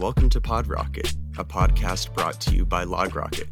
Welcome 0.00 0.30
to 0.30 0.40
PodRocket, 0.40 1.14
a 1.36 1.44
podcast 1.44 2.14
brought 2.14 2.40
to 2.40 2.54
you 2.56 2.64
by 2.64 2.86
LogRocket. 2.86 3.48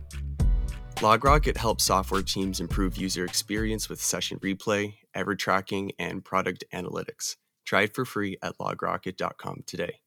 LogRocket 0.97 1.59
helps 1.59 1.85
software 1.85 2.23
teams 2.23 2.59
improve 2.59 2.97
user 2.97 3.27
experience 3.27 3.91
with 3.91 4.01
session 4.01 4.39
replay, 4.39 4.95
ever 5.15 5.35
tracking, 5.35 5.93
and 5.99 6.25
product 6.25 6.65
analytics. 6.73 7.37
Try 7.67 7.83
it 7.83 7.95
for 7.95 8.07
free 8.07 8.39
at 8.43 8.57
logrocket.com 8.57 9.65
today. 9.67 10.01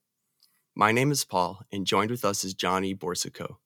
My 0.73 0.91
name 0.91 1.11
is 1.11 1.23
Paul, 1.25 1.61
and 1.71 1.85
joined 1.85 2.09
with 2.09 2.25
us 2.25 2.43
is 2.43 2.55
Johnny 2.55 2.95
Boursiquot. 2.95 3.57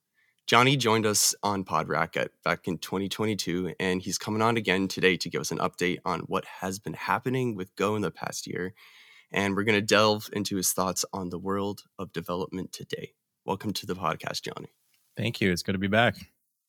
Johnny 0.46 0.76
joined 0.76 1.06
us 1.06 1.34
on 1.42 1.64
PodRocket 1.64 2.28
back 2.44 2.68
in 2.68 2.78
2022, 2.80 3.76
and 3.80 4.02
he's 4.02 4.18
coming 4.18 4.42
on 4.42 4.58
again 4.58 4.90
today 4.90 5.16
to 5.16 5.30
give 5.30 5.40
us 5.40 5.52
an 5.52 5.60
update 5.60 6.00
on 6.04 6.20
what 6.28 6.44
has 6.60 6.80
been 6.80 6.96
happening 6.96 7.56
with 7.56 7.74
Go 7.78 7.96
in 7.96 8.02
the 8.02 8.12
past 8.12 8.46
year. 8.46 8.74
And 9.32 9.56
we're 9.56 9.64
going 9.64 9.80
to 9.80 9.86
delve 9.86 10.30
into 10.34 10.56
his 10.56 10.72
thoughts 10.72 11.06
on 11.12 11.30
the 11.30 11.40
world 11.40 11.84
of 11.98 12.14
development 12.14 12.72
today. 12.72 13.14
Welcome 13.46 13.74
to 13.74 13.86
the 13.86 13.96
podcast, 13.96 14.44
Johnny. 14.44 14.70
Thank 15.18 15.42
you. 15.42 15.52
It's 15.52 15.64
good 15.64 15.74
to 15.74 15.80
be 15.80 15.88
back. 15.88 16.16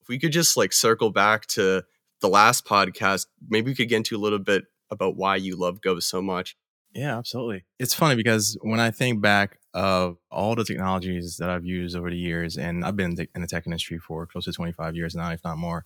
If 0.00 0.08
we 0.08 0.18
could 0.18 0.32
just 0.32 0.56
like 0.56 0.72
circle 0.72 1.10
back 1.10 1.46
to 1.48 1.84
the 2.20 2.28
last 2.28 2.64
podcast, 2.64 3.26
maybe 3.48 3.70
we 3.70 3.74
could 3.74 3.88
get 3.88 3.96
into 3.96 4.16
a 4.16 4.18
little 4.18 4.38
bit 4.38 4.64
about 4.90 5.16
why 5.16 5.36
you 5.36 5.56
love 5.56 5.80
Go 5.80 5.98
so 6.00 6.22
much. 6.22 6.56
Yeah, 6.92 7.18
absolutely. 7.18 7.64
It's 7.78 7.92
funny 7.92 8.14
because 8.14 8.56
when 8.62 8.80
I 8.80 8.90
think 8.90 9.20
back 9.20 9.58
of 9.74 10.16
all 10.30 10.54
the 10.54 10.64
technologies 10.64 11.36
that 11.36 11.50
I've 11.50 11.66
used 11.66 11.94
over 11.94 12.08
the 12.08 12.16
years, 12.16 12.56
and 12.56 12.84
I've 12.84 12.96
been 12.96 13.16
in 13.34 13.40
the 13.42 13.46
tech 13.46 13.66
industry 13.66 13.98
for 13.98 14.26
close 14.26 14.46
to 14.46 14.52
25 14.52 14.96
years 14.96 15.14
now, 15.14 15.30
if 15.30 15.44
not 15.44 15.58
more. 15.58 15.84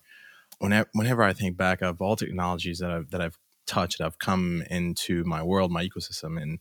Whenever, 0.59 0.89
whenever 0.92 1.22
I 1.22 1.33
think 1.33 1.56
back 1.56 1.83
of 1.83 2.00
all 2.00 2.16
technologies 2.16 2.78
that 2.78 2.91
I've 2.91 3.11
that 3.11 3.20
I've 3.20 3.39
touched, 3.70 3.98
that 3.98 4.06
I've 4.06 4.18
come 4.18 4.62
into 4.70 5.24
my 5.24 5.42
world, 5.42 5.70
my 5.70 5.84
ecosystem, 5.88 6.40
and 6.42 6.60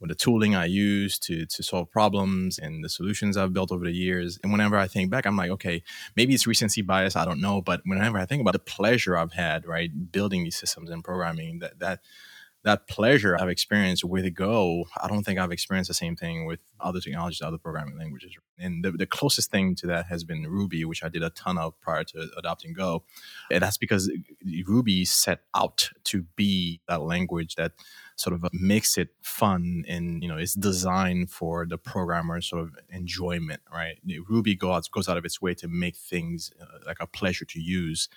with 0.00 0.08
the 0.08 0.14
tooling 0.14 0.54
I 0.54 0.66
use 0.66 1.18
to 1.20 1.46
to 1.46 1.62
solve 1.62 1.90
problems 1.90 2.58
and 2.58 2.84
the 2.84 2.88
solutions 2.88 3.36
I've 3.36 3.52
built 3.52 3.72
over 3.72 3.84
the 3.84 3.92
years. 4.06 4.38
And 4.42 4.52
whenever 4.52 4.76
I 4.76 4.86
think 4.86 5.10
back, 5.10 5.26
I'm 5.26 5.36
like, 5.36 5.50
okay, 5.50 5.82
maybe 6.16 6.34
it's 6.34 6.46
recency 6.46 6.82
bias, 6.82 7.16
I 7.16 7.24
don't 7.24 7.40
know. 7.40 7.62
But 7.62 7.80
whenever 7.84 8.18
I 8.18 8.26
think 8.26 8.40
about 8.40 8.52
the 8.52 8.70
pleasure 8.76 9.16
I've 9.16 9.32
had, 9.32 9.66
right, 9.66 9.90
building 10.12 10.44
these 10.44 10.56
systems 10.56 10.90
and 10.90 11.02
programming, 11.02 11.60
that 11.60 11.78
that 11.78 12.00
that 12.64 12.88
pleasure 12.88 13.36
I've 13.38 13.50
experienced 13.50 14.04
with 14.04 14.34
Go, 14.34 14.86
I 15.00 15.06
don't 15.06 15.22
think 15.22 15.38
I've 15.38 15.52
experienced 15.52 15.88
the 15.88 15.94
same 15.94 16.16
thing 16.16 16.46
with 16.46 16.60
other 16.80 16.98
technologies, 16.98 17.42
other 17.42 17.58
programming 17.58 17.98
languages. 17.98 18.32
And 18.58 18.82
the, 18.82 18.92
the 18.92 19.06
closest 19.06 19.50
thing 19.50 19.74
to 19.76 19.86
that 19.88 20.06
has 20.06 20.24
been 20.24 20.46
Ruby, 20.48 20.84
which 20.84 21.04
I 21.04 21.10
did 21.10 21.22
a 21.22 21.30
ton 21.30 21.58
of 21.58 21.78
prior 21.80 22.04
to 22.04 22.28
adopting 22.38 22.72
Go. 22.72 23.04
And 23.50 23.62
that's 23.62 23.76
because 23.76 24.10
Ruby 24.66 25.04
set 25.04 25.40
out 25.54 25.90
to 26.04 26.22
be 26.36 26.80
that 26.88 27.02
language 27.02 27.54
that 27.56 27.72
sort 28.16 28.34
of 28.34 28.46
makes 28.52 28.96
it 28.96 29.08
fun 29.22 29.84
and 29.88 30.22
you 30.22 30.28
know 30.28 30.36
it's 30.36 30.54
designed 30.54 31.30
for 31.30 31.66
the 31.66 31.76
programmer 31.76 32.40
sort 32.40 32.62
of 32.62 32.76
enjoyment 32.88 33.60
right 33.72 33.98
ruby 34.28 34.54
goes 34.54 34.86
goes 34.86 35.08
out 35.08 35.16
of 35.16 35.24
its 35.24 35.42
way 35.42 35.52
to 35.52 35.66
make 35.66 35.96
things 35.96 36.52
uh, 36.62 36.78
like 36.86 36.98
a 37.00 37.08
pleasure 37.08 37.44
to 37.44 37.60
use 37.60 38.08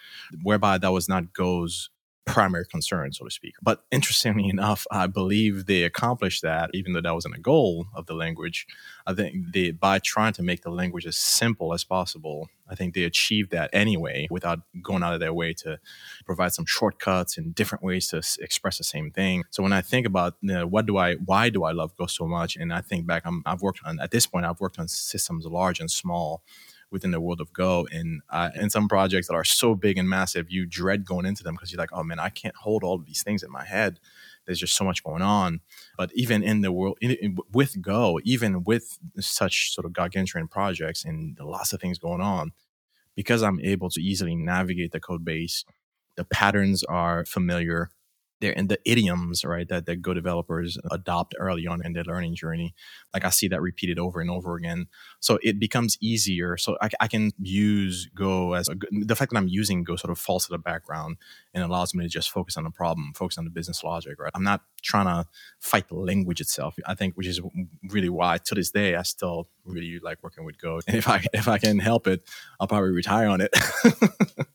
whereby 0.43 0.77
that 0.77 0.91
was 0.91 1.09
not 1.09 1.33
go's 1.33 1.89
primary 2.27 2.65
concern, 2.65 3.11
so 3.13 3.25
to 3.25 3.31
speak. 3.31 3.55
But 3.61 3.81
interestingly 3.91 4.49
enough, 4.55 4.85
I 4.91 5.07
believe 5.07 5.65
they 5.65 5.83
accomplished 5.83 6.43
that, 6.43 6.69
even 6.73 6.93
though 6.93 7.01
that 7.01 7.13
wasn't 7.13 7.35
a 7.35 7.39
goal 7.39 7.87
of 7.95 8.05
the 8.05 8.13
language. 8.13 8.67
I 9.05 9.13
think 9.13 9.53
they, 9.53 9.71
by 9.71 9.99
trying 9.99 10.33
to 10.33 10.43
make 10.43 10.61
the 10.61 10.69
language 10.69 11.05
as 11.05 11.17
simple 11.17 11.73
as 11.73 11.83
possible, 11.83 12.49
I 12.69 12.75
think 12.75 12.93
they 12.93 13.03
achieved 13.03 13.51
that 13.51 13.69
anyway 13.71 14.27
without 14.29 14.59
going 14.81 15.01
out 15.01 15.13
of 15.13 15.21
their 15.21 15.33
way 15.33 15.53
to 15.53 15.79
provide 16.25 16.53
some 16.53 16.65
shortcuts 16.65 17.37
and 17.37 17.55
different 17.55 17.83
ways 17.83 18.09
to 18.09 18.17
s- 18.17 18.37
express 18.41 18.77
the 18.77 18.83
same 18.83 19.09
thing. 19.11 19.45
So 19.51 19.63
when 19.63 19.71
I 19.71 19.81
think 19.81 20.05
about 20.05 20.35
you 20.41 20.53
know, 20.53 20.67
what 20.67 20.85
do 20.85 20.97
I, 20.97 21.15
why 21.15 21.49
do 21.49 21.63
I 21.63 21.71
love 21.71 21.95
Go 21.97 22.05
so 22.05 22.27
much, 22.27 22.57
and 22.57 22.71
I 22.73 22.81
think 22.81 23.07
back, 23.07 23.23
I'm, 23.25 23.41
I've 23.45 23.61
worked 23.61 23.79
on 23.85 23.99
at 23.99 24.11
this 24.11 24.27
point, 24.27 24.45
I've 24.45 24.59
worked 24.59 24.77
on 24.77 24.87
systems 24.87 25.45
large 25.45 25.79
and 25.79 25.89
small 25.89 26.43
within 26.91 27.11
the 27.11 27.19
world 27.19 27.41
of 27.41 27.51
Go. 27.53 27.87
And 27.91 28.21
uh, 28.29 28.49
in 28.55 28.69
some 28.69 28.87
projects 28.87 29.27
that 29.27 29.33
are 29.33 29.43
so 29.43 29.75
big 29.75 29.97
and 29.97 30.07
massive, 30.07 30.49
you 30.49 30.65
dread 30.65 31.05
going 31.05 31.25
into 31.25 31.43
them 31.43 31.55
because 31.55 31.71
you're 31.71 31.79
like, 31.79 31.93
oh 31.93 32.03
man, 32.03 32.19
I 32.19 32.29
can't 32.29 32.55
hold 32.55 32.83
all 32.83 32.95
of 32.95 33.05
these 33.05 33.23
things 33.23 33.43
in 33.43 33.51
my 33.51 33.65
head. 33.65 33.99
There's 34.45 34.59
just 34.59 34.75
so 34.75 34.85
much 34.85 35.03
going 35.03 35.21
on. 35.21 35.59
But 35.97 36.11
even 36.13 36.43
in 36.43 36.61
the 36.61 36.71
world, 36.71 36.97
in, 37.01 37.11
in, 37.11 37.37
with 37.51 37.81
Go, 37.81 38.19
even 38.23 38.63
with 38.63 38.97
such 39.19 39.73
sort 39.73 39.85
of 39.85 39.93
gargantuan 39.93 40.47
projects 40.47 41.03
and 41.03 41.37
lots 41.41 41.73
of 41.73 41.81
things 41.81 41.97
going 41.97 42.21
on, 42.21 42.53
because 43.15 43.43
I'm 43.43 43.59
able 43.61 43.89
to 43.89 44.01
easily 44.01 44.35
navigate 44.35 44.91
the 44.91 44.99
code 44.99 45.25
base, 45.25 45.65
the 46.15 46.23
patterns 46.23 46.83
are 46.83 47.25
familiar 47.25 47.89
they're 48.39 48.51
in 48.51 48.67
the 48.67 48.79
idioms, 48.85 49.43
right, 49.43 49.67
that, 49.69 49.85
that 49.85 50.01
Go 50.01 50.13
developers 50.13 50.77
adopt 50.91 51.33
early 51.39 51.65
on 51.65 51.83
in 51.85 51.93
their 51.93 52.03
learning 52.03 52.35
journey. 52.35 52.75
Like 53.13 53.25
I 53.25 53.29
see 53.29 53.47
that 53.47 53.61
repeated 53.61 53.97
over 53.97 54.21
and 54.21 54.29
over 54.29 54.55
again. 54.55 54.87
So 55.19 55.39
it 55.41 55.59
becomes 55.59 55.97
easier. 56.01 56.57
So 56.57 56.77
I, 56.81 56.89
I 56.99 57.07
can 57.07 57.31
use 57.39 58.09
Go 58.13 58.53
as 58.53 58.69
a, 58.69 58.75
the 58.91 59.15
fact 59.15 59.31
that 59.31 59.37
I'm 59.37 59.47
using 59.47 59.83
Go 59.83 59.95
sort 59.95 60.11
of 60.11 60.19
falls 60.19 60.45
to 60.45 60.51
the 60.51 60.59
background 60.59 61.17
and 61.53 61.63
allows 61.63 61.95
me 61.95 62.03
to 62.03 62.09
just 62.09 62.29
focus 62.29 62.57
on 62.57 62.63
the 62.63 62.69
problem, 62.69 63.11
focus 63.15 63.37
on 63.37 63.43
the 63.43 63.49
business 63.49 63.83
logic, 63.83 64.19
right? 64.19 64.31
I'm 64.35 64.43
not 64.43 64.61
trying 64.83 65.05
to 65.05 65.27
fight 65.59 65.87
the 65.87 65.95
language 65.95 66.39
itself. 66.39 66.75
I 66.85 66.93
think, 66.93 67.15
which 67.15 67.27
is 67.27 67.41
really 67.89 68.09
why 68.09 68.37
to 68.45 68.55
this 68.55 68.69
day 68.71 68.95
I 68.95 69.01
still 69.03 69.49
really 69.65 69.99
like 70.01 70.21
working 70.21 70.45
with 70.45 70.59
Go. 70.59 70.79
And 70.87 70.95
if 70.95 71.07
I 71.09 71.23
if 71.33 71.47
I 71.47 71.57
can 71.57 71.79
help 71.79 72.07
it, 72.07 72.21
I'll 72.59 72.67
probably 72.67 72.91
retire 72.91 73.27
on 73.27 73.41
it. 73.41 73.55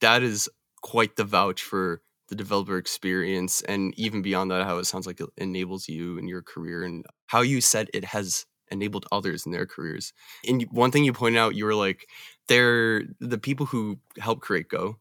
that 0.00 0.22
is 0.22 0.48
quite 0.82 1.16
the 1.16 1.24
vouch 1.24 1.62
for 1.62 2.02
the 2.28 2.34
developer 2.34 2.76
experience 2.76 3.62
and 3.62 3.94
even 3.98 4.22
beyond 4.22 4.50
that 4.50 4.64
how 4.64 4.78
it 4.78 4.84
sounds 4.84 5.06
like 5.06 5.20
it 5.20 5.28
enables 5.36 5.88
you 5.88 6.18
in 6.18 6.28
your 6.28 6.42
career 6.42 6.84
and 6.84 7.04
how 7.26 7.40
you 7.40 7.60
said 7.60 7.88
it 7.94 8.04
has 8.04 8.46
enabled 8.70 9.06
others 9.10 9.46
in 9.46 9.52
their 9.52 9.66
careers. 9.66 10.12
And 10.46 10.62
one 10.70 10.90
thing 10.90 11.04
you 11.04 11.12
pointed 11.12 11.38
out 11.38 11.54
you 11.54 11.64
were 11.64 11.74
like 11.74 12.08
they're 12.48 13.02
the 13.20 13.38
people 13.38 13.66
who 13.66 13.98
help 14.18 14.40
create 14.40 14.68
go 14.68 14.98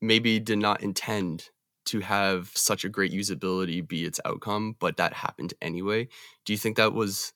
maybe 0.00 0.38
did 0.38 0.58
not 0.58 0.82
intend 0.82 1.48
to 1.86 2.00
have 2.00 2.50
such 2.54 2.84
a 2.84 2.88
great 2.88 3.12
usability 3.12 3.86
be 3.86 4.04
its 4.04 4.20
outcome 4.24 4.76
but 4.78 4.98
that 4.98 5.14
happened 5.14 5.54
anyway. 5.62 6.08
Do 6.44 6.52
you 6.52 6.58
think 6.58 6.76
that 6.76 6.92
was 6.92 7.32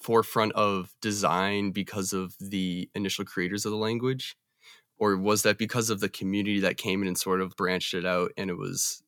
forefront 0.00 0.52
of 0.52 0.92
design 1.00 1.70
because 1.70 2.12
of 2.12 2.34
the 2.40 2.90
initial 2.94 3.24
creators 3.24 3.64
of 3.64 3.70
the 3.70 3.78
language 3.78 4.36
or 5.02 5.16
was 5.16 5.42
that 5.42 5.58
because 5.58 5.90
of 5.90 5.98
the 5.98 6.08
community 6.08 6.60
that 6.60 6.76
came 6.76 7.02
in 7.02 7.08
and 7.08 7.18
sort 7.18 7.40
of 7.40 7.56
branched 7.56 7.92
it 7.92 8.06
out 8.06 8.30
and 8.36 8.48
it 8.48 8.56
was 8.56 9.02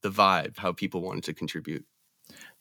the 0.00 0.10
vibe 0.10 0.58
how 0.58 0.72
people 0.72 1.00
wanted 1.00 1.22
to 1.22 1.32
contribute 1.32 1.84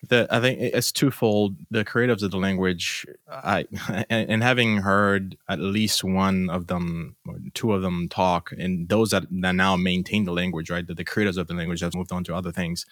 the, 0.09 0.27
I 0.29 0.39
think 0.39 0.59
it's 0.59 0.91
twofold. 0.91 1.55
The 1.71 1.83
creatives 1.83 2.21
of 2.21 2.29
the 2.29 2.37
language, 2.37 3.07
I 3.27 3.65
and, 4.09 4.43
having 4.43 4.77
heard 4.77 5.35
at 5.49 5.59
least 5.59 6.03
one 6.03 6.49
of 6.49 6.67
them, 6.67 7.15
or 7.27 7.39
two 7.55 7.73
of 7.73 7.81
them 7.81 8.07
talk, 8.07 8.51
and 8.51 8.87
those 8.89 9.09
that, 9.11 9.23
that 9.31 9.55
now 9.55 9.75
maintain 9.75 10.25
the 10.25 10.33
language, 10.33 10.69
right? 10.69 10.85
The, 10.85 10.93
the 10.93 11.03
creators 11.03 11.37
of 11.37 11.47
the 11.47 11.55
language 11.55 11.81
have 11.81 11.95
moved 11.95 12.11
on 12.11 12.23
to 12.25 12.35
other 12.35 12.51
things, 12.51 12.85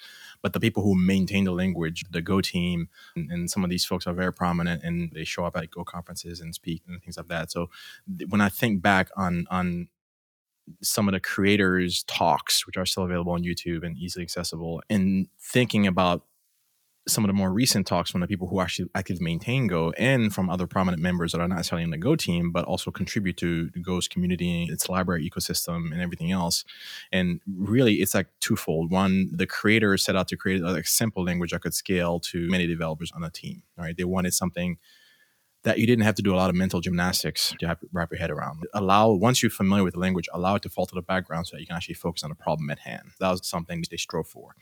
but 0.43 0.53
the 0.53 0.59
people 0.59 0.83
who 0.83 0.93
maintain 0.93 1.45
the 1.45 1.51
language, 1.51 2.03
the 2.11 2.21
Go 2.21 2.41
team, 2.41 2.89
and, 3.15 3.31
and 3.31 3.49
some 3.49 3.63
of 3.63 3.69
these 3.69 3.85
folks 3.85 4.05
are 4.05 4.13
very 4.13 4.33
prominent, 4.33 4.83
and 4.83 5.09
they 5.13 5.23
show 5.23 5.45
up 5.45 5.57
at 5.57 5.71
Go 5.71 5.83
conferences 5.83 6.39
and 6.41 6.53
speak 6.53 6.83
and 6.87 7.01
things 7.01 7.17
like 7.17 7.29
that. 7.29 7.49
So 7.49 7.69
when 8.29 8.41
I 8.41 8.49
think 8.49 8.83
back 8.83 9.09
on 9.17 9.47
on 9.49 9.87
some 10.81 11.07
of 11.07 11.13
the 11.13 11.19
creators' 11.19 12.03
talks, 12.03 12.67
which 12.67 12.77
are 12.77 12.85
still 12.85 13.03
available 13.03 13.31
on 13.31 13.43
YouTube 13.43 13.85
and 13.85 13.97
easily 13.97 14.23
accessible, 14.23 14.83
and 14.89 15.27
thinking 15.39 15.87
about 15.87 16.25
some 17.07 17.23
of 17.23 17.27
the 17.27 17.33
more 17.33 17.51
recent 17.51 17.85
talks 17.85 18.09
from 18.09 18.21
the 18.21 18.27
people 18.27 18.47
who 18.47 18.61
actually 18.61 18.89
actively 18.95 19.23
maintain 19.23 19.67
Go 19.67 19.91
and 19.97 20.33
from 20.33 20.49
other 20.49 20.67
prominent 20.67 21.01
members 21.01 21.31
that 21.31 21.41
are 21.41 21.47
not 21.47 21.55
necessarily 21.55 21.83
in 21.83 21.89
the 21.89 21.97
Go 21.97 22.15
team, 22.15 22.51
but 22.51 22.65
also 22.65 22.91
contribute 22.91 23.37
to 23.37 23.69
Go's 23.81 24.07
community, 24.07 24.67
its 24.69 24.87
library 24.87 25.29
ecosystem, 25.29 25.91
and 25.91 26.01
everything 26.01 26.31
else. 26.31 26.63
And 27.11 27.41
really, 27.45 27.95
it's 27.95 28.13
like 28.13 28.27
twofold. 28.39 28.91
One, 28.91 29.29
the 29.33 29.47
creators 29.47 30.03
set 30.03 30.15
out 30.15 30.27
to 30.29 30.37
create 30.37 30.63
uh, 30.63 30.75
a 30.75 30.83
simple 30.83 31.23
language 31.23 31.51
that 31.51 31.61
could 31.61 31.73
scale 31.73 32.19
to 32.21 32.47
many 32.49 32.67
developers 32.67 33.11
on 33.13 33.23
a 33.23 33.29
team. 33.29 33.63
Right? 33.77 33.95
They 33.95 34.05
wanted 34.05 34.33
something 34.33 34.77
that 35.63 35.79
you 35.79 35.87
didn't 35.87 36.03
have 36.03 36.15
to 36.15 36.21
do 36.21 36.33
a 36.33 36.37
lot 36.37 36.49
of 36.49 36.55
mental 36.55 36.81
gymnastics 36.81 37.53
to 37.59 37.77
wrap 37.91 38.11
your 38.11 38.19
head 38.19 38.29
around. 38.29 38.65
Allow 38.73 39.11
once 39.11 39.41
you're 39.41 39.49
familiar 39.49 39.83
with 39.83 39.93
the 39.93 39.99
language, 39.99 40.27
allow 40.33 40.55
it 40.55 40.61
to 40.63 40.69
fall 40.69 40.85
to 40.85 40.95
the 40.95 41.01
background 41.01 41.47
so 41.47 41.55
that 41.55 41.61
you 41.61 41.67
can 41.67 41.75
actually 41.75 41.95
focus 41.95 42.23
on 42.23 42.29
the 42.29 42.35
problem 42.35 42.69
at 42.69 42.79
hand. 42.79 43.11
That 43.19 43.31
was 43.31 43.47
something 43.47 43.83
they 43.89 43.97
strove 43.97 44.27
for. 44.27 44.55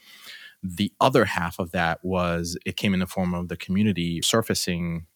The 0.63 0.93
other 1.01 1.25
half 1.25 1.59
of 1.59 1.71
that 1.71 1.99
was 2.03 2.57
it 2.65 2.77
came 2.77 2.93
in 2.93 2.99
the 2.99 3.07
form 3.07 3.33
of 3.33 3.47
the 3.47 3.57
community 3.57 4.21
surfacing 4.21 5.07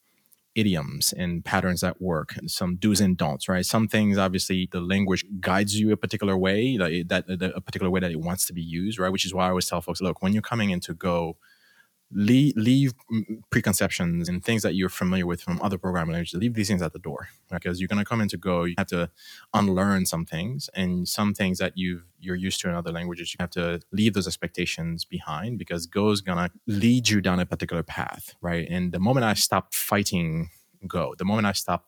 idioms 0.56 1.14
and 1.16 1.44
patterns 1.44 1.82
that 1.82 2.02
work, 2.02 2.36
some 2.48 2.78
do's 2.78 3.02
and 3.02 3.18
don'ts, 3.18 3.48
right? 3.50 3.66
Some 3.66 3.88
things, 3.88 4.18
obviously, 4.18 4.70
the 4.72 4.80
language 4.80 5.26
guides 5.40 5.78
you 5.78 5.92
a 5.92 5.98
particular 5.98 6.38
way, 6.38 6.78
that, 6.78 7.28
that, 7.28 7.52
a 7.56 7.62
particular 7.62 7.92
way 7.92 8.00
that 8.00 8.12
it 8.12 8.22
wants 8.22 8.48
to 8.48 8.54
be 8.54 8.62
used, 8.62 8.98
right? 8.98 9.12
Which 9.12 9.26
is 9.26 9.34
why 9.34 9.46
I 9.46 9.50
always 9.50 9.68
tell 9.68 9.82
folks, 9.82 10.02
look, 10.02 10.22
when 10.22 10.34
you're 10.34 10.42
coming 10.42 10.70
into 10.70 10.94
Go, 10.94 11.38
leave, 12.16 12.56
leave 12.56 12.94
preconceptions 13.52 14.30
and 14.30 14.44
things 14.44 14.64
that 14.64 14.74
you're 14.74 14.90
familiar 14.90 15.26
with 15.26 15.42
from 15.42 15.62
other 15.62 15.78
programming 15.78 16.14
languages. 16.14 16.40
Leave 16.40 16.54
these 16.54 16.70
things 16.70 16.82
at 16.82 16.94
the 16.94 17.00
door 17.00 17.28
because 17.52 17.80
you're 17.80 17.90
going 17.90 18.00
to 18.00 18.06
come 18.06 18.22
into 18.22 18.38
Go. 18.38 18.64
You 18.64 18.74
have 18.78 18.88
to 18.88 19.12
unlearn 19.54 20.06
some 20.06 20.26
things, 20.26 20.70
and 20.74 21.08
some 21.08 21.34
things 21.34 21.60
that 21.60 21.74
you 21.76 22.04
you're 22.20 22.36
used 22.36 22.62
to 22.62 22.70
in 22.70 22.76
other 22.76 22.92
languages. 22.92 23.34
You 23.34 23.38
have 23.42 23.52
to 23.52 23.82
leave 23.92 24.14
those 24.14 24.28
expectations 24.28 25.06
behind 25.06 25.60
because 25.60 25.86
Go 25.86 26.10
is 26.10 26.22
going 26.22 26.38
to 26.38 26.50
lead 26.66 27.10
you 27.10 27.22
down 27.22 27.40
a 27.40 27.46
particular 27.46 27.84
path, 27.84 28.34
right? 28.42 28.68
And 28.70 28.92
the 28.92 29.00
moment 29.00 29.26
I 29.26 29.34
stop 29.34 29.74
fighting 29.74 30.50
Go, 30.88 31.16
the 31.18 31.26
moment 31.26 31.48
I 31.48 31.52
stop 31.52 31.86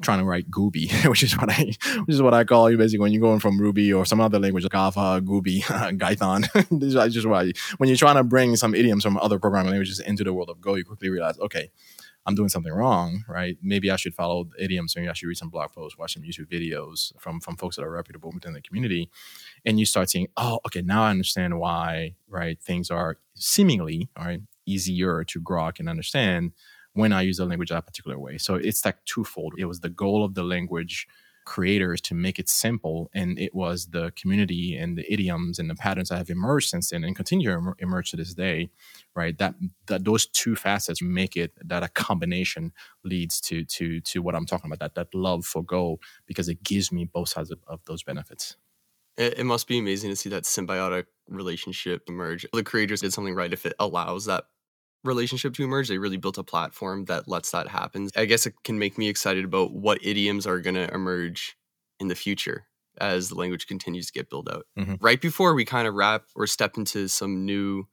trying 0.00 0.18
to 0.18 0.24
write 0.24 0.50
Gooby, 0.50 0.90
which 1.08 1.22
is 1.22 1.36
what 1.36 1.50
I 1.50 1.72
which 2.04 2.14
is 2.14 2.22
what 2.22 2.34
I 2.34 2.44
call 2.44 2.70
you 2.70 2.76
basically 2.76 3.00
when 3.00 3.12
you're 3.12 3.20
going 3.20 3.40
from 3.40 3.60
Ruby 3.60 3.92
or 3.92 4.06
some 4.06 4.20
other 4.20 4.38
language, 4.38 4.64
like 4.64 4.72
Java, 4.72 5.20
Gooby, 5.22 5.62
Python. 6.00 6.42
this 6.70 6.94
is 6.94 7.14
just 7.14 7.26
why 7.26 7.52
when 7.78 7.88
you're 7.88 7.96
trying 7.96 8.16
to 8.16 8.24
bring 8.24 8.56
some 8.56 8.74
idioms 8.74 9.02
from 9.02 9.18
other 9.18 9.38
programming 9.38 9.70
languages 9.70 10.00
into 10.00 10.24
the 10.24 10.32
world 10.32 10.50
of 10.50 10.60
Go, 10.60 10.74
you 10.74 10.84
quickly 10.84 11.08
realize, 11.08 11.38
okay, 11.38 11.70
I'm 12.24 12.34
doing 12.34 12.48
something 12.48 12.72
wrong, 12.72 13.24
right? 13.28 13.56
Maybe 13.62 13.90
I 13.90 13.96
should 13.96 14.14
follow 14.14 14.48
idioms. 14.58 14.94
Maybe 14.94 15.08
I 15.08 15.12
should 15.12 15.26
read 15.26 15.38
some 15.38 15.50
blog 15.50 15.72
posts, 15.72 15.98
watch 15.98 16.14
some 16.14 16.22
YouTube 16.22 16.46
videos 16.46 17.12
from 17.18 17.40
from 17.40 17.56
folks 17.56 17.76
that 17.76 17.84
are 17.84 17.90
reputable 17.90 18.30
within 18.32 18.52
the 18.52 18.62
community, 18.62 19.10
and 19.64 19.78
you 19.78 19.86
start 19.86 20.10
seeing, 20.10 20.28
oh, 20.36 20.60
okay, 20.66 20.82
now 20.82 21.02
I 21.04 21.10
understand 21.10 21.58
why, 21.58 22.14
right? 22.28 22.60
Things 22.60 22.90
are 22.90 23.18
seemingly, 23.34 24.08
all 24.16 24.24
right, 24.24 24.40
easier 24.66 25.24
to 25.24 25.40
grok 25.40 25.80
and 25.80 25.88
understand 25.88 26.52
when 26.94 27.12
I 27.12 27.22
use 27.22 27.38
the 27.38 27.46
language 27.46 27.70
that 27.70 27.86
particular 27.86 28.18
way. 28.18 28.38
So 28.38 28.54
it's 28.56 28.84
like 28.84 29.04
twofold. 29.04 29.54
It 29.58 29.64
was 29.64 29.80
the 29.80 29.88
goal 29.88 30.24
of 30.24 30.34
the 30.34 30.42
language 30.42 31.06
creators 31.44 32.00
to 32.00 32.14
make 32.14 32.38
it 32.38 32.48
simple, 32.48 33.10
and 33.14 33.38
it 33.38 33.54
was 33.54 33.86
the 33.86 34.12
community 34.12 34.76
and 34.76 34.96
the 34.96 35.12
idioms 35.12 35.58
and 35.58 35.68
the 35.68 35.74
patterns 35.74 36.08
that 36.08 36.18
have 36.18 36.30
emerged 36.30 36.68
since 36.68 36.90
then 36.90 37.04
and 37.04 37.16
continue 37.16 37.50
to 37.50 37.74
emerge 37.78 38.10
to 38.10 38.16
this 38.16 38.34
day, 38.34 38.70
right? 39.14 39.36
That 39.38 39.54
that 39.86 40.04
those 40.04 40.26
two 40.26 40.54
facets 40.54 41.02
make 41.02 41.36
it 41.36 41.52
that 41.64 41.82
a 41.82 41.88
combination 41.88 42.72
leads 43.04 43.40
to 43.42 43.64
to 43.64 44.00
to 44.00 44.22
what 44.22 44.34
I'm 44.34 44.46
talking 44.46 44.70
about. 44.70 44.80
That 44.80 44.94
that 44.94 45.14
love 45.14 45.44
for 45.44 45.62
Go 45.62 45.98
because 46.26 46.48
it 46.48 46.62
gives 46.62 46.92
me 46.92 47.04
both 47.04 47.30
sides 47.30 47.50
of, 47.50 47.58
of 47.66 47.80
those 47.86 48.02
benefits. 48.02 48.56
It, 49.16 49.38
it 49.38 49.44
must 49.44 49.66
be 49.66 49.78
amazing 49.78 50.10
to 50.10 50.16
see 50.16 50.28
that 50.30 50.44
symbiotic 50.44 51.04
relationship 51.28 52.02
emerge. 52.08 52.46
The 52.52 52.62
creators 52.62 53.00
did 53.00 53.12
something 53.12 53.34
right 53.34 53.52
if 53.52 53.66
it 53.66 53.74
allows 53.78 54.26
that 54.26 54.44
relationship 55.04 55.54
to 55.54 55.64
emerge. 55.64 55.88
They 55.88 55.98
really 55.98 56.16
built 56.16 56.38
a 56.38 56.44
platform 56.44 57.06
that 57.06 57.28
lets 57.28 57.50
that 57.50 57.68
happen. 57.68 58.08
I 58.16 58.24
guess 58.24 58.46
it 58.46 58.54
can 58.64 58.78
make 58.78 58.98
me 58.98 59.08
excited 59.08 59.44
about 59.44 59.72
what 59.72 60.04
idioms 60.04 60.46
are 60.46 60.60
going 60.60 60.74
to 60.74 60.92
emerge 60.92 61.56
in 61.98 62.08
the 62.08 62.14
future 62.14 62.66
as 62.98 63.28
the 63.28 63.34
language 63.34 63.66
continues 63.66 64.06
to 64.06 64.12
get 64.12 64.30
built 64.30 64.48
out. 64.50 64.66
Mm-hmm. 64.78 64.94
Right 65.00 65.20
before 65.20 65.54
we 65.54 65.64
kind 65.64 65.88
of 65.88 65.94
wrap 65.94 66.24
or 66.36 66.46
step 66.46 66.76
into 66.76 67.08
some 67.08 67.44
new 67.44 67.84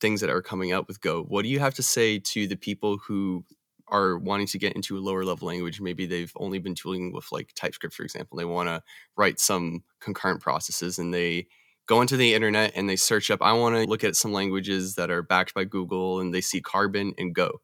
things 0.00 0.20
that 0.20 0.30
are 0.30 0.42
coming 0.42 0.72
out 0.72 0.88
with 0.88 1.00
Go, 1.00 1.22
what 1.22 1.42
do 1.42 1.48
you 1.48 1.60
have 1.60 1.74
to 1.74 1.82
say 1.82 2.18
to 2.18 2.46
the 2.46 2.56
people 2.56 2.98
who 3.06 3.44
are 3.88 4.18
wanting 4.18 4.46
to 4.46 4.58
get 4.58 4.74
into 4.74 4.96
a 4.96 5.00
lower 5.00 5.24
level 5.24 5.48
language? 5.48 5.80
Maybe 5.80 6.06
they've 6.06 6.32
only 6.36 6.58
been 6.58 6.74
tooling 6.74 7.12
with 7.12 7.26
like 7.32 7.52
TypeScript, 7.54 7.94
for 7.94 8.02
example. 8.02 8.38
They 8.38 8.44
want 8.44 8.68
to 8.68 8.82
write 9.16 9.40
some 9.40 9.82
concurrent 10.00 10.40
processes 10.40 10.98
and 10.98 11.12
they 11.12 11.48
go 11.88 12.02
into 12.02 12.16
the 12.16 12.34
internet 12.34 12.72
and 12.76 12.88
they 12.88 12.94
search 12.96 13.30
up, 13.30 13.42
I 13.42 13.52
want 13.54 13.74
to 13.74 13.84
look 13.84 14.04
at 14.04 14.14
some 14.14 14.32
languages 14.32 14.94
that 14.94 15.10
are 15.10 15.22
backed 15.22 15.54
by 15.54 15.64
Google 15.64 16.20
and 16.20 16.32
they 16.32 16.42
see 16.42 16.60
Carbon 16.60 17.14
and 17.18 17.34
Go. 17.34 17.60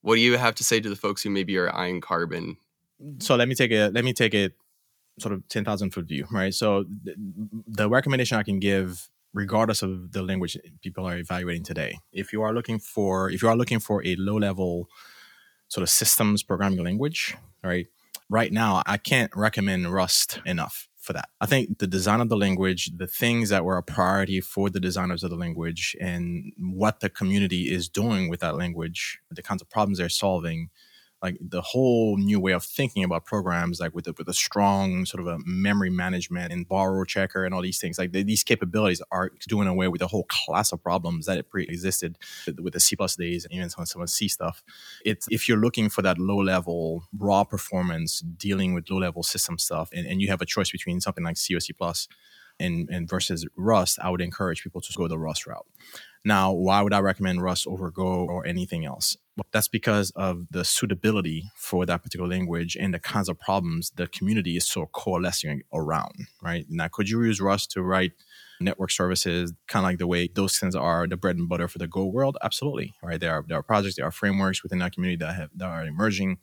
What 0.00 0.14
do 0.14 0.20
you 0.20 0.38
have 0.38 0.54
to 0.54 0.64
say 0.64 0.80
to 0.80 0.88
the 0.88 0.96
folks 0.96 1.22
who 1.22 1.30
maybe 1.30 1.58
are 1.58 1.74
eyeing 1.74 2.00
Carbon? 2.00 2.56
So 3.18 3.34
let 3.34 3.48
me 3.48 3.54
take 3.54 3.72
a 3.72 3.88
let 3.88 4.04
me 4.04 4.14
take 4.14 4.32
it 4.32 4.54
sort 5.18 5.34
of 5.34 5.46
10,000 5.48 5.90
foot 5.90 6.06
view, 6.06 6.26
right? 6.30 6.54
So 6.54 6.84
th- 7.04 7.16
the 7.66 7.88
recommendation 7.88 8.38
I 8.38 8.42
can 8.42 8.60
give 8.60 9.08
regardless 9.34 9.82
of 9.82 10.12
the 10.12 10.22
language 10.22 10.56
people 10.80 11.04
are 11.04 11.18
evaluating 11.18 11.64
today. 11.64 11.98
If 12.12 12.32
you 12.32 12.42
are 12.42 12.54
looking 12.54 12.78
for 12.78 13.30
if 13.30 13.42
you 13.42 13.48
are 13.48 13.56
looking 13.56 13.80
for 13.80 14.06
a 14.06 14.14
low 14.16 14.38
level 14.38 14.88
sort 15.68 15.82
of 15.82 15.90
systems 15.90 16.44
programming 16.44 16.84
language, 16.84 17.36
right? 17.64 17.88
Right 18.28 18.52
now, 18.52 18.82
I 18.86 18.96
can't 18.96 19.30
recommend 19.34 19.92
Rust 19.92 20.40
enough 20.46 20.88
for 21.06 21.12
that. 21.12 21.28
I 21.40 21.46
think 21.46 21.78
the 21.78 21.86
design 21.86 22.20
of 22.20 22.28
the 22.28 22.36
language, 22.36 22.90
the 22.96 23.06
things 23.06 23.48
that 23.50 23.64
were 23.64 23.78
a 23.78 23.82
priority 23.82 24.40
for 24.40 24.68
the 24.68 24.80
designers 24.80 25.22
of 25.22 25.30
the 25.30 25.36
language, 25.36 25.96
and 26.00 26.52
what 26.58 27.00
the 27.00 27.08
community 27.08 27.72
is 27.72 27.88
doing 27.88 28.28
with 28.28 28.40
that 28.40 28.56
language, 28.56 29.20
the 29.30 29.42
kinds 29.42 29.62
of 29.62 29.70
problems 29.70 29.98
they're 29.98 30.08
solving, 30.08 30.68
like 31.22 31.38
the 31.40 31.62
whole 31.62 32.16
new 32.18 32.38
way 32.38 32.52
of 32.52 32.62
thinking 32.62 33.02
about 33.02 33.24
programs, 33.24 33.80
like 33.80 33.94
with 33.94 34.06
a, 34.06 34.14
with 34.18 34.28
a 34.28 34.34
strong 34.34 35.06
sort 35.06 35.20
of 35.20 35.26
a 35.26 35.38
memory 35.46 35.90
management 35.90 36.52
and 36.52 36.68
borrow 36.68 37.04
checker 37.04 37.44
and 37.44 37.54
all 37.54 37.62
these 37.62 37.80
things. 37.80 37.98
Like 37.98 38.12
these 38.12 38.44
capabilities 38.44 39.00
are 39.10 39.32
doing 39.48 39.66
away 39.66 39.88
with 39.88 40.02
a 40.02 40.06
whole 40.06 40.26
class 40.28 40.72
of 40.72 40.82
problems 40.82 41.26
that 41.26 41.38
it 41.38 41.48
pre-existed 41.50 42.18
with 42.62 42.74
the 42.74 42.80
C 42.80 42.96
plus 42.96 43.16
days 43.16 43.44
and 43.44 43.52
even 43.54 43.70
some, 43.70 43.86
some 43.86 44.06
C 44.06 44.28
stuff. 44.28 44.62
It's 45.04 45.26
if 45.30 45.48
you're 45.48 45.58
looking 45.58 45.88
for 45.88 46.02
that 46.02 46.18
low 46.18 46.42
level 46.42 47.04
raw 47.18 47.44
performance, 47.44 48.20
dealing 48.20 48.74
with 48.74 48.90
low 48.90 48.98
level 48.98 49.22
system 49.22 49.58
stuff, 49.58 49.90
and, 49.92 50.06
and 50.06 50.20
you 50.20 50.28
have 50.28 50.42
a 50.42 50.46
choice 50.46 50.70
between 50.70 51.00
something 51.00 51.24
like 51.24 51.36
C 51.38 51.54
or 51.54 51.60
C 51.60 51.74
and, 52.58 52.88
and 52.90 53.08
versus 53.08 53.46
Rust, 53.56 53.98
I 54.02 54.10
would 54.10 54.20
encourage 54.20 54.62
people 54.62 54.80
to 54.80 54.92
go 54.94 55.08
the 55.08 55.18
Rust 55.18 55.46
route. 55.46 55.66
Now, 56.24 56.52
why 56.52 56.82
would 56.82 56.92
I 56.92 57.00
recommend 57.00 57.42
Rust 57.42 57.66
over 57.66 57.90
Go 57.90 58.04
or 58.04 58.46
anything 58.46 58.84
else? 58.84 59.16
Well, 59.36 59.44
that's 59.52 59.68
because 59.68 60.12
of 60.16 60.46
the 60.50 60.64
suitability 60.64 61.50
for 61.56 61.84
that 61.84 62.02
particular 62.02 62.28
language 62.28 62.74
and 62.74 62.94
the 62.94 62.98
kinds 62.98 63.28
of 63.28 63.38
problems 63.38 63.90
the 63.96 64.06
community 64.06 64.56
is 64.56 64.66
so 64.66 64.86
coalescing 64.86 65.62
around, 65.74 66.14
right? 66.42 66.64
Now, 66.70 66.88
could 66.88 67.10
you 67.10 67.22
use 67.22 67.38
Rust 67.40 67.70
to 67.72 67.82
write 67.82 68.12
network 68.60 68.90
services, 68.90 69.52
kind 69.68 69.84
of 69.84 69.90
like 69.90 69.98
the 69.98 70.06
way 70.06 70.28
those 70.34 70.58
things 70.58 70.74
are 70.74 71.06
the 71.06 71.18
bread 71.18 71.36
and 71.36 71.48
butter 71.50 71.68
for 71.68 71.76
the 71.78 71.86
Go 71.86 72.06
world? 72.06 72.38
Absolutely, 72.42 72.94
right? 73.02 73.20
There 73.20 73.32
are 73.32 73.44
there 73.46 73.58
are 73.58 73.62
projects, 73.62 73.96
there 73.96 74.06
are 74.06 74.10
frameworks 74.10 74.62
within 74.62 74.78
that 74.78 74.92
community 74.92 75.18
that 75.22 75.34
have 75.34 75.50
that 75.56 75.66
are 75.68 75.84
emerging 75.84 76.38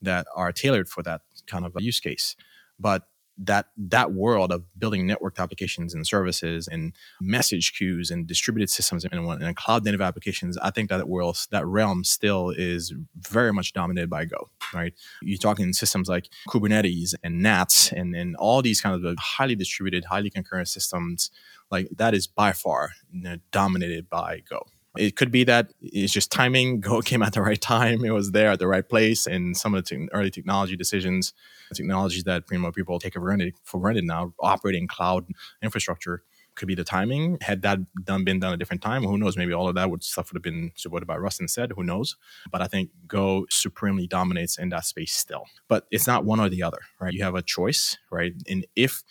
that 0.00 0.26
are 0.34 0.50
tailored 0.50 0.88
for 0.88 1.04
that 1.04 1.20
kind 1.46 1.64
of 1.64 1.76
use 1.78 2.00
case. 2.00 2.34
But 2.80 3.06
that 3.38 3.66
that 3.76 4.12
world 4.12 4.52
of 4.52 4.64
building 4.78 5.06
networked 5.06 5.38
applications 5.38 5.94
and 5.94 6.06
services 6.06 6.68
and 6.68 6.92
message 7.20 7.72
queues 7.74 8.10
and 8.10 8.26
distributed 8.26 8.70
systems 8.70 9.04
and, 9.04 9.14
and 9.14 9.56
cloud 9.56 9.84
native 9.84 10.00
applications, 10.00 10.58
I 10.58 10.70
think 10.70 10.90
that 10.90 11.08
world 11.08 11.38
that 11.50 11.66
realm 11.66 12.04
still 12.04 12.50
is 12.50 12.92
very 13.16 13.52
much 13.52 13.72
dominated 13.72 14.10
by 14.10 14.24
Go. 14.24 14.50
Right? 14.74 14.94
You're 15.22 15.38
talking 15.38 15.72
systems 15.72 16.08
like 16.08 16.28
Kubernetes 16.48 17.14
and 17.22 17.42
NATS 17.42 17.92
and 17.92 18.14
and 18.14 18.36
all 18.36 18.62
these 18.62 18.80
kind 18.80 19.04
of 19.04 19.16
highly 19.18 19.54
distributed, 19.54 20.06
highly 20.06 20.30
concurrent 20.30 20.68
systems. 20.68 21.30
Like 21.70 21.88
that 21.96 22.14
is 22.14 22.26
by 22.26 22.52
far 22.52 22.90
you 23.10 23.22
know, 23.22 23.36
dominated 23.50 24.08
by 24.08 24.42
Go. 24.48 24.66
It 24.96 25.16
could 25.16 25.30
be 25.30 25.44
that 25.44 25.72
it's 25.80 26.12
just 26.12 26.30
timing. 26.30 26.80
Go 26.80 27.00
came 27.00 27.22
at 27.22 27.32
the 27.32 27.42
right 27.42 27.60
time. 27.60 28.04
It 28.04 28.10
was 28.10 28.32
there 28.32 28.50
at 28.50 28.58
the 28.58 28.66
right 28.66 28.86
place. 28.86 29.26
And 29.26 29.56
some 29.56 29.74
of 29.74 29.84
the 29.84 29.96
te- 29.96 30.08
early 30.12 30.30
technology 30.30 30.76
decisions, 30.76 31.32
technologies 31.74 32.24
that 32.24 32.44
know, 32.50 32.72
people 32.72 32.98
take 32.98 33.14
for 33.14 33.20
granted, 33.20 33.54
for 33.64 33.80
granted 33.80 34.04
now, 34.04 34.34
operating 34.40 34.86
cloud 34.86 35.26
infrastructure 35.62 36.22
could 36.54 36.68
be 36.68 36.74
the 36.74 36.84
timing. 36.84 37.38
Had 37.40 37.62
that 37.62 37.78
done 38.04 38.24
been 38.24 38.38
done 38.38 38.52
a 38.52 38.56
different 38.56 38.82
time, 38.82 39.04
who 39.04 39.16
knows? 39.16 39.36
Maybe 39.36 39.52
all 39.52 39.68
of 39.68 39.74
that 39.74 39.90
would 39.90 40.02
stuff 40.02 40.30
would 40.30 40.36
have 40.36 40.42
been 40.42 40.72
supported 40.76 41.06
by 41.06 41.16
Rust 41.16 41.40
instead. 41.40 41.72
Who 41.72 41.82
knows? 41.82 42.16
But 42.50 42.60
I 42.60 42.66
think 42.66 42.90
Go 43.06 43.46
supremely 43.50 44.06
dominates 44.06 44.58
in 44.58 44.68
that 44.70 44.84
space 44.84 45.14
still. 45.14 45.46
But 45.68 45.86
it's 45.90 46.06
not 46.06 46.24
one 46.24 46.40
or 46.40 46.48
the 46.48 46.62
other, 46.62 46.80
right? 47.00 47.12
You 47.12 47.24
have 47.24 47.34
a 47.34 47.42
choice, 47.42 47.96
right? 48.10 48.32
And 48.48 48.66
if 48.76 49.02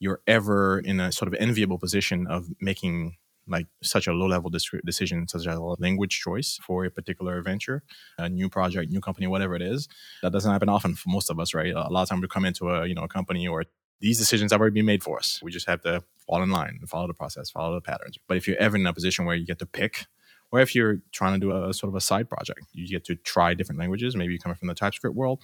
you're 0.00 0.20
ever 0.26 0.80
in 0.80 1.00
a 1.00 1.12
sort 1.12 1.28
of 1.32 1.34
enviable 1.40 1.78
position 1.78 2.26
of 2.26 2.48
making 2.60 3.16
like 3.48 3.66
such 3.82 4.06
a 4.06 4.12
low 4.12 4.26
level 4.26 4.50
decision, 4.50 5.26
such 5.28 5.46
a 5.46 5.58
language 5.60 6.20
choice 6.20 6.58
for 6.62 6.84
a 6.84 6.90
particular 6.90 7.40
venture, 7.42 7.82
a 8.18 8.28
new 8.28 8.48
project, 8.48 8.90
new 8.90 9.00
company, 9.00 9.26
whatever 9.26 9.54
it 9.54 9.62
is. 9.62 9.88
That 10.22 10.32
doesn't 10.32 10.50
happen 10.50 10.68
often 10.68 10.94
for 10.94 11.08
most 11.10 11.30
of 11.30 11.38
us, 11.40 11.54
right? 11.54 11.72
A 11.74 11.88
lot 11.88 12.02
of 12.02 12.08
time 12.08 12.20
we 12.20 12.28
come 12.28 12.44
into 12.44 12.68
a 12.68 12.86
you 12.86 12.94
know 12.94 13.04
a 13.04 13.08
company 13.08 13.46
or 13.48 13.64
these 14.00 14.18
decisions 14.18 14.52
have 14.52 14.60
already 14.60 14.74
been 14.74 14.86
made 14.86 15.02
for 15.02 15.18
us. 15.18 15.40
We 15.42 15.50
just 15.50 15.66
have 15.66 15.80
to 15.82 16.04
fall 16.26 16.42
in 16.42 16.50
line 16.50 16.78
follow 16.86 17.06
the 17.06 17.14
process, 17.14 17.50
follow 17.50 17.74
the 17.74 17.80
patterns. 17.80 18.18
But 18.28 18.36
if 18.36 18.46
you're 18.46 18.58
ever 18.58 18.76
in 18.76 18.86
a 18.86 18.92
position 18.92 19.24
where 19.24 19.34
you 19.34 19.46
get 19.46 19.58
to 19.58 19.66
pick, 19.66 20.06
or 20.50 20.60
if 20.60 20.74
you're 20.74 20.98
trying 21.12 21.34
to 21.34 21.38
do 21.38 21.52
a 21.52 21.74
sort 21.74 21.88
of 21.88 21.96
a 21.96 22.00
side 22.00 22.28
project, 22.28 22.60
you 22.72 22.88
get 22.88 23.04
to 23.04 23.16
try 23.16 23.54
different 23.54 23.78
languages. 23.78 24.16
Maybe 24.16 24.32
you're 24.32 24.40
coming 24.40 24.56
from 24.56 24.68
the 24.68 24.74
TypeScript 24.74 25.14
world. 25.14 25.42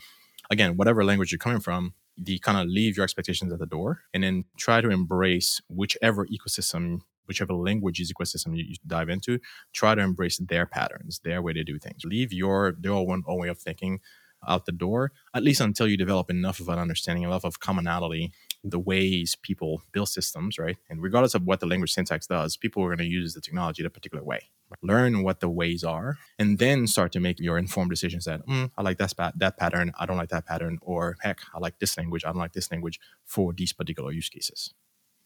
Again, 0.51 0.77
whatever 0.77 1.05
language 1.05 1.33
you're 1.33 1.39
coming 1.39 1.61
from, 1.61 1.95
you 2.17 2.39
kind 2.39 2.59
of 2.59 2.69
leave 2.69 2.97
your 2.97 3.05
expectations 3.05 3.53
at 3.53 3.59
the 3.59 3.67
door 3.67 4.03
and 4.13 4.23
then 4.23 4.45
try 4.57 4.81
to 4.81 4.91
embrace 4.91 5.61
whichever 5.69 6.27
ecosystem 6.27 7.01
whichever 7.27 7.55
languages 7.55 8.13
ecosystem 8.13 8.57
you, 8.57 8.65
you, 8.67 8.75
dive 8.87 9.09
into, 9.09 9.39
try 9.73 9.95
to 9.95 10.03
embrace 10.03 10.39
their 10.39 10.67
patterns, 10.67 11.21
their 11.25 11.43
way 11.43 11.53
to 11.53 11.65
do 11.65 11.79
things. 11.79 12.05
Leave 12.05 12.33
your 12.33 12.75
their 12.79 12.93
own, 12.93 13.23
own 13.27 13.39
way 13.39 13.49
of 13.49 13.59
thinking 13.59 14.01
out 14.47 14.67
the 14.67 14.73
door, 14.73 15.13
at 15.35 15.43
least 15.43 15.61
until 15.61 15.89
you 15.89 15.97
develop 15.97 16.31
enough 16.31 16.61
of 16.61 16.69
an 16.69 16.79
understanding, 16.79 17.25
enough 17.25 17.45
of 17.45 17.61
commonality, 17.61 18.33
the 18.63 18.79
ways 18.79 19.37
people 19.43 19.83
build 19.93 20.09
systems, 20.09 20.59
right? 20.59 20.77
And 20.89 21.03
regardless 21.03 21.35
of 21.35 21.45
what 21.45 21.61
the 21.61 21.67
language 21.67 21.93
syntax 21.93 22.27
does, 22.27 22.57
people 22.57 22.83
are 22.83 22.89
going 22.89 22.99
to 22.99 23.05
use 23.05 23.35
the 23.35 23.41
technology 23.41 23.83
in 23.83 23.87
a 23.87 23.91
particular 23.91 24.25
way. 24.25 24.51
Learn 24.83 25.23
what 25.23 25.41
the 25.41 25.49
ways 25.49 25.85
are, 25.85 26.19
and 26.39 26.59
then 26.59 26.87
start 26.87 27.13
to 27.13 27.21
make 27.21 27.39
your 27.39 27.59
informed 27.59 27.91
decisions 27.91 28.25
that 28.25 28.45
mm, 28.47 28.71
I 28.77 28.83
like 28.83 28.99
that, 28.99 29.15
that 29.37 29.57
pattern, 29.57 29.93
I 29.99 30.07
don't 30.07 30.17
like 30.17 30.31
that 30.31 30.47
pattern, 30.47 30.79
or 30.83 31.17
heck, 31.21 31.41
I 31.55 31.59
like 31.59 31.79
this 31.79 31.97
language, 31.97 32.25
I 32.25 32.29
don't 32.29 32.39
like 32.39 32.55
this 32.55 32.71
language 32.73 32.99
for 33.25 33.53
these 33.53 33.73
particular 33.73 34.11
use 34.11 34.29
cases. 34.29 34.75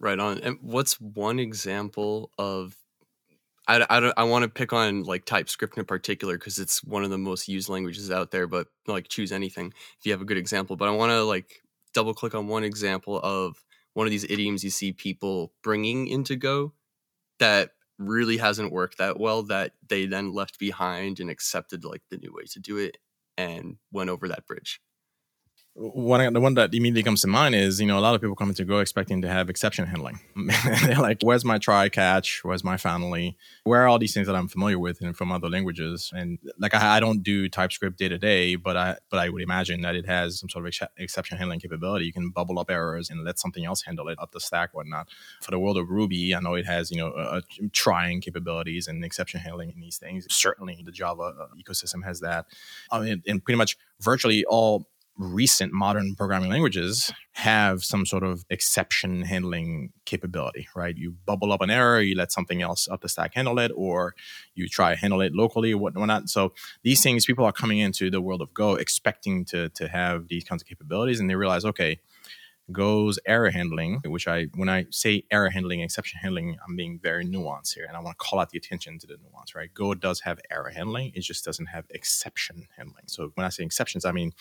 Right 0.00 0.18
on. 0.18 0.38
And 0.38 0.58
what's 0.60 1.00
one 1.00 1.38
example 1.38 2.30
of 2.38 2.76
I, 3.66 3.84
I, 3.90 4.12
I 4.16 4.24
want 4.24 4.44
to 4.44 4.48
pick 4.48 4.72
on 4.72 5.02
like 5.04 5.24
TypeScript 5.24 5.76
in 5.76 5.84
particular 5.84 6.38
because 6.38 6.58
it's 6.58 6.82
one 6.82 7.04
of 7.04 7.10
the 7.10 7.18
most 7.18 7.48
used 7.48 7.68
languages 7.68 8.10
out 8.10 8.30
there. 8.30 8.46
But 8.46 8.68
like 8.86 9.08
choose 9.08 9.32
anything 9.32 9.72
if 9.98 10.06
you 10.06 10.12
have 10.12 10.22
a 10.22 10.26
good 10.26 10.38
example. 10.38 10.76
But 10.76 10.88
I 10.88 10.92
want 10.92 11.10
to 11.10 11.22
like 11.24 11.62
double 11.92 12.14
click 12.14 12.34
on 12.34 12.48
one 12.48 12.64
example 12.64 13.20
of 13.22 13.62
one 13.94 14.06
of 14.06 14.10
these 14.10 14.24
idioms 14.24 14.62
you 14.62 14.70
see 14.70 14.92
people 14.92 15.52
bringing 15.62 16.06
into 16.06 16.36
Go 16.36 16.72
that 17.40 17.72
really 17.98 18.36
hasn't 18.36 18.72
worked 18.72 18.98
that 18.98 19.18
well 19.18 19.42
that 19.42 19.72
they 19.88 20.06
then 20.06 20.32
left 20.32 20.58
behind 20.58 21.18
and 21.18 21.28
accepted 21.28 21.84
like 21.84 22.02
the 22.10 22.16
new 22.16 22.32
way 22.32 22.44
to 22.44 22.60
do 22.60 22.76
it 22.76 22.96
and 23.36 23.76
went 23.92 24.08
over 24.10 24.28
that 24.28 24.46
bridge 24.46 24.80
one 25.78 26.32
the 26.32 26.40
one 26.40 26.54
that 26.54 26.74
immediately 26.74 27.04
comes 27.04 27.20
to 27.20 27.28
mind 27.28 27.54
is 27.54 27.80
you 27.80 27.86
know 27.86 27.98
a 27.98 28.00
lot 28.00 28.14
of 28.14 28.20
people 28.20 28.34
come 28.34 28.48
into 28.48 28.64
Go 28.64 28.78
expecting 28.78 29.22
to 29.22 29.28
have 29.28 29.48
exception 29.48 29.86
handling. 29.86 30.18
They're 30.84 30.96
like, 30.98 31.18
"Where's 31.22 31.44
my 31.44 31.58
try 31.58 31.88
catch? 31.88 32.40
Where's 32.42 32.64
my 32.64 32.76
finally? 32.76 33.36
Where 33.62 33.82
are 33.82 33.86
all 33.86 33.98
these 33.98 34.12
things 34.12 34.26
that 34.26 34.34
I'm 34.34 34.48
familiar 34.48 34.78
with 34.78 35.00
and 35.00 35.16
from 35.16 35.30
other 35.30 35.48
languages?" 35.48 36.10
And 36.14 36.38
like 36.58 36.74
I, 36.74 36.96
I 36.96 37.00
don't 37.00 37.22
do 37.22 37.48
TypeScript 37.48 37.96
day 37.96 38.08
to 38.08 38.18
day, 38.18 38.56
but 38.56 38.76
I 38.76 38.96
but 39.08 39.20
I 39.20 39.28
would 39.28 39.42
imagine 39.42 39.82
that 39.82 39.94
it 39.94 40.06
has 40.06 40.40
some 40.40 40.48
sort 40.48 40.64
of 40.64 40.68
ex- 40.68 40.92
exception 40.96 41.38
handling 41.38 41.60
capability. 41.60 42.06
You 42.06 42.12
can 42.12 42.30
bubble 42.30 42.58
up 42.58 42.70
errors 42.70 43.08
and 43.08 43.24
let 43.24 43.38
something 43.38 43.64
else 43.64 43.82
handle 43.82 44.08
it 44.08 44.18
up 44.20 44.32
the 44.32 44.40
stack, 44.40 44.74
whatnot. 44.74 45.08
For 45.42 45.52
the 45.52 45.60
world 45.60 45.78
of 45.78 45.88
Ruby, 45.90 46.34
I 46.34 46.40
know 46.40 46.54
it 46.54 46.66
has 46.66 46.90
you 46.90 46.98
know 46.98 47.10
uh, 47.10 47.40
trying 47.72 48.20
capabilities 48.20 48.88
and 48.88 49.04
exception 49.04 49.40
handling 49.40 49.70
in 49.70 49.80
these 49.80 49.96
things. 49.96 50.26
Certainly, 50.28 50.82
the 50.84 50.92
Java 50.92 51.34
uh, 51.40 51.46
ecosystem 51.56 52.04
has 52.04 52.20
that, 52.20 52.46
I 52.90 53.00
mean, 53.00 53.22
and 53.28 53.44
pretty 53.44 53.58
much 53.58 53.78
virtually 54.00 54.44
all 54.44 54.88
recent 55.18 55.72
modern 55.72 56.14
programming 56.14 56.48
languages 56.48 57.12
have 57.32 57.84
some 57.84 58.06
sort 58.06 58.22
of 58.22 58.44
exception 58.50 59.22
handling 59.22 59.92
capability, 60.04 60.68
right? 60.74 60.96
You 60.96 61.16
bubble 61.26 61.52
up 61.52 61.60
an 61.60 61.70
error, 61.70 62.00
you 62.00 62.16
let 62.16 62.32
something 62.32 62.62
else 62.62 62.88
up 62.88 63.00
the 63.00 63.08
stack 63.08 63.34
handle 63.34 63.58
it, 63.58 63.72
or 63.74 64.14
you 64.54 64.68
try 64.68 64.94
handle 64.94 65.20
it 65.20 65.34
locally, 65.34 65.74
whatnot. 65.74 66.28
So 66.28 66.52
these 66.82 67.02
things, 67.02 67.26
people 67.26 67.44
are 67.44 67.52
coming 67.52 67.78
into 67.78 68.10
the 68.10 68.20
world 68.20 68.40
of 68.40 68.54
Go 68.54 68.74
expecting 68.74 69.44
to 69.46 69.68
to 69.70 69.88
have 69.88 70.28
these 70.28 70.44
kinds 70.44 70.62
of 70.62 70.68
capabilities, 70.68 71.20
and 71.20 71.28
they 71.28 71.34
realize, 71.34 71.64
okay, 71.64 72.00
Go's 72.70 73.18
error 73.26 73.50
handling, 73.50 74.00
which 74.04 74.28
I, 74.28 74.46
when 74.54 74.68
I 74.68 74.86
say 74.90 75.24
error 75.30 75.50
handling, 75.50 75.80
exception 75.80 76.20
handling, 76.20 76.56
I'm 76.66 76.76
being 76.76 76.98
very 77.02 77.24
nuanced 77.24 77.74
here, 77.74 77.86
and 77.86 77.96
I 77.96 78.00
want 78.00 78.18
to 78.18 78.24
call 78.24 78.40
out 78.40 78.50
the 78.50 78.58
attention 78.58 78.98
to 78.98 79.06
the 79.06 79.16
nuance, 79.16 79.54
right? 79.54 79.72
Go 79.72 79.94
does 79.94 80.20
have 80.20 80.38
error 80.50 80.70
handling, 80.70 81.12
it 81.14 81.22
just 81.22 81.44
doesn't 81.44 81.66
have 81.66 81.84
exception 81.90 82.66
handling. 82.76 83.04
So 83.06 83.30
when 83.34 83.46
I 83.46 83.48
say 83.48 83.64
exceptions, 83.64 84.04
I 84.04 84.12
mean 84.12 84.32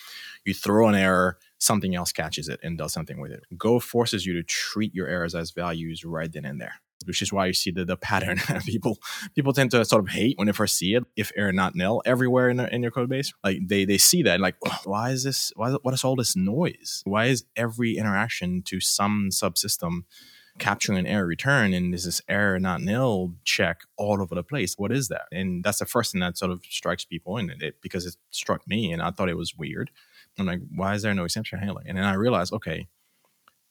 you 0.44 0.54
throw 0.54 0.88
an 0.88 0.94
error, 0.94 1.38
something 1.58 1.94
else 1.94 2.12
catches 2.12 2.48
it 2.48 2.60
and 2.62 2.76
does 2.76 2.92
something 2.92 3.20
with 3.20 3.32
it. 3.32 3.44
Go 3.56 3.80
forces 3.80 4.26
you 4.26 4.34
to 4.34 4.42
treat 4.42 4.94
your 4.94 5.08
errors 5.08 5.34
as 5.34 5.50
values 5.50 6.04
right 6.04 6.30
then 6.30 6.44
and 6.44 6.60
there 6.60 6.80
which 7.06 7.22
is 7.22 7.32
why 7.32 7.46
you 7.46 7.52
see 7.52 7.70
the, 7.70 7.84
the 7.84 7.96
pattern. 7.96 8.38
people 8.66 8.98
people 9.34 9.52
tend 9.52 9.70
to 9.72 9.84
sort 9.84 10.02
of 10.02 10.10
hate 10.10 10.38
when 10.38 10.46
they 10.46 10.52
first 10.52 10.76
see 10.76 10.94
it 10.94 11.04
if 11.16 11.32
error 11.36 11.52
not 11.52 11.74
nil 11.74 12.02
everywhere 12.04 12.48
in, 12.48 12.56
the, 12.58 12.72
in 12.74 12.82
your 12.82 12.90
code 12.90 13.08
base. 13.08 13.32
Like 13.44 13.58
they 13.66 13.84
they 13.84 13.98
see 13.98 14.22
that 14.24 14.40
like 14.40 14.56
why 14.84 15.10
is 15.10 15.24
this 15.24 15.52
why 15.56 15.72
what 15.82 15.94
is 15.94 16.04
all 16.04 16.16
this 16.16 16.36
noise? 16.36 17.02
Why 17.04 17.26
is 17.26 17.44
every 17.56 17.96
interaction 17.96 18.62
to 18.66 18.80
some 18.80 19.28
subsystem 19.32 20.02
capturing 20.58 20.98
an 20.98 21.06
error 21.06 21.26
return 21.26 21.72
and 21.72 21.94
is 21.94 22.04
this 22.04 22.20
error 22.28 22.58
not 22.58 22.80
nil 22.80 23.34
check 23.44 23.82
all 23.96 24.20
over 24.20 24.34
the 24.34 24.42
place? 24.42 24.74
What 24.76 24.90
is 24.90 25.08
that? 25.08 25.26
And 25.30 25.62
that's 25.62 25.78
the 25.78 25.86
first 25.86 26.12
thing 26.12 26.20
that 26.20 26.36
sort 26.36 26.50
of 26.50 26.62
strikes 26.68 27.04
people 27.04 27.36
and 27.36 27.50
it, 27.62 27.76
because 27.80 28.06
it 28.06 28.16
struck 28.30 28.66
me 28.66 28.92
and 28.92 29.00
I 29.00 29.12
thought 29.12 29.28
it 29.28 29.36
was 29.36 29.54
weird. 29.56 29.90
I'm 30.36 30.46
like, 30.46 30.60
why 30.74 30.94
is 30.94 31.02
there 31.02 31.14
no 31.14 31.24
exception 31.24 31.58
handling? 31.58 31.86
And 31.88 31.98
then 31.98 32.04
I 32.04 32.14
realized, 32.14 32.52
okay, 32.52 32.86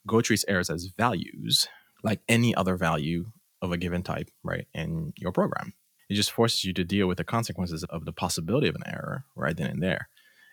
Go 0.07 0.21
treats 0.21 0.45
errors 0.47 0.69
as 0.69 0.85
values 0.97 1.67
like 2.03 2.21
any 2.27 2.53
other 2.55 2.75
value 2.75 3.31
of 3.61 3.71
a 3.71 3.77
given 3.77 4.03
type, 4.03 4.29
right, 4.43 4.67
in 4.73 5.13
your 5.17 5.31
program. 5.31 5.73
It 6.09 6.15
just 6.15 6.31
forces 6.31 6.63
you 6.63 6.73
to 6.73 6.83
deal 6.83 7.07
with 7.07 7.17
the 7.17 7.23
consequences 7.23 7.83
of 7.85 8.05
the 8.05 8.13
possibility 8.13 8.67
of 8.67 8.75
an 8.75 8.83
error 8.85 9.25
right 9.35 9.55
then 9.55 9.67
and 9.67 9.83
there. 9.83 10.09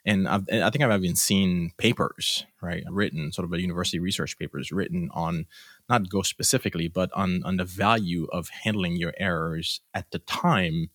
And 0.06 0.28
I've, 0.28 0.44
i 0.52 0.68
think 0.68 0.82
I've 0.82 1.02
even 1.02 1.16
seen 1.16 1.70
papers, 1.78 2.44
right, 2.60 2.84
written, 2.90 3.32
sort 3.32 3.46
of 3.46 3.52
a 3.52 3.60
university 3.60 3.98
research 3.98 4.38
papers 4.38 4.70
written 4.70 5.08
on 5.14 5.46
not 5.88 6.10
Go 6.10 6.22
specifically, 6.22 6.88
but 6.88 7.10
on, 7.14 7.42
on 7.44 7.56
the 7.56 7.64
value 7.64 8.26
of 8.32 8.48
handling 8.48 8.96
your 8.96 9.14
errors 9.18 9.80
at 9.94 10.10
the 10.10 10.18
time 10.18 10.90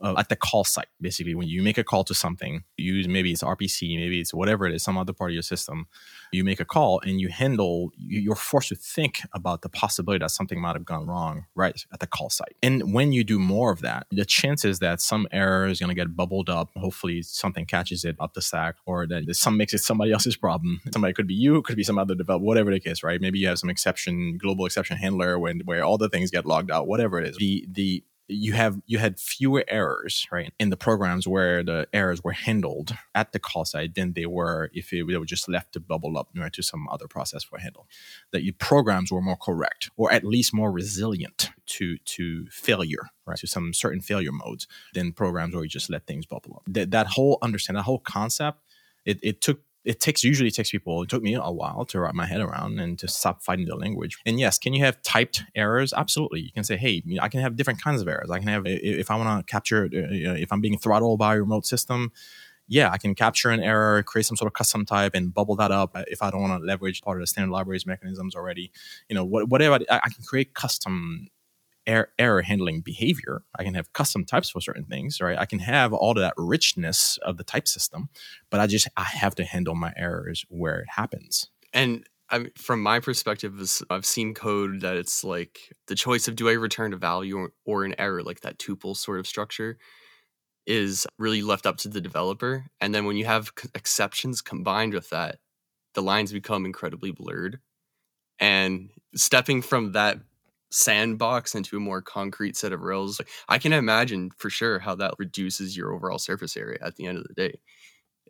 uh, 0.00 0.14
at 0.18 0.28
the 0.28 0.36
call 0.36 0.64
site. 0.64 0.88
Basically, 1.00 1.34
when 1.34 1.48
you 1.48 1.62
make 1.62 1.78
a 1.78 1.84
call 1.84 2.04
to 2.04 2.14
something, 2.14 2.64
use 2.76 3.08
maybe 3.08 3.32
it's 3.32 3.42
RPC, 3.42 3.98
maybe 3.98 4.20
it's 4.20 4.34
whatever 4.34 4.66
it 4.66 4.74
is, 4.74 4.82
some 4.82 4.98
other 4.98 5.12
part 5.12 5.30
of 5.30 5.34
your 5.34 5.42
system. 5.42 5.86
You 6.32 6.44
make 6.44 6.60
a 6.60 6.64
call 6.64 7.00
and 7.00 7.20
you 7.20 7.28
handle. 7.28 7.92
You're 7.96 8.34
forced 8.34 8.68
to 8.70 8.74
think 8.74 9.20
about 9.32 9.62
the 9.62 9.68
possibility 9.68 10.20
that 10.20 10.30
something 10.30 10.60
might 10.60 10.74
have 10.74 10.84
gone 10.84 11.06
wrong 11.06 11.46
right 11.54 11.84
at 11.92 12.00
the 12.00 12.06
call 12.06 12.30
site. 12.30 12.56
And 12.62 12.92
when 12.92 13.12
you 13.12 13.24
do 13.24 13.38
more 13.38 13.70
of 13.72 13.80
that, 13.82 14.06
the 14.10 14.24
chances 14.24 14.80
that 14.80 15.00
some 15.00 15.28
error 15.30 15.66
is 15.66 15.78
going 15.78 15.88
to 15.88 15.94
get 15.94 16.16
bubbled 16.16 16.50
up. 16.50 16.70
Hopefully, 16.76 17.22
something 17.22 17.66
catches 17.66 18.04
it 18.04 18.16
up 18.18 18.34
the 18.34 18.42
stack, 18.42 18.76
or 18.86 19.06
that 19.06 19.34
some 19.34 19.56
makes 19.56 19.74
it 19.74 19.78
somebody 19.78 20.12
else's 20.12 20.36
problem. 20.36 20.80
Somebody 20.92 21.14
could 21.14 21.26
be 21.26 21.34
you, 21.34 21.62
could 21.62 21.76
be 21.76 21.84
some 21.84 21.98
other 21.98 22.14
developer, 22.14 22.44
whatever 22.44 22.72
the 22.72 22.80
case, 22.80 23.02
right? 23.02 23.20
Maybe 23.20 23.38
you 23.38 23.48
have 23.48 23.58
some 23.58 23.70
exception, 23.70 24.38
global 24.38 24.66
exception 24.66 24.96
handler, 24.96 25.38
when 25.38 25.60
where 25.60 25.84
all 25.84 25.98
the 25.98 26.08
things 26.08 26.30
get 26.30 26.46
logged 26.46 26.70
out, 26.70 26.86
whatever 26.86 27.20
it 27.20 27.28
is. 27.28 27.36
The 27.36 27.66
the 27.70 28.02
you 28.28 28.52
have 28.52 28.80
you 28.86 28.98
had 28.98 29.20
fewer 29.20 29.64
errors 29.68 30.26
right 30.32 30.52
in 30.58 30.70
the 30.70 30.76
programs 30.76 31.28
where 31.28 31.62
the 31.62 31.86
errors 31.92 32.24
were 32.24 32.32
handled 32.32 32.94
at 33.14 33.32
the 33.32 33.38
call 33.38 33.64
site 33.64 33.94
than 33.94 34.14
they 34.14 34.26
were 34.26 34.70
if 34.72 34.92
it, 34.92 35.06
they 35.06 35.16
were 35.16 35.26
just 35.26 35.48
left 35.48 35.72
to 35.72 35.80
bubble 35.80 36.16
up 36.16 36.28
to 36.52 36.62
some 36.62 36.88
other 36.88 37.06
process 37.06 37.44
for 37.44 37.58
handle. 37.58 37.86
That 38.32 38.42
your 38.42 38.54
programs 38.54 39.12
were 39.12 39.20
more 39.20 39.36
correct 39.36 39.90
or 39.96 40.10
at 40.10 40.24
least 40.24 40.54
more 40.54 40.72
resilient 40.72 41.50
to 41.66 41.98
to 41.98 42.46
failure 42.50 43.10
right 43.26 43.38
to 43.38 43.46
some 43.46 43.74
certain 43.74 44.00
failure 44.00 44.32
modes 44.32 44.66
than 44.94 45.12
programs 45.12 45.54
where 45.54 45.64
you 45.64 45.70
just 45.70 45.90
let 45.90 46.06
things 46.06 46.26
bubble 46.26 46.54
up. 46.56 46.62
That, 46.66 46.90
that 46.92 47.08
whole 47.08 47.38
understand 47.42 47.76
that 47.76 47.82
whole 47.82 47.98
concept 47.98 48.60
it, 49.04 49.18
it 49.22 49.40
took 49.40 49.60
it 49.84 50.00
takes 50.00 50.24
usually 50.24 50.50
takes 50.50 50.70
people 50.70 51.02
it 51.02 51.08
took 51.08 51.22
me 51.22 51.34
a 51.34 51.50
while 51.50 51.84
to 51.84 52.00
wrap 52.00 52.14
my 52.14 52.26
head 52.26 52.40
around 52.40 52.78
and 52.78 52.98
to 52.98 53.08
stop 53.08 53.42
fighting 53.42 53.66
the 53.66 53.76
language. 53.76 54.18
And 54.26 54.40
yes 54.40 54.58
can 54.58 54.74
you 54.74 54.84
have 54.84 55.00
typed 55.02 55.42
errors? 55.54 55.92
Absolutely. 55.92 56.40
You 56.40 56.52
can 56.52 56.64
say 56.64 56.76
hey 56.76 57.02
i 57.20 57.28
can 57.28 57.40
have 57.40 57.56
different 57.56 57.82
kinds 57.82 58.00
of 58.02 58.08
errors. 58.08 58.30
I 58.30 58.38
can 58.38 58.48
have 58.48 58.62
if 58.66 59.10
i 59.10 59.16
want 59.16 59.46
to 59.46 59.50
capture 59.50 59.84
uh, 59.84 60.34
if 60.44 60.52
i'm 60.52 60.60
being 60.60 60.78
throttled 60.78 61.18
by 61.18 61.34
a 61.34 61.40
remote 61.40 61.66
system 61.66 62.12
yeah, 62.66 62.90
I 62.90 62.98
can 62.98 63.14
capture 63.14 63.50
an 63.50 63.60
error, 63.60 64.02
create 64.02 64.24
some 64.24 64.36
sort 64.36 64.46
of 64.46 64.54
custom 64.54 64.86
type, 64.86 65.14
and 65.14 65.32
bubble 65.32 65.56
that 65.56 65.70
up 65.70 65.96
if 66.08 66.22
I 66.22 66.30
don't 66.30 66.40
want 66.40 66.62
to 66.62 66.66
leverage 66.66 67.02
part 67.02 67.18
of 67.18 67.22
the 67.22 67.26
standard 67.26 67.52
libraries 67.52 67.86
mechanisms 67.86 68.34
already. 68.34 68.70
You 69.08 69.16
know, 69.16 69.24
whatever 69.24 69.80
I 69.90 70.08
can 70.08 70.24
create 70.26 70.54
custom 70.54 71.28
error, 71.86 72.10
error 72.18 72.42
handling 72.42 72.80
behavior. 72.80 73.42
I 73.58 73.64
can 73.64 73.74
have 73.74 73.92
custom 73.92 74.24
types 74.24 74.50
for 74.50 74.60
certain 74.60 74.84
things, 74.84 75.20
right? 75.20 75.38
I 75.38 75.46
can 75.46 75.60
have 75.60 75.92
all 75.92 76.12
of 76.12 76.18
that 76.18 76.34
richness 76.36 77.18
of 77.22 77.36
the 77.36 77.44
type 77.44 77.68
system, 77.68 78.08
but 78.50 78.60
I 78.60 78.66
just 78.66 78.88
I 78.96 79.04
have 79.04 79.34
to 79.36 79.44
handle 79.44 79.74
my 79.74 79.92
errors 79.96 80.44
where 80.48 80.80
it 80.80 80.88
happens. 80.88 81.50
And 81.72 82.04
I 82.30 82.46
from 82.56 82.82
my 82.82 83.00
perspective, 83.00 83.54
I've 83.90 84.06
seen 84.06 84.34
code 84.34 84.80
that 84.80 84.96
it's 84.96 85.24
like 85.24 85.58
the 85.86 85.94
choice 85.94 86.28
of 86.28 86.36
do 86.36 86.48
I 86.48 86.52
return 86.52 86.92
a 86.92 86.96
value 86.96 87.36
or, 87.36 87.52
or 87.64 87.84
an 87.84 87.94
error, 87.98 88.22
like 88.22 88.40
that 88.40 88.58
tuple 88.58 88.96
sort 88.96 89.20
of 89.20 89.26
structure, 89.26 89.78
is 90.66 91.06
really 91.18 91.42
left 91.42 91.66
up 91.66 91.76
to 91.78 91.88
the 91.88 92.00
developer. 92.00 92.66
And 92.80 92.94
then 92.94 93.04
when 93.04 93.16
you 93.16 93.26
have 93.26 93.52
exceptions 93.74 94.40
combined 94.40 94.94
with 94.94 95.10
that, 95.10 95.38
the 95.94 96.02
lines 96.02 96.32
become 96.32 96.64
incredibly 96.64 97.10
blurred. 97.10 97.60
And 98.40 98.90
stepping 99.14 99.62
from 99.62 99.92
that 99.92 100.18
sandbox 100.74 101.54
into 101.54 101.76
a 101.76 101.80
more 101.80 102.02
concrete 102.02 102.56
set 102.56 102.72
of 102.72 102.80
rails. 102.80 103.20
I 103.48 103.58
can 103.58 103.72
imagine 103.72 104.30
for 104.36 104.50
sure 104.50 104.78
how 104.78 104.94
that 104.96 105.14
reduces 105.18 105.76
your 105.76 105.92
overall 105.92 106.18
surface 106.18 106.56
area 106.56 106.78
at 106.82 106.96
the 106.96 107.06
end 107.06 107.18
of 107.18 107.24
the 107.24 107.34
day. 107.34 107.60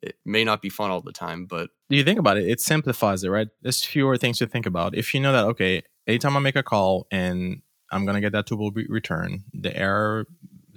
It 0.02 0.16
may 0.24 0.44
not 0.44 0.60
be 0.60 0.68
fun 0.68 0.90
all 0.90 1.00
the 1.00 1.12
time 1.12 1.46
but 1.46 1.70
you 1.88 2.04
think 2.04 2.18
about 2.18 2.36
it 2.36 2.46
it 2.46 2.60
simplifies 2.60 3.24
it 3.24 3.30
right? 3.30 3.48
There's 3.62 3.82
fewer 3.82 4.18
things 4.18 4.38
to 4.38 4.46
think 4.46 4.66
about. 4.66 4.94
If 4.94 5.14
you 5.14 5.20
know 5.20 5.32
that 5.32 5.44
okay 5.46 5.82
anytime 6.06 6.36
i 6.36 6.40
make 6.40 6.56
a 6.56 6.62
call 6.62 7.06
and 7.10 7.62
i'm 7.90 8.04
going 8.04 8.14
to 8.14 8.20
get 8.20 8.32
that 8.32 8.46
tuple 8.46 8.70
re- 8.74 8.86
return 8.90 9.44
the 9.54 9.74
error 9.74 10.26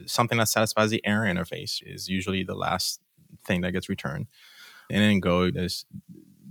something 0.05 0.37
that 0.37 0.47
satisfies 0.47 0.89
the 0.89 1.05
error 1.05 1.25
interface 1.25 1.81
is 1.81 2.07
usually 2.07 2.43
the 2.43 2.55
last 2.55 3.01
thing 3.45 3.61
that 3.61 3.71
gets 3.71 3.89
returned. 3.89 4.27
And 4.89 5.01
then 5.01 5.19
go 5.19 5.51
there's 5.51 5.85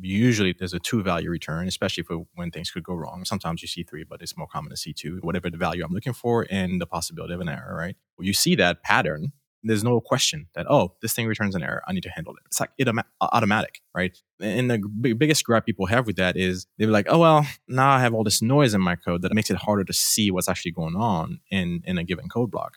usually 0.00 0.55
there's 0.59 0.75
a 0.75 0.79
two 0.79 1.03
value 1.03 1.31
return, 1.31 1.69
especially 1.69 2.03
for 2.03 2.17
uh, 2.17 2.25
when 2.35 2.50
things 2.50 2.71
could 2.71 2.85
go 2.85 2.95
wrong. 2.95 3.25
Sometimes 3.25 3.62
you 3.62 3.69
see 3.69 3.83
three, 3.83 4.05
but 4.05 4.23
it's 4.23 4.37
more 4.37 4.47
common 4.47 4.71
to 4.71 4.76
see 4.76 4.93
two, 4.93 5.19
whatever 5.23 5.50
the 5.50 5.57
value 5.57 5.85
I'm 5.85 5.93
looking 5.93 6.12
for 6.12 6.47
and 6.50 6.81
the 6.81 6.87
possibility 6.87 7.35
of 7.35 7.41
an 7.41 7.49
error, 7.49 7.75
right? 7.76 7.97
When 8.17 8.26
you 8.26 8.33
see 8.33 8.55
that 8.57 8.83
pattern, 8.83 9.33
there's 9.62 9.83
no 9.83 10.00
question 10.00 10.47
that, 10.55 10.67
oh, 10.71 10.95
this 11.03 11.12
thing 11.12 11.26
returns 11.26 11.55
an 11.55 11.62
error. 11.62 11.83
I 11.87 11.93
need 11.93 12.05
to 12.05 12.11
handle 12.11 12.35
it. 12.35 12.43
It's 12.47 12.61
like 12.61 12.71
it 12.79 12.88
automatic, 13.21 13.81
right? 13.95 14.17
And 14.41 14.71
the 14.71 14.79
biggest 15.15 15.45
gripe 15.45 15.67
people 15.67 15.87
have 15.87 16.07
with 16.07 16.17
that 16.17 16.37
is 16.37 16.67
they're 16.79 16.88
like, 16.88 17.07
oh, 17.09 17.19
well, 17.19 17.47
now 17.67 17.91
I 17.91 18.00
have 18.00 18.15
all 18.15 18.23
this 18.23 18.43
noise 18.43 18.75
in 18.75 18.81
my 18.81 18.97
code 18.97 19.23
that 19.23 19.35
makes 19.35 19.50
it 19.50 19.57
harder 19.57 19.85
to 19.85 19.93
see 19.93 20.31
what's 20.31 20.49
actually 20.49 20.73
going 20.73 20.95
on 20.95 21.41
in, 21.50 21.83
in 21.85 21.99
a 21.99 22.05
given 22.05 22.29
code 22.29 22.50
block. 22.50 22.76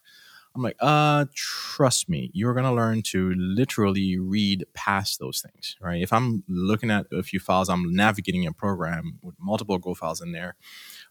I'm 0.55 0.63
like, 0.63 0.77
uh, 0.79 1.25
trust 1.35 2.09
me, 2.09 2.31
you're 2.33 2.53
gonna 2.53 2.73
learn 2.73 3.01
to 3.07 3.33
literally 3.37 4.17
read 4.17 4.65
past 4.73 5.19
those 5.19 5.41
things, 5.41 5.75
right? 5.79 6.01
If 6.01 6.11
I'm 6.11 6.43
looking 6.47 6.89
at 6.89 7.05
a 7.11 7.23
few 7.23 7.39
files, 7.39 7.69
I'm 7.69 7.93
navigating 7.93 8.45
a 8.47 8.51
program 8.51 9.19
with 9.21 9.35
multiple 9.39 9.77
Go 9.77 9.93
files 9.93 10.21
in 10.21 10.31
there. 10.31 10.55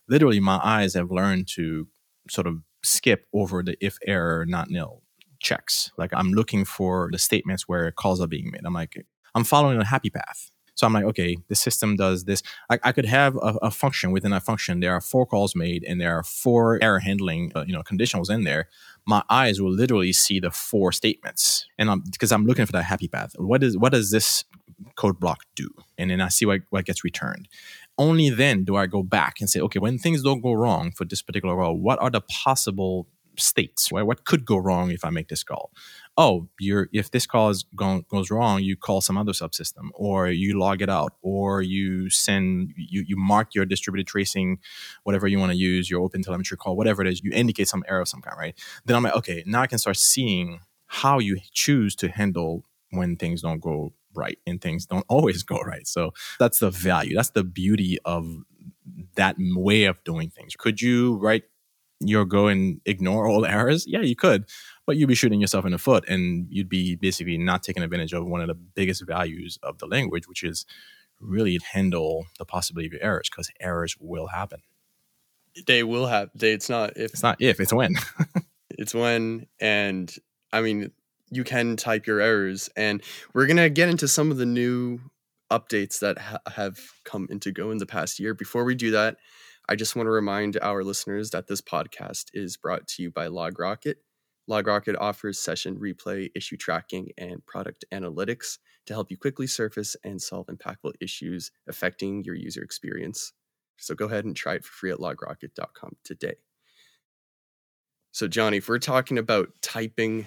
Literally, 0.09 0.41
my 0.41 0.61
eyes 0.63 0.95
have 0.95 1.11
learned 1.11 1.49
to 1.55 1.87
sort 2.29 2.47
of 2.47 2.59
skip 2.83 3.27
over 3.33 3.63
the 3.63 3.77
if 3.81 3.99
error 4.07 4.45
not 4.47 4.71
nil 4.71 5.03
checks. 5.41 5.91
Like 5.97 6.11
I'm 6.13 6.33
looking 6.33 6.65
for 6.65 7.09
the 7.13 7.19
statements 7.19 7.69
where 7.69 7.91
calls 7.93 8.21
are 8.21 8.27
being 8.27 8.51
made. 8.51 8.63
I'm 8.65 8.75
like, 8.75 8.97
I'm 9.35 9.45
following 9.45 9.81
a 9.81 9.85
happy 9.85 10.11
path. 10.11 10.51
So 10.79 10.87
I'm 10.87 10.93
like, 10.93 11.05
okay, 11.07 11.37
the 11.49 11.57
system 11.57 11.97
does 11.97 12.25
this. 12.25 12.41
I, 12.71 12.79
I 12.85 12.93
could 12.93 13.07
have 13.07 13.35
a, 13.35 13.59
a, 13.63 13.71
function 13.73 14.13
within 14.13 14.33
a 14.33 14.39
function. 14.39 14.79
There 14.79 14.93
are 14.93 15.01
four 15.01 15.27
calls 15.27 15.57
made, 15.57 15.83
and 15.83 16.01
there 16.01 16.17
are 16.17 16.23
four 16.23 16.79
error 16.81 17.01
handling, 17.01 17.51
uh, 17.57 17.65
you 17.67 17.73
know, 17.73 17.83
conditionals 17.83 18.31
in 18.31 18.45
there. 18.45 18.69
My 19.09 19.23
eyes 19.31 19.61
will 19.61 19.73
literally 19.73 20.13
see 20.13 20.39
the 20.39 20.51
four 20.51 20.93
statements, 20.93 21.67
and 21.79 21.91
I'm 21.91 22.03
because 22.13 22.31
I'm 22.31 22.45
looking 22.45 22.67
for 22.67 22.73
that 22.73 22.83
happy 22.83 23.09
path. 23.09 23.33
What 23.39 23.63
is 23.63 23.77
what 23.79 23.93
does 23.93 24.11
this 24.11 24.45
code 24.97 25.19
block 25.19 25.45
do? 25.57 25.69
And 25.97 26.11
then 26.11 26.21
I 26.21 26.29
see 26.29 26.45
what, 26.45 26.61
what 26.71 26.85
gets 26.85 27.03
returned. 27.03 27.49
Only 27.97 28.31
then 28.31 28.65
do 28.65 28.77
I 28.77 28.87
go 28.87 29.03
back 29.03 29.37
and 29.41 29.51
say, 29.51 29.61
okay, 29.61 29.79
when 29.79 29.99
things 29.99 30.23
don't 30.23 30.41
go 30.41 30.53
wrong 30.53 30.93
for 30.93 31.05
this 31.05 31.23
particular 31.23 31.57
role, 31.57 31.77
what 31.77 32.01
are 32.01 32.11
the 32.11 32.21
possible 32.21 33.09
states? 33.37 33.91
Right? 33.91 34.03
What 34.03 34.25
could 34.25 34.45
go 34.45 34.57
wrong 34.57 34.91
if 34.91 35.05
I 35.05 35.11
make 35.11 35.29
this 35.29 35.43
call? 35.43 35.73
Oh, 36.21 36.49
you're 36.59 36.89
if 36.93 37.13
this 37.13 37.27
call 37.27 37.51
is 37.51 37.65
go, 37.77 38.03
goes 38.11 38.31
wrong, 38.31 38.63
you 38.63 38.77
call 38.77 39.01
some 39.01 39.17
other 39.17 39.33
subsystem, 39.33 39.91
or 39.95 40.29
you 40.29 40.59
log 40.59 40.83
it 40.83 40.91
out, 40.91 41.13
or 41.23 41.63
you 41.63 42.11
send 42.11 42.73
you 42.77 43.05
you 43.07 43.17
mark 43.17 43.55
your 43.55 43.65
distributed 43.65 44.09
tracing, 44.09 44.59
whatever 45.05 45.29
you 45.29 45.39
want 45.39 45.53
to 45.53 45.59
use, 45.59 45.89
your 45.89 46.03
open 46.03 46.23
telemetry 46.23 46.57
call, 46.57 46.77
whatever 46.77 47.03
it 47.03 47.09
is, 47.09 47.23
you 47.23 47.31
indicate 47.33 47.69
some 47.69 47.85
error 47.89 48.01
of 48.03 48.09
some 48.09 48.21
kind, 48.21 48.37
right? 48.39 48.59
Then 48.85 48.97
I'm 48.97 49.05
like, 49.05 49.17
okay, 49.17 49.45
now 49.47 49.63
I 49.63 49.69
can 49.69 49.79
start 49.79 49.97
seeing 49.97 50.61
how 50.89 51.21
you 51.21 51.39
choose 51.53 51.95
to 51.97 52.09
handle 52.09 52.65
when 52.91 53.17
things 53.17 53.43
don't 53.43 53.61
go 53.61 53.93
right 54.15 54.39
and 54.47 54.61
things 54.61 54.87
don't 54.87 55.07
always 55.11 55.45
go 55.45 55.61
right. 55.61 55.87
So 55.87 56.13
that's 56.41 56.59
the 56.59 56.71
value. 56.71 57.15
That's 57.15 57.31
the 57.31 57.45
beauty 57.45 57.99
of 58.05 58.39
that 59.17 59.37
way 59.39 59.85
of 59.85 60.03
doing 60.05 60.31
things. 60.31 60.57
Could 60.57 60.81
you 60.81 61.17
write 61.17 61.45
your 62.01 62.25
Go 62.25 62.47
and 62.47 62.81
ignore 62.87 63.27
all 63.29 63.45
errors? 63.45 63.87
Yeah, 63.87 64.01
you 64.01 64.17
could, 64.17 64.47
but 64.89 64.97
you'd 64.97 65.07
be 65.07 65.15
shooting 65.15 65.39
yourself 65.39 65.67
in 65.67 65.73
the 65.73 65.77
foot 65.77 66.09
and 66.09 66.47
you'd 66.49 66.71
be 66.71 66.97
basically 66.97 67.37
not 67.37 67.63
taking 67.63 67.83
advantage 67.83 68.15
of 68.15 68.25
one 68.25 68.41
of 68.41 68.49
the 68.49 68.55
biggest 68.55 69.07
values 69.07 69.59
of 69.63 69.77
the 69.81 69.87
language, 69.87 70.27
which 70.27 70.43
is 70.43 70.65
really 71.21 71.59
handle 71.73 72.25
the 72.39 72.47
possibility 72.47 72.87
of 72.97 72.99
errors 73.03 73.29
because 73.31 73.51
errors 73.61 73.97
will 74.01 74.29
happen. 74.29 74.63
They 75.67 75.83
will 75.83 76.07
have. 76.07 76.31
They, 76.35 76.53
it's 76.53 76.71
not 76.71 76.97
if. 76.97 77.13
It's 77.13 77.23
not 77.23 77.37
if. 77.39 77.61
It's 77.61 77.71
when. 77.71 77.97
it's 78.71 78.95
when, 78.95 79.47
and 79.61 80.11
I 80.55 80.63
mean, 80.63 80.91
you 81.31 81.45
can 81.45 81.77
type 81.77 82.07
your 82.07 82.23
errors, 82.23 82.71
and 82.75 83.03
we're 83.35 83.47
gonna 83.47 83.69
get 83.69 83.91
into 83.91 84.09
some 84.09 84.31
of 84.31 84.39
the 84.39 84.47
new 84.47 85.01
updates 85.53 85.99
that 85.99 86.17
ha- 86.17 86.41
have 86.47 86.79
come 87.05 87.27
into 87.29 87.53
Go 87.53 87.73
in 87.73 87.77
the 87.77 87.85
past 87.85 88.19
year. 88.19 88.33
Before 88.33 88.65
we 88.65 88.75
do 88.75 88.93
that, 88.93 89.19
I 89.69 89.75
just 89.75 89.97
want 89.97 90.07
to 90.07 90.11
remind 90.11 90.59
our 90.63 90.83
listeners 90.83 91.29
that 91.31 91.47
this 91.47 91.61
podcast 91.61 92.31
is 92.33 92.57
brought 92.57 92.89
to 92.89 93.03
you 93.03 93.11
by 93.11 93.27
LogRocket. 93.27 93.97
LogRocket 94.49 94.97
offers 94.99 95.39
session 95.39 95.77
replay, 95.79 96.31
issue 96.35 96.57
tracking, 96.57 97.11
and 97.19 97.45
product 97.47 97.85
analytics 97.93 98.59
to 98.87 98.95
help 98.95 99.11
you 99.11 99.17
quickly 99.17 99.47
surface 99.47 99.97
and 100.05 100.21
solve 100.21 100.47
impactful 100.47 100.93
issues 101.01 101.51
affecting 101.69 102.25
your 102.25 102.35
user 102.35 102.63
experience. 102.63 103.33
So 103.77 103.95
go 103.95 104.07
ahead 104.07 104.25
and 104.25 104.35
try 104.35 104.55
it 104.55 104.65
for 104.65 104.73
free 104.73 104.91
at 104.91 104.99
logrocket.com 104.99 105.97
today. 106.03 106.37
So, 108.11 108.27
Johnny, 108.27 108.57
if 108.57 108.69
we're 108.69 108.79
talking 108.79 109.19
about 109.19 109.51
typing 109.61 110.27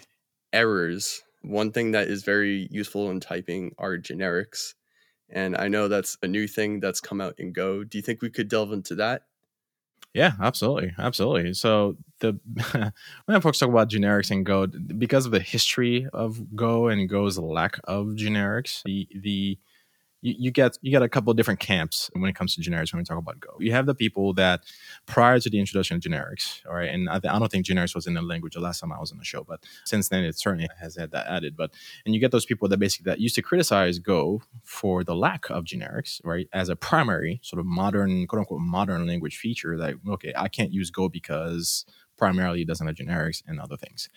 errors, 0.54 1.24
one 1.42 1.72
thing 1.72 1.92
that 1.92 2.08
is 2.08 2.24
very 2.24 2.68
useful 2.72 3.10
in 3.10 3.20
typing 3.20 3.74
are 3.78 3.98
generics. 3.98 4.75
And 5.30 5.58
I 5.58 5.68
know 5.68 5.88
that's 5.88 6.18
a 6.22 6.28
new 6.28 6.48
thing 6.48 6.80
that's 6.80 7.01
come 7.01 7.20
out 7.20 7.36
in 7.40 7.54
Go. 7.54 7.84
Do 7.84 7.98
you 7.98 8.01
think 8.01 8.22
we 8.22 8.30
could 8.30 8.50
delve 8.50 8.72
into 8.72 8.96
that? 8.96 9.24
Yeah, 10.13 10.34
absolutely, 10.41 10.94
absolutely. 10.98 11.53
So 11.53 11.96
the 12.20 12.38
when 13.25 13.41
folks 13.41 13.60
talk 13.60 13.70
about 13.70 13.89
generics 13.89 14.30
and 14.30 14.46
Go, 14.46 14.68
because 14.68 15.25
of 15.25 15.32
the 15.32 15.39
history 15.39 16.08
of 16.13 16.56
Go 16.56 16.88
and 16.89 17.08
Go's 17.08 17.38
lack 17.38 17.80
of 17.86 18.08
generics, 18.08 18.84
the 18.84 19.08
the 19.15 19.58
you, 20.22 20.36
you 20.38 20.51
get 20.51 20.77
you 20.81 20.92
get 20.92 21.01
a 21.01 21.10
couple 21.10 21.31
of 21.31 21.38
different 21.38 21.60
camps 21.60 22.10
when 22.14 22.29
it 22.29 22.36
comes 22.36 22.55
to 22.55 22.62
generics 22.62 22.94
when 22.94 23.00
we 23.00 23.03
talk 23.03 23.18
about 23.18 23.40
Go. 23.40 23.55
You 23.60 23.72
have 23.72 23.86
the 23.86 23.96
people 23.96 24.34
that 24.36 24.62
prior 25.05 25.40
to 25.40 25.50
the 25.50 25.60
introduction 25.60 25.98
of 25.98 26.01
generics, 26.01 26.66
all 26.68 26.75
right, 26.75 26.90
and 26.90 27.10
I, 27.10 27.16
I 27.16 27.40
don't 27.40 27.51
think 27.51 27.66
generics 27.66 27.96
was 27.96 28.07
in 28.07 28.14
the 28.14 28.22
language 28.22 28.53
the 28.53 28.60
last 28.60 28.79
time 28.79 28.92
I 28.92 29.00
was 29.00 29.12
on 29.12 29.18
the 29.18 29.25
show, 29.25 29.44
but 29.44 29.64
since 29.86 30.10
then 30.10 30.24
it 30.24 30.38
certainly 30.38 30.70
has 30.79 30.96
had 30.96 31.12
that 31.12 31.27
added. 31.27 31.57
But 31.57 31.72
and 32.05 32.14
you 32.14 32.22
get 32.22 32.31
those 32.31 32.46
people 32.46 32.68
that 32.70 32.77
basically 32.77 33.10
that 33.10 33.20
used 33.20 33.36
to 33.36 33.42
criticize 33.42 34.00
Go 34.00 34.42
for 34.64 35.03
the 35.03 35.16
lack 35.16 35.50
of 35.50 35.64
generics, 35.66 36.22
right, 36.24 36.48
as 36.53 36.70
a 36.70 36.75
primary 36.75 37.40
sort 37.44 37.60
of 37.60 37.66
modern 37.66 38.27
quote 38.27 38.40
unquote 38.40 38.62
modern 38.62 39.05
language 39.07 39.38
feature. 39.38 39.77
That 39.77 39.96
okay, 40.07 40.34
I 40.36 40.48
can't 40.48 40.72
use 40.72 40.92
Go 40.92 41.10
because 41.10 41.86
primarily 42.18 42.62
it 42.62 42.68
doesn't 42.68 42.86
have 42.86 42.96
generics 42.96 43.42
and 43.48 43.60
other 43.60 43.77
things. 43.77 44.10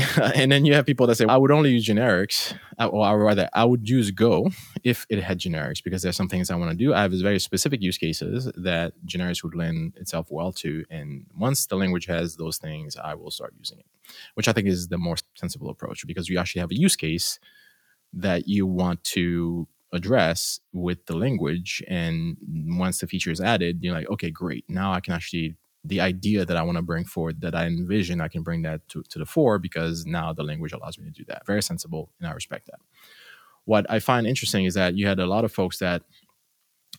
and 0.34 0.50
then 0.50 0.64
you 0.64 0.74
have 0.74 0.86
people 0.86 1.06
that 1.06 1.16
say, 1.16 1.26
I 1.26 1.36
would 1.36 1.50
only 1.50 1.70
use 1.70 1.86
generics, 1.86 2.54
uh, 2.78 2.86
or 2.86 3.18
rather, 3.18 3.48
I 3.52 3.64
would 3.64 3.88
use 3.88 4.10
Go 4.10 4.50
if 4.84 5.06
it 5.08 5.22
had 5.22 5.38
generics 5.38 5.82
because 5.82 6.02
there's 6.02 6.16
some 6.16 6.28
things 6.28 6.50
I 6.50 6.56
want 6.56 6.70
to 6.70 6.76
do. 6.76 6.94
I 6.94 7.02
have 7.02 7.12
very 7.12 7.38
specific 7.38 7.82
use 7.82 7.98
cases 7.98 8.50
that 8.56 8.92
generics 9.06 9.42
would 9.42 9.54
lend 9.54 9.96
itself 9.96 10.28
well 10.30 10.52
to. 10.52 10.84
And 10.90 11.26
once 11.36 11.66
the 11.66 11.76
language 11.76 12.06
has 12.06 12.36
those 12.36 12.58
things, 12.58 12.96
I 12.96 13.14
will 13.14 13.30
start 13.30 13.54
using 13.58 13.78
it, 13.78 13.86
which 14.34 14.48
I 14.48 14.52
think 14.52 14.68
is 14.68 14.88
the 14.88 14.98
more 14.98 15.16
sensible 15.34 15.70
approach 15.70 16.06
because 16.06 16.28
you 16.28 16.38
actually 16.38 16.60
have 16.60 16.70
a 16.70 16.78
use 16.78 16.96
case 16.96 17.38
that 18.12 18.48
you 18.48 18.66
want 18.66 19.04
to 19.04 19.68
address 19.92 20.60
with 20.72 21.06
the 21.06 21.16
language. 21.16 21.82
And 21.88 22.36
once 22.68 23.00
the 23.00 23.06
feature 23.06 23.30
is 23.30 23.40
added, 23.40 23.78
you're 23.82 23.94
like, 23.94 24.08
okay, 24.10 24.30
great. 24.30 24.64
Now 24.68 24.92
I 24.92 25.00
can 25.00 25.14
actually 25.14 25.56
the 25.84 26.00
idea 26.00 26.44
that 26.44 26.56
I 26.56 26.62
want 26.62 26.76
to 26.76 26.82
bring 26.82 27.04
forward, 27.04 27.40
that 27.40 27.54
I 27.54 27.66
envision, 27.66 28.20
I 28.20 28.28
can 28.28 28.42
bring 28.42 28.62
that 28.62 28.86
to, 28.88 29.02
to 29.08 29.18
the 29.18 29.26
fore 29.26 29.58
because 29.58 30.04
now 30.04 30.32
the 30.32 30.42
language 30.42 30.72
allows 30.72 30.98
me 30.98 31.06
to 31.06 31.10
do 31.10 31.24
that. 31.28 31.46
Very 31.46 31.62
sensible, 31.62 32.10
and 32.18 32.28
I 32.28 32.32
respect 32.32 32.66
that. 32.66 32.80
What 33.64 33.86
I 33.90 33.98
find 33.98 34.26
interesting 34.26 34.64
is 34.64 34.74
that 34.74 34.94
you 34.94 35.06
had 35.06 35.18
a 35.18 35.26
lot 35.26 35.44
of 35.44 35.52
folks 35.52 35.78
that 35.78 36.02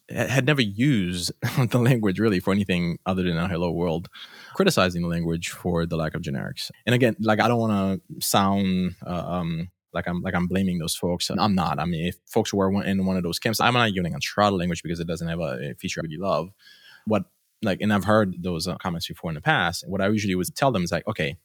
had 0.09 0.45
never 0.45 0.61
used 0.61 1.31
the 1.69 1.79
language 1.79 2.19
really 2.19 2.39
for 2.39 2.51
anything 2.51 2.97
other 3.05 3.23
than 3.23 3.37
a 3.37 3.47
hello 3.47 3.71
world, 3.71 4.09
criticizing 4.53 5.01
the 5.01 5.07
language 5.07 5.49
for 5.49 5.85
the 5.85 5.95
lack 5.95 6.15
of 6.15 6.21
generics. 6.21 6.71
And 6.85 6.95
again, 6.95 7.15
like 7.19 7.39
I 7.39 7.47
don't 7.47 7.59
want 7.59 8.01
to 8.09 8.25
sound 8.25 8.95
uh, 9.05 9.23
um, 9.25 9.69
like 9.93 10.07
I'm 10.07 10.21
like 10.21 10.35
I'm 10.35 10.47
blaming 10.47 10.79
those 10.79 10.95
folks. 10.95 11.29
I'm 11.29 11.55
not. 11.55 11.79
I 11.79 11.85
mean, 11.85 12.07
if 12.07 12.15
folks 12.25 12.53
were 12.53 12.83
in 12.83 13.05
one 13.05 13.17
of 13.17 13.23
those 13.23 13.39
camps, 13.39 13.59
I'm 13.59 13.73
not 13.73 13.93
to 13.93 14.19
try 14.21 14.49
the 14.49 14.55
language 14.55 14.83
because 14.83 14.99
it 14.99 15.07
doesn't 15.07 15.27
have 15.27 15.39
a, 15.39 15.75
feature 15.77 16.01
I 16.01 16.03
really 16.03 16.17
love. 16.17 16.49
What 17.05 17.25
like, 17.61 17.81
and 17.81 17.93
I've 17.93 18.05
heard 18.05 18.35
those 18.41 18.67
uh, 18.67 18.77
comments 18.77 19.07
before 19.07 19.29
in 19.29 19.35
the 19.35 19.41
past. 19.41 19.83
What 19.87 20.01
I 20.01 20.07
usually 20.07 20.35
would 20.35 20.55
tell 20.55 20.71
them 20.71 20.83
is 20.83 20.91
like, 20.91 21.07
okay, 21.07 21.37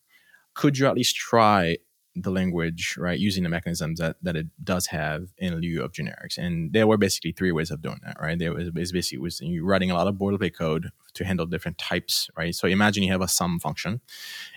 could 0.54 0.78
you 0.78 0.86
at 0.86 0.94
least 0.94 1.16
try 1.16 1.76
the 2.16 2.30
language, 2.30 2.96
right, 2.98 3.18
using 3.18 3.42
the 3.42 3.48
mechanisms 3.48 3.98
that, 3.98 4.16
that 4.22 4.36
it 4.36 4.46
does 4.64 4.86
have 4.86 5.28
in 5.38 5.54
lieu 5.56 5.82
of 5.82 5.92
generics. 5.92 6.38
And 6.38 6.72
there 6.72 6.86
were 6.86 6.96
basically 6.96 7.32
three 7.32 7.52
ways 7.52 7.70
of 7.70 7.82
doing 7.82 8.00
that, 8.04 8.16
right? 8.20 8.38
There 8.38 8.54
was 8.54 8.70
basically 8.90 9.18
was 9.18 9.40
you 9.40 9.64
writing 9.64 9.90
a 9.90 9.94
lot 9.94 10.06
of 10.06 10.14
boilerplate 10.14 10.56
code 10.56 10.90
to 11.14 11.24
handle 11.24 11.46
different 11.46 11.78
types, 11.78 12.28
right? 12.36 12.54
So 12.54 12.68
imagine 12.68 13.02
you 13.02 13.12
have 13.12 13.22
a 13.22 13.28
sum 13.28 13.58
function, 13.58 14.00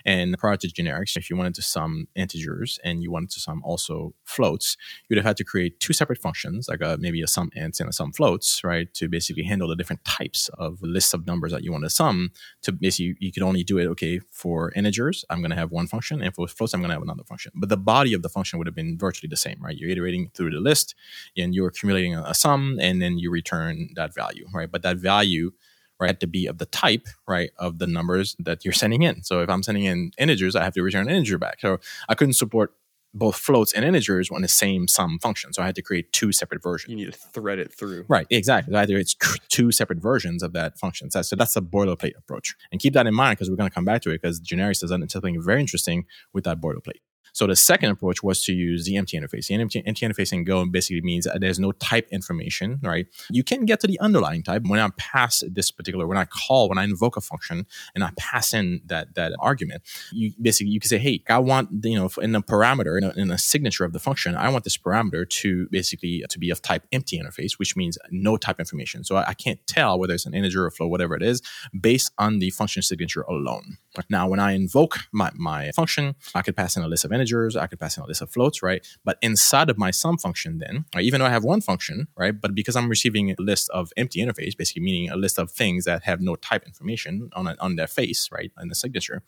and 0.04 0.36
prior 0.38 0.56
to 0.56 0.68
generics, 0.68 1.16
if 1.16 1.30
you 1.30 1.36
wanted 1.36 1.54
to 1.54 1.62
sum 1.62 2.08
integers 2.14 2.78
and 2.84 3.02
you 3.02 3.10
wanted 3.10 3.30
to 3.30 3.40
sum 3.40 3.62
also 3.64 4.14
floats, 4.24 4.76
you'd 5.08 5.16
have 5.16 5.24
had 5.24 5.36
to 5.38 5.44
create 5.44 5.80
two 5.80 5.92
separate 5.92 6.18
functions, 6.18 6.68
like 6.68 6.80
a, 6.82 6.96
maybe 6.98 7.22
a 7.22 7.26
sum 7.26 7.50
ints 7.56 7.80
and 7.80 7.88
a 7.88 7.92
sum 7.92 8.12
floats, 8.12 8.62
right, 8.64 8.92
to 8.94 9.08
basically 9.08 9.42
handle 9.42 9.68
the 9.68 9.76
different 9.76 10.04
types 10.04 10.50
of 10.58 10.80
lists 10.82 11.14
of 11.14 11.26
numbers 11.26 11.52
that 11.52 11.64
you 11.64 11.72
want 11.72 11.84
to 11.84 11.90
sum. 11.90 12.30
To 12.62 12.72
basically, 12.72 13.16
you 13.20 13.32
could 13.32 13.42
only 13.42 13.64
do 13.64 13.78
it, 13.78 13.86
okay, 13.86 14.20
for 14.30 14.70
integers, 14.72 15.24
I'm 15.30 15.40
going 15.40 15.50
to 15.50 15.56
have 15.56 15.70
one 15.70 15.86
function, 15.86 16.22
and 16.22 16.34
for 16.34 16.46
floats, 16.46 16.74
I'm 16.74 16.80
going 16.80 16.90
to 16.90 16.94
have 16.94 17.02
another 17.02 17.24
function. 17.24 17.49
But 17.54 17.68
the 17.68 17.76
body 17.76 18.12
of 18.14 18.22
the 18.22 18.28
function 18.28 18.58
would 18.58 18.66
have 18.66 18.74
been 18.74 18.98
virtually 18.98 19.28
the 19.28 19.36
same, 19.36 19.58
right? 19.60 19.76
You're 19.76 19.90
iterating 19.90 20.30
through 20.34 20.50
the 20.50 20.60
list, 20.60 20.94
and 21.36 21.54
you're 21.54 21.68
accumulating 21.68 22.14
a, 22.14 22.22
a 22.22 22.34
sum, 22.34 22.78
and 22.80 23.00
then 23.00 23.18
you 23.18 23.30
return 23.30 23.90
that 23.96 24.14
value, 24.14 24.46
right? 24.52 24.70
But 24.70 24.82
that 24.82 24.96
value 24.96 25.52
right 25.98 26.08
had 26.08 26.20
to 26.20 26.26
be 26.26 26.46
of 26.46 26.56
the 26.56 26.64
type 26.64 27.06
right 27.28 27.50
of 27.58 27.78
the 27.78 27.86
numbers 27.86 28.34
that 28.38 28.64
you're 28.64 28.72
sending 28.72 29.02
in 29.02 29.22
so 29.22 29.42
if 29.42 29.50
i'm 29.50 29.62
sending 29.62 29.84
in 29.84 30.10
integers 30.16 30.56
i 30.56 30.64
have 30.64 30.72
to 30.72 30.82
return 30.82 31.06
an 31.06 31.14
integer 31.14 31.36
back 31.36 31.60
so 31.60 31.78
i 32.08 32.14
couldn't 32.14 32.32
support 32.32 32.72
both 33.12 33.36
floats 33.36 33.72
and 33.72 33.84
integers 33.84 34.30
on 34.30 34.42
the 34.42 34.48
same 34.48 34.86
sum 34.86 35.18
function. 35.18 35.52
So 35.52 35.62
I 35.62 35.66
had 35.66 35.74
to 35.76 35.82
create 35.82 36.12
two 36.12 36.32
separate 36.32 36.62
versions. 36.62 36.90
You 36.90 36.96
need 36.96 37.12
to 37.12 37.18
thread 37.18 37.58
it 37.58 37.72
through. 37.72 38.04
Right, 38.08 38.26
exactly. 38.30 38.74
Either 38.74 38.96
it's 38.96 39.16
two 39.48 39.72
separate 39.72 40.00
versions 40.00 40.42
of 40.42 40.52
that 40.52 40.78
function. 40.78 41.10
So 41.10 41.36
that's 41.36 41.56
a 41.56 41.60
boilerplate 41.60 42.16
approach. 42.16 42.54
And 42.70 42.80
keep 42.80 42.94
that 42.94 43.06
in 43.06 43.14
mind 43.14 43.38
because 43.38 43.50
we're 43.50 43.56
going 43.56 43.70
to 43.70 43.74
come 43.74 43.84
back 43.84 44.02
to 44.02 44.10
it 44.10 44.22
because 44.22 44.40
generics 44.40 44.80
does 44.80 44.90
something 44.90 45.42
very 45.42 45.60
interesting 45.60 46.06
with 46.32 46.44
that 46.44 46.60
boilerplate. 46.60 47.00
So 47.32 47.46
the 47.46 47.56
second 47.56 47.90
approach 47.90 48.22
was 48.22 48.44
to 48.44 48.52
use 48.52 48.84
the 48.84 48.96
empty 48.96 49.18
interface. 49.18 49.48
The 49.48 49.54
empty, 49.54 49.82
empty 49.86 50.06
interface 50.06 50.32
in 50.32 50.44
Go 50.44 50.64
basically 50.66 51.00
means 51.02 51.26
there's 51.36 51.58
no 51.58 51.72
type 51.72 52.08
information, 52.10 52.80
right? 52.82 53.06
You 53.30 53.44
can 53.44 53.64
get 53.64 53.80
to 53.80 53.86
the 53.86 53.98
underlying 54.00 54.42
type 54.42 54.62
when 54.66 54.80
I 54.80 54.88
pass 54.96 55.42
this 55.48 55.70
particular, 55.70 56.06
when 56.06 56.18
I 56.18 56.24
call, 56.24 56.68
when 56.68 56.78
I 56.78 56.84
invoke 56.84 57.16
a 57.16 57.20
function 57.20 57.66
and 57.94 58.04
I 58.04 58.10
pass 58.16 58.54
in 58.54 58.80
that 58.86 59.14
that 59.14 59.32
argument. 59.40 59.82
You 60.12 60.32
basically 60.40 60.70
you 60.70 60.80
can 60.80 60.88
say, 60.88 60.98
hey, 60.98 61.22
I 61.28 61.38
want 61.38 61.84
you 61.84 61.98
know 61.98 62.10
in 62.20 62.32
the 62.32 62.42
parameter 62.42 62.98
in 62.98 63.04
a, 63.04 63.10
in 63.10 63.30
a 63.30 63.38
signature 63.38 63.84
of 63.84 63.92
the 63.92 64.00
function, 64.00 64.34
I 64.34 64.48
want 64.48 64.64
this 64.64 64.76
parameter 64.76 65.28
to 65.28 65.68
basically 65.70 66.24
to 66.28 66.38
be 66.38 66.50
of 66.50 66.62
type 66.62 66.86
empty 66.92 67.20
interface, 67.20 67.58
which 67.58 67.76
means 67.76 67.98
no 68.10 68.36
type 68.36 68.58
information. 68.58 69.04
So 69.04 69.16
I, 69.16 69.28
I 69.28 69.34
can't 69.34 69.64
tell 69.66 69.98
whether 69.98 70.14
it's 70.14 70.26
an 70.26 70.34
integer 70.34 70.66
or 70.66 70.70
float, 70.70 70.90
whatever 70.90 71.14
it 71.14 71.22
is, 71.22 71.42
based 71.78 72.12
on 72.18 72.38
the 72.38 72.50
function 72.50 72.82
signature 72.82 73.22
alone. 73.22 73.78
But 73.94 74.06
now, 74.08 74.28
when 74.28 74.38
I 74.38 74.52
invoke 74.52 74.98
my, 75.12 75.30
my 75.34 75.72
function, 75.72 76.14
I 76.34 76.42
could 76.42 76.56
pass 76.56 76.76
in 76.76 76.82
a 76.82 76.88
list 76.88 77.04
of 77.04 77.12
integers, 77.12 77.56
I 77.56 77.66
could 77.66 77.80
pass 77.80 77.96
in 77.96 78.02
a 78.02 78.06
list 78.06 78.22
of 78.22 78.30
floats, 78.30 78.62
right? 78.62 78.86
But 79.04 79.18
inside 79.20 79.68
of 79.68 79.78
my 79.78 79.90
sum 79.90 80.16
function, 80.16 80.58
then, 80.58 80.84
right, 80.94 81.04
even 81.04 81.20
though 81.20 81.26
I 81.26 81.30
have 81.30 81.44
one 81.44 81.60
function, 81.60 82.06
right, 82.16 82.38
but 82.38 82.54
because 82.54 82.76
I'm 82.76 82.88
receiving 82.88 83.30
a 83.30 83.34
list 83.38 83.68
of 83.70 83.92
empty 83.96 84.20
interface, 84.20 84.56
basically 84.56 84.82
meaning 84.82 85.10
a 85.10 85.16
list 85.16 85.38
of 85.38 85.50
things 85.50 85.84
that 85.86 86.04
have 86.04 86.20
no 86.20 86.36
type 86.36 86.64
information 86.66 87.30
on, 87.32 87.46
a, 87.48 87.56
on 87.60 87.76
their 87.76 87.88
face, 87.88 88.28
right, 88.30 88.52
in 88.60 88.68
the 88.68 88.74
signature, 88.74 89.22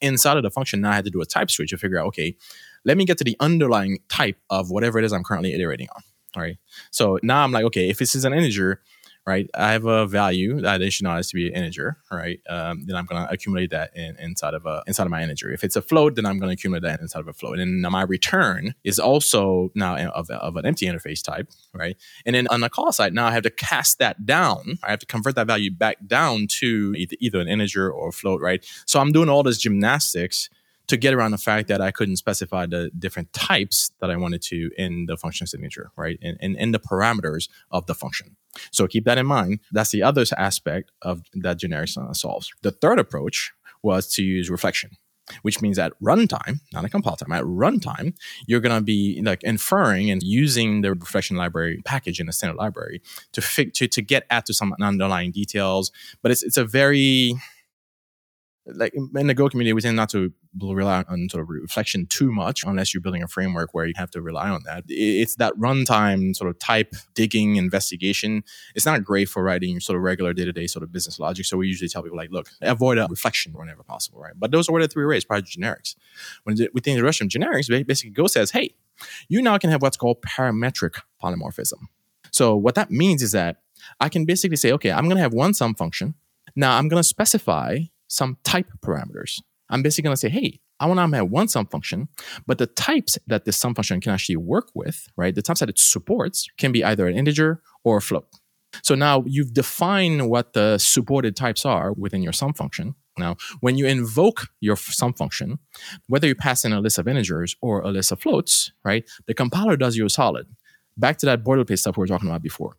inside 0.00 0.36
of 0.36 0.42
the 0.42 0.50
function, 0.50 0.80
now 0.80 0.92
I 0.92 0.94
had 0.94 1.04
to 1.04 1.10
do 1.10 1.20
a 1.20 1.26
type 1.26 1.50
switch 1.50 1.70
to 1.70 1.78
figure 1.78 1.98
out, 1.98 2.06
okay, 2.08 2.36
let 2.84 2.96
me 2.96 3.04
get 3.04 3.18
to 3.18 3.24
the 3.24 3.36
underlying 3.40 3.98
type 4.08 4.38
of 4.50 4.70
whatever 4.70 4.98
it 4.98 5.04
is 5.04 5.12
I'm 5.12 5.24
currently 5.24 5.54
iterating 5.54 5.88
on. 5.94 6.02
All 6.36 6.42
right. 6.42 6.58
So 6.90 7.18
now 7.22 7.44
I'm 7.44 7.52
like, 7.52 7.64
okay, 7.64 7.88
if 7.88 7.98
this 7.98 8.14
is 8.14 8.24
an 8.24 8.32
integer, 8.32 8.80
right? 9.26 9.48
I 9.54 9.72
have 9.72 9.86
a 9.86 10.06
value 10.06 10.60
that 10.60 10.80
initialized 10.80 11.30
to 11.30 11.34
be 11.34 11.48
an 11.48 11.54
integer, 11.54 11.98
right? 12.10 12.40
Um, 12.48 12.84
then 12.86 12.96
I'm 12.96 13.06
going 13.06 13.26
to 13.26 13.32
accumulate 13.32 13.70
that 13.70 13.96
in, 13.96 14.16
inside 14.18 14.54
of 14.54 14.66
a 14.66 14.82
inside 14.86 15.04
of 15.04 15.10
my 15.10 15.22
integer. 15.22 15.50
If 15.50 15.64
it's 15.64 15.76
a 15.76 15.82
float, 15.82 16.14
then 16.16 16.26
I'm 16.26 16.38
going 16.38 16.50
to 16.50 16.54
accumulate 16.54 16.82
that 16.82 17.00
inside 17.00 17.20
of 17.20 17.28
a 17.28 17.32
float. 17.32 17.58
And 17.58 17.84
then 17.84 17.92
my 17.92 18.02
return 18.02 18.74
is 18.84 18.98
also 18.98 19.70
now 19.74 19.96
of, 19.96 20.28
of 20.30 20.56
an 20.56 20.66
empty 20.66 20.86
interface 20.86 21.22
type, 21.22 21.50
right? 21.72 21.96
And 22.26 22.34
then 22.34 22.46
on 22.48 22.60
the 22.60 22.68
call 22.68 22.92
side, 22.92 23.14
now 23.14 23.26
I 23.26 23.30
have 23.32 23.44
to 23.44 23.50
cast 23.50 23.98
that 23.98 24.26
down. 24.26 24.78
I 24.82 24.90
have 24.90 25.00
to 25.00 25.06
convert 25.06 25.36
that 25.36 25.46
value 25.46 25.70
back 25.70 25.98
down 26.06 26.46
to 26.58 26.94
either, 26.96 27.16
either 27.20 27.40
an 27.40 27.48
integer 27.48 27.90
or 27.90 28.08
a 28.08 28.12
float, 28.12 28.40
right? 28.40 28.64
So 28.86 29.00
I'm 29.00 29.12
doing 29.12 29.28
all 29.28 29.42
this 29.42 29.58
gymnastics 29.58 30.50
to 30.86 30.96
get 30.96 31.14
around 31.14 31.30
the 31.30 31.38
fact 31.38 31.68
that 31.68 31.80
I 31.80 31.90
couldn't 31.90 32.16
specify 32.16 32.66
the 32.66 32.90
different 32.98 33.32
types 33.32 33.90
that 34.00 34.10
I 34.10 34.16
wanted 34.16 34.42
to 34.42 34.70
in 34.76 35.06
the 35.06 35.16
function 35.16 35.46
signature, 35.46 35.90
right? 35.96 36.18
And 36.22 36.36
in, 36.40 36.52
in, 36.52 36.60
in, 36.60 36.72
the 36.72 36.78
parameters 36.78 37.48
of 37.70 37.86
the 37.86 37.94
function. 37.94 38.36
So 38.70 38.86
keep 38.86 39.04
that 39.04 39.18
in 39.18 39.26
mind. 39.26 39.60
That's 39.72 39.90
the 39.90 40.02
other 40.02 40.24
aspect 40.36 40.90
of 41.02 41.22
that 41.34 41.58
generic 41.58 41.88
solves. 41.88 42.52
The 42.62 42.70
third 42.70 42.98
approach 42.98 43.52
was 43.82 44.12
to 44.14 44.22
use 44.22 44.50
reflection, 44.50 44.90
which 45.42 45.60
means 45.62 45.78
at 45.78 45.92
runtime, 46.00 46.60
not 46.72 46.84
at 46.84 46.90
compile 46.90 47.16
time, 47.16 47.32
at 47.32 47.44
runtime, 47.44 48.14
you're 48.46 48.60
going 48.60 48.76
to 48.76 48.84
be 48.84 49.20
like 49.22 49.42
inferring 49.42 50.10
and 50.10 50.22
using 50.22 50.82
the 50.82 50.94
reflection 50.94 51.36
library 51.36 51.80
package 51.84 52.20
in 52.20 52.26
the 52.26 52.32
standard 52.32 52.56
library 52.56 53.00
to, 53.32 53.70
to, 53.70 53.86
to 53.86 54.02
get 54.02 54.26
at 54.30 54.46
to 54.46 54.54
some 54.54 54.74
underlying 54.80 55.30
details. 55.30 55.90
But 56.22 56.30
it's, 56.30 56.42
it's 56.42 56.56
a 56.56 56.64
very, 56.64 57.34
like 58.66 58.94
in 58.94 59.26
the 59.26 59.34
Go 59.34 59.48
community, 59.48 59.72
we 59.72 59.80
tend 59.80 59.96
not 59.96 60.08
to 60.10 60.32
rely 60.58 61.04
on 61.08 61.28
sort 61.28 61.42
of 61.42 61.48
reflection 61.48 62.06
too 62.06 62.32
much 62.32 62.64
unless 62.64 62.94
you're 62.94 63.00
building 63.00 63.22
a 63.22 63.28
framework 63.28 63.74
where 63.74 63.86
you 63.86 63.92
have 63.96 64.10
to 64.12 64.22
rely 64.22 64.48
on 64.48 64.62
that. 64.64 64.84
It's 64.88 65.36
that 65.36 65.54
runtime 65.54 66.34
sort 66.34 66.48
of 66.48 66.58
type 66.58 66.94
digging 67.14 67.56
investigation. 67.56 68.42
It's 68.74 68.86
not 68.86 69.04
great 69.04 69.28
for 69.28 69.42
writing 69.42 69.80
sort 69.80 69.96
of 69.96 70.02
regular 70.02 70.32
day 70.32 70.44
to 70.46 70.52
day 70.52 70.66
sort 70.66 70.82
of 70.82 70.92
business 70.92 71.18
logic. 71.18 71.44
So 71.44 71.56
we 71.56 71.66
usually 71.66 71.88
tell 71.88 72.02
people 72.02 72.16
like, 72.16 72.30
look, 72.30 72.48
avoid 72.62 72.98
a 72.98 73.06
reflection 73.10 73.52
whenever 73.52 73.82
possible, 73.82 74.20
right? 74.20 74.34
But 74.36 74.50
those 74.50 74.68
are 74.68 74.72
what 74.72 74.80
the 74.80 74.88
three 74.88 75.04
prior 75.24 75.42
to 75.42 75.46
generics. 75.46 75.94
When 76.44 76.56
with 76.72 76.84
the 76.84 76.92
of 77.26 77.28
generics, 77.28 77.86
basically 77.86 78.12
Go 78.12 78.26
says, 78.26 78.50
hey, 78.52 78.74
you 79.28 79.42
now 79.42 79.58
can 79.58 79.70
have 79.70 79.82
what's 79.82 79.96
called 79.96 80.22
parametric 80.22 81.00
polymorphism. 81.22 81.88
So 82.30 82.56
what 82.56 82.76
that 82.76 82.90
means 82.90 83.22
is 83.22 83.32
that 83.32 83.58
I 84.00 84.08
can 84.08 84.24
basically 84.24 84.56
say, 84.56 84.72
okay, 84.72 84.90
I'm 84.90 85.04
going 85.04 85.16
to 85.16 85.22
have 85.22 85.34
one 85.34 85.52
sum 85.52 85.74
function. 85.74 86.14
Now 86.56 86.78
I'm 86.78 86.88
going 86.88 87.00
to 87.00 87.06
specify 87.06 87.80
some 88.08 88.38
type 88.44 88.66
parameters. 88.82 89.40
I'm 89.70 89.82
basically 89.82 90.04
going 90.04 90.14
to 90.14 90.20
say, 90.20 90.28
hey, 90.28 90.60
I 90.80 90.86
want 90.86 90.98
to 90.98 91.16
have 91.16 91.30
one 91.30 91.48
sum 91.48 91.66
function, 91.66 92.08
but 92.46 92.58
the 92.58 92.66
types 92.66 93.18
that 93.26 93.44
this 93.44 93.56
sum 93.56 93.74
function 93.74 94.00
can 94.00 94.12
actually 94.12 94.36
work 94.36 94.70
with, 94.74 95.08
right? 95.16 95.34
The 95.34 95.42
types 95.42 95.60
that 95.60 95.68
it 95.68 95.78
supports 95.78 96.46
can 96.58 96.72
be 96.72 96.84
either 96.84 97.06
an 97.06 97.16
integer 97.16 97.62
or 97.84 97.98
a 97.98 98.02
float. 98.02 98.26
So 98.82 98.94
now 98.94 99.22
you've 99.26 99.54
defined 99.54 100.28
what 100.28 100.52
the 100.52 100.78
supported 100.78 101.36
types 101.36 101.64
are 101.64 101.92
within 101.92 102.22
your 102.22 102.32
sum 102.32 102.52
function. 102.54 102.96
Now, 103.16 103.36
when 103.60 103.78
you 103.78 103.86
invoke 103.86 104.48
your 104.60 104.76
sum 104.76 105.14
function, 105.14 105.60
whether 106.08 106.26
you 106.26 106.34
pass 106.34 106.64
in 106.64 106.72
a 106.72 106.80
list 106.80 106.98
of 106.98 107.06
integers 107.06 107.54
or 107.62 107.80
a 107.80 107.88
list 107.88 108.10
of 108.10 108.20
floats, 108.20 108.72
right? 108.84 109.08
The 109.26 109.34
compiler 109.34 109.76
does 109.76 109.96
you 109.96 110.04
a 110.04 110.10
solid. 110.10 110.46
Back 110.96 111.18
to 111.18 111.26
that 111.26 111.44
boilerplate 111.44 111.78
stuff 111.78 111.96
we 111.96 112.02
were 112.02 112.08
talking 112.08 112.28
about 112.28 112.42
before. 112.42 112.76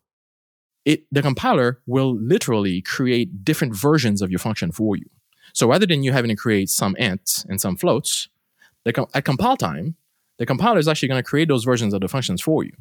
It, 0.86 1.04
the 1.12 1.20
compiler 1.20 1.82
will 1.86 2.16
literally 2.16 2.80
create 2.80 3.44
different 3.44 3.76
versions 3.76 4.22
of 4.22 4.30
your 4.30 4.38
function 4.38 4.72
for 4.72 4.96
you. 4.96 5.04
So 5.52 5.68
rather 5.68 5.84
than 5.84 6.02
you 6.02 6.12
having 6.12 6.30
to 6.30 6.36
create 6.36 6.70
sum 6.70 6.96
ints 6.98 7.44
and 7.48 7.60
sum 7.60 7.76
floats, 7.76 8.28
com- 8.94 9.08
at 9.12 9.24
compile 9.24 9.56
time, 9.56 9.96
the 10.38 10.46
compiler 10.46 10.78
is 10.78 10.86
actually 10.86 11.08
going 11.08 11.22
to 11.22 11.28
create 11.28 11.48
those 11.48 11.64
versions 11.64 11.92
of 11.92 12.00
the 12.00 12.08
functions 12.08 12.40
for 12.40 12.64
you. 12.64 12.72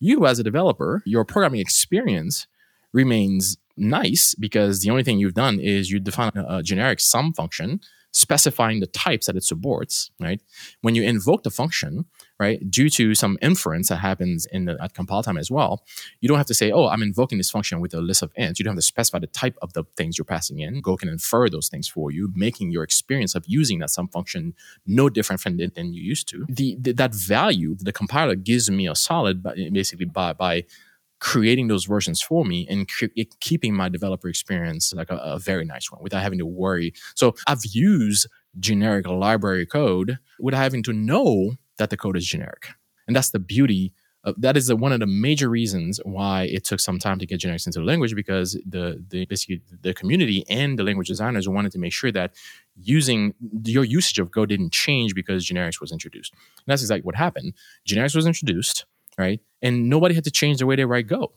You, 0.00 0.26
as 0.26 0.38
a 0.38 0.42
developer, 0.42 1.02
your 1.06 1.24
programming 1.24 1.60
experience 1.60 2.46
remains 2.92 3.56
nice 3.76 4.34
because 4.34 4.80
the 4.80 4.90
only 4.90 5.04
thing 5.04 5.18
you've 5.18 5.34
done 5.34 5.60
is 5.60 5.90
you 5.90 6.00
define 6.00 6.32
a, 6.34 6.58
a 6.58 6.62
generic 6.62 7.00
sum 7.00 7.32
function 7.32 7.80
specifying 8.12 8.80
the 8.80 8.86
types 8.86 9.26
that 9.26 9.36
it 9.36 9.44
supports, 9.44 10.10
right? 10.20 10.40
When 10.82 10.94
you 10.94 11.02
invoke 11.02 11.42
the 11.42 11.50
function, 11.50 12.04
right, 12.38 12.70
due 12.70 12.90
to 12.90 13.14
some 13.14 13.38
inference 13.40 13.88
that 13.88 13.96
happens 13.96 14.46
in 14.46 14.66
the 14.66 14.76
at 14.82 14.94
compile 14.94 15.22
time 15.22 15.38
as 15.38 15.50
well, 15.50 15.82
you 16.20 16.28
don't 16.28 16.36
have 16.36 16.46
to 16.46 16.54
say, 16.54 16.70
oh, 16.70 16.88
I'm 16.88 17.02
invoking 17.02 17.38
this 17.38 17.50
function 17.50 17.80
with 17.80 17.94
a 17.94 18.00
list 18.00 18.22
of 18.22 18.32
ints. 18.34 18.58
You 18.58 18.64
don't 18.64 18.72
have 18.72 18.78
to 18.78 18.82
specify 18.82 19.18
the 19.18 19.26
type 19.28 19.56
of 19.62 19.72
the 19.72 19.84
things 19.96 20.18
you're 20.18 20.24
passing 20.24 20.60
in. 20.60 20.80
Go 20.80 20.96
can 20.96 21.08
infer 21.08 21.48
those 21.48 21.68
things 21.68 21.88
for 21.88 22.10
you, 22.10 22.30
making 22.34 22.70
your 22.70 22.82
experience 22.82 23.34
of 23.34 23.44
using 23.46 23.78
that 23.78 23.90
sum 23.90 24.08
function 24.08 24.54
no 24.86 25.08
different 25.08 25.40
from 25.40 25.56
than 25.56 25.94
you 25.94 26.02
used 26.02 26.28
to. 26.28 26.44
The, 26.48 26.76
the 26.78 26.92
that 26.92 27.14
value, 27.14 27.76
the 27.78 27.92
compiler 27.92 28.34
gives 28.34 28.70
me 28.70 28.86
a 28.88 28.94
solid, 28.94 29.42
basically 29.42 30.06
by 30.06 30.32
by 30.32 30.64
creating 31.22 31.68
those 31.68 31.84
versions 31.84 32.20
for 32.20 32.44
me 32.44 32.66
and 32.68 32.90
keeping 33.38 33.72
my 33.72 33.88
developer 33.88 34.28
experience 34.28 34.92
like 34.92 35.08
a, 35.08 35.16
a, 35.18 35.38
very 35.38 35.64
nice 35.64 35.88
one 35.88 36.02
without 36.02 36.20
having 36.20 36.38
to 36.38 36.44
worry. 36.44 36.92
So 37.14 37.36
I've 37.46 37.64
used 37.64 38.26
generic 38.58 39.06
library 39.06 39.64
code 39.64 40.18
without 40.40 40.58
having 40.58 40.82
to 40.82 40.92
know 40.92 41.52
that 41.78 41.90
the 41.90 41.96
code 41.96 42.16
is 42.16 42.26
generic. 42.26 42.70
And 43.06 43.14
that's 43.14 43.30
the 43.30 43.38
beauty 43.38 43.94
of, 44.24 44.34
that 44.40 44.56
is 44.56 44.66
the, 44.66 44.74
one 44.74 44.90
of 44.90 44.98
the 44.98 45.06
major 45.06 45.48
reasons 45.48 46.00
why 46.04 46.42
it 46.42 46.64
took 46.64 46.80
some 46.80 46.98
time 46.98 47.20
to 47.20 47.26
get 47.26 47.40
generics 47.40 47.66
into 47.66 47.78
the 47.78 47.84
language 47.84 48.16
because 48.16 48.60
the, 48.66 49.00
the 49.08 49.24
basically 49.26 49.62
the 49.80 49.94
community 49.94 50.44
and 50.48 50.76
the 50.76 50.82
language 50.82 51.06
designers 51.06 51.48
wanted 51.48 51.70
to 51.70 51.78
make 51.78 51.92
sure 51.92 52.10
that 52.10 52.34
using 52.74 53.32
your 53.62 53.84
usage 53.84 54.18
of 54.18 54.32
Go 54.32 54.44
didn't 54.44 54.72
change 54.72 55.14
because 55.14 55.48
generics 55.48 55.80
was 55.80 55.92
introduced. 55.92 56.32
And 56.32 56.64
that's 56.66 56.82
exactly 56.82 57.06
what 57.06 57.14
happened. 57.14 57.54
Generics 57.88 58.16
was 58.16 58.26
introduced 58.26 58.86
right? 59.18 59.40
And 59.60 59.88
nobody 59.88 60.14
had 60.14 60.24
to 60.24 60.30
change 60.30 60.58
the 60.58 60.66
way 60.66 60.76
they 60.76 60.84
write 60.84 61.06
Go. 61.06 61.32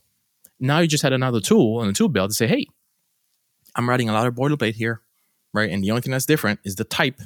Now 0.60 0.80
you 0.80 0.88
just 0.88 1.04
had 1.04 1.14
another 1.14 1.42
tool 1.42 1.82
and 1.82 1.92
a 1.92 1.94
tool 1.94 2.10
belt 2.10 2.32
to 2.32 2.36
say, 2.36 2.48
hey, 2.48 2.68
I'm 3.76 3.90
writing 3.90 4.10
a 4.10 4.14
lot 4.14 4.26
of 4.26 4.36
boilerplate 4.36 4.76
here, 4.76 5.02
right? 5.54 5.70
And 5.70 5.84
the 5.84 5.92
only 5.92 6.02
thing 6.02 6.12
that's 6.12 6.26
different 6.26 6.60
is 6.64 6.76
the 6.76 6.86
type 6.86 7.20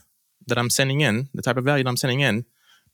that 0.48 0.58
I'm 0.58 0.70
sending 0.70 1.02
in, 1.02 1.30
the 1.34 1.44
type 1.44 1.58
of 1.58 1.64
value 1.64 1.84
that 1.84 1.90
I'm 1.90 1.98
sending 1.98 2.22
in. 2.22 2.46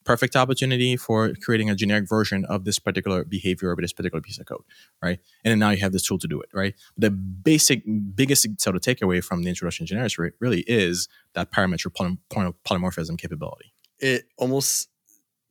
Perfect 0.04 0.36
opportunity 0.36 0.98
for 0.98 1.34
creating 1.42 1.70
a 1.72 1.76
generic 1.76 2.08
version 2.08 2.46
of 2.46 2.64
this 2.64 2.78
particular 2.78 3.24
behavior 3.24 3.72
or 3.72 3.76
this 3.82 3.92
particular 3.92 4.22
piece 4.22 4.38
of 4.38 4.46
code, 4.46 4.62
right? 5.02 5.18
And 5.44 5.52
then 5.52 5.58
now 5.58 5.72
you 5.72 5.78
have 5.78 5.94
this 5.94 6.06
tool 6.06 6.20
to 6.20 6.28
do 6.28 6.40
it, 6.42 6.50
right? 6.54 6.76
The 6.96 7.10
basic, 7.10 7.82
biggest 8.14 8.46
sort 8.62 8.76
of 8.76 8.84
takeaway 8.84 9.24
from 9.24 9.42
the 9.42 9.50
introduction 9.50 9.88
to 9.88 9.96
generics 9.96 10.20
really 10.40 10.64
is 10.68 11.08
that 11.34 11.52
parametric 11.52 11.96
polymorphism 12.30 13.18
capability. 13.18 13.74
It 13.98 14.26
almost 14.38 14.90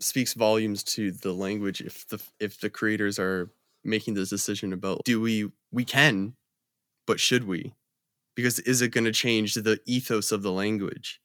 speaks 0.01 0.35
volumes 0.35 0.83
to 0.83 1.11
the 1.13 1.33
language 1.33 1.81
if 1.81 2.07
the 2.09 2.23
if 2.41 2.61
the 2.61 2.71
creators 2.71 3.19
are 3.19 3.51
making 3.85 4.15
this 4.15 4.31
decision 4.31 4.73
about 4.73 5.05
do 5.05 5.21
we 5.21 5.51
we 5.71 5.85
can 5.85 6.35
but 7.07 7.21
should 7.21 7.47
we? 7.47 7.75
Because 8.35 8.59
is 8.61 8.83
it 8.83 8.89
going 8.89 9.05
to 9.05 9.13
change 9.13 9.55
the 9.55 9.81
ethos 9.87 10.33
of 10.33 10.43
the 10.43 10.53
language 10.53 11.21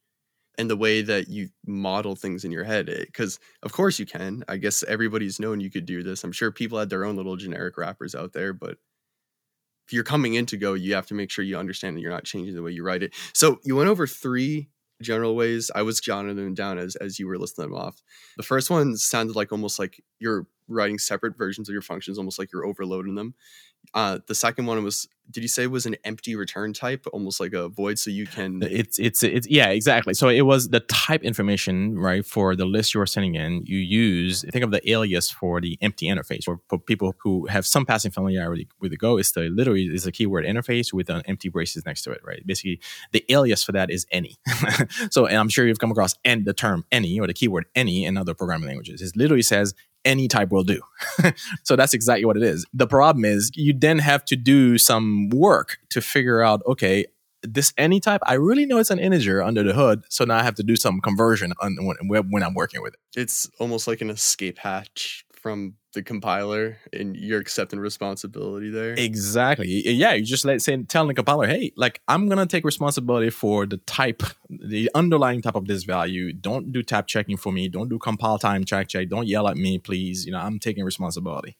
and 0.57 0.69
the 0.69 0.77
way 0.77 1.01
that 1.01 1.27
you 1.27 1.49
model 1.65 2.15
things 2.15 2.45
in 2.45 2.51
your 2.51 2.63
head? 2.63 2.85
Because 2.85 3.37
eh, 3.37 3.45
of 3.63 3.71
course 3.71 3.99
you 3.99 4.05
can. 4.05 4.43
I 4.47 4.57
guess 4.57 4.83
everybody's 4.83 5.39
known 5.39 5.59
you 5.59 5.71
could 5.71 5.85
do 5.85 6.03
this. 6.03 6.23
I'm 6.23 6.31
sure 6.31 6.51
people 6.51 6.77
had 6.77 6.89
their 6.89 7.05
own 7.05 7.15
little 7.15 7.35
generic 7.35 7.77
wrappers 7.77 8.15
out 8.15 8.33
there 8.33 8.53
but 8.53 8.77
if 9.87 9.93
you're 9.93 10.03
coming 10.03 10.35
in 10.35 10.45
to 10.47 10.57
go 10.57 10.73
you 10.73 10.93
have 10.93 11.07
to 11.07 11.15
make 11.15 11.31
sure 11.31 11.43
you 11.43 11.57
understand 11.57 11.97
that 11.97 12.01
you're 12.01 12.11
not 12.11 12.25
changing 12.25 12.55
the 12.55 12.61
way 12.61 12.71
you 12.71 12.83
write 12.83 13.03
it. 13.03 13.13
So 13.33 13.59
you 13.63 13.75
went 13.75 13.89
over 13.89 14.05
three 14.05 14.69
general 15.01 15.35
ways. 15.35 15.71
I 15.73 15.81
was 15.81 15.99
jotting 15.99 16.35
them 16.35 16.53
down 16.53 16.77
as 16.77 16.95
as 16.95 17.19
you 17.19 17.27
were 17.27 17.37
listing 17.37 17.63
them 17.63 17.75
off. 17.75 18.01
The 18.37 18.43
first 18.43 18.69
one 18.69 18.95
sounded 18.97 19.35
like 19.35 19.51
almost 19.51 19.79
like 19.79 20.03
you're 20.19 20.47
writing 20.67 20.99
separate 20.99 21.37
versions 21.37 21.67
of 21.67 21.73
your 21.73 21.81
functions, 21.81 22.17
almost 22.17 22.39
like 22.39 22.51
you're 22.51 22.65
overloading 22.65 23.15
them. 23.15 23.33
Uh, 23.93 24.19
the 24.27 24.35
second 24.35 24.65
one 24.65 24.83
was 24.83 25.07
did 25.31 25.41
you 25.41 25.47
say 25.47 25.63
it 25.63 25.71
was 25.71 25.85
an 25.85 25.95
empty 26.03 26.35
return 26.35 26.73
type, 26.73 27.05
almost 27.13 27.39
like 27.39 27.53
a 27.53 27.69
void, 27.69 27.99
so 27.99 28.09
you 28.09 28.25
can? 28.25 28.61
It's 28.63 28.97
it's 28.97 29.21
it's 29.21 29.47
yeah, 29.47 29.69
exactly. 29.69 30.13
So 30.13 30.27
it 30.27 30.41
was 30.41 30.69
the 30.69 30.79
type 30.81 31.23
information, 31.23 31.97
right, 31.99 32.25
for 32.25 32.55
the 32.55 32.65
list 32.65 32.93
you 32.93 32.99
were 32.99 33.05
sending 33.05 33.35
in. 33.35 33.63
You 33.65 33.77
use 33.77 34.43
think 34.51 34.63
of 34.63 34.71
the 34.71 34.89
alias 34.89 35.29
for 35.29 35.61
the 35.61 35.77
empty 35.81 36.07
interface. 36.07 36.45
For, 36.45 36.59
people 36.79 37.13
who 37.19 37.45
have 37.47 37.65
some 37.65 37.85
passing 37.85 38.11
familiarity 38.11 38.67
with 38.79 38.91
the 38.91 38.97
Go, 38.97 39.17
is 39.17 39.31
the 39.31 39.49
literally 39.49 39.85
is 39.85 40.07
a 40.07 40.11
keyword 40.11 40.45
interface 40.45 40.91
with 40.91 41.09
an 41.09 41.21
empty 41.25 41.49
braces 41.49 41.85
next 41.85 42.03
to 42.03 42.11
it, 42.11 42.21
right? 42.23 42.41
Basically, 42.45 42.79
the 43.11 43.23
alias 43.29 43.63
for 43.63 43.71
that 43.73 43.91
is 43.91 44.07
any. 44.11 44.37
so, 45.11 45.25
and 45.25 45.37
I'm 45.37 45.49
sure 45.49 45.67
you've 45.67 45.79
come 45.79 45.91
across 45.91 46.15
and 46.25 46.45
the 46.45 46.53
term 46.53 46.85
any 46.91 47.19
or 47.19 47.27
the 47.27 47.33
keyword 47.33 47.65
any 47.75 48.05
in 48.05 48.17
other 48.17 48.33
programming 48.33 48.67
languages. 48.67 49.01
It 49.01 49.15
literally 49.15 49.43
says 49.43 49.75
any 50.05 50.27
type 50.27 50.51
will 50.51 50.63
do. 50.63 50.81
so 51.63 51.75
that's 51.75 51.93
exactly 51.93 52.25
what 52.25 52.37
it 52.37 52.43
is. 52.43 52.65
The 52.73 52.87
problem 52.87 53.25
is 53.25 53.51
you 53.55 53.73
then 53.73 53.99
have 53.99 54.25
to 54.25 54.35
do 54.35 54.77
some 54.77 55.29
work 55.29 55.77
to 55.89 56.01
figure 56.01 56.41
out, 56.41 56.61
okay, 56.65 57.05
this 57.41 57.73
any 57.77 57.99
type, 57.99 58.21
I 58.25 58.33
really 58.33 58.65
know 58.65 58.77
it's 58.77 58.91
an 58.91 58.99
integer 58.99 59.41
under 59.41 59.63
the 59.63 59.73
hood. 59.73 60.03
So 60.09 60.25
now 60.25 60.37
I 60.37 60.43
have 60.43 60.55
to 60.55 60.63
do 60.63 60.75
some 60.75 60.99
conversion 60.99 61.53
on 61.61 61.77
when, 61.81 62.29
when 62.29 62.43
I'm 62.43 62.53
working 62.53 62.81
with 62.81 62.93
it. 62.93 63.19
It's 63.19 63.49
almost 63.59 63.87
like 63.87 64.01
an 64.01 64.09
escape 64.09 64.57
hatch 64.59 65.25
from 65.41 65.75
the 65.93 66.03
compiler 66.03 66.77
and 66.93 67.15
you're 67.15 67.39
accepting 67.39 67.79
responsibility 67.79 68.69
there. 68.69 68.93
Exactly. 68.93 69.67
Yeah, 69.67 70.13
you 70.13 70.25
just 70.25 70.45
let 70.45 70.61
say 70.61 70.77
telling 70.83 71.07
the 71.07 71.13
compiler, 71.13 71.47
hey, 71.47 71.71
like 71.75 72.01
I'm 72.07 72.27
gonna 72.27 72.45
take 72.45 72.65
responsibility 72.65 73.29
for 73.29 73.65
the 73.65 73.77
type, 73.77 74.23
the 74.49 74.89
underlying 74.93 75.41
type 75.41 75.55
of 75.55 75.65
this 75.65 75.83
value. 75.83 76.33
Don't 76.33 76.71
do 76.71 76.83
type 76.83 77.07
checking 77.07 77.37
for 77.37 77.51
me. 77.51 77.69
Don't 77.69 77.89
do 77.89 77.97
compile 77.97 78.37
time 78.37 78.65
check 78.65 78.89
check. 78.89 79.09
Don't 79.09 79.27
yell 79.27 79.47
at 79.47 79.57
me, 79.57 79.79
please. 79.79 80.25
You 80.25 80.33
know, 80.33 80.39
I'm 80.39 80.59
taking 80.59 80.83
responsibility. 80.83 81.57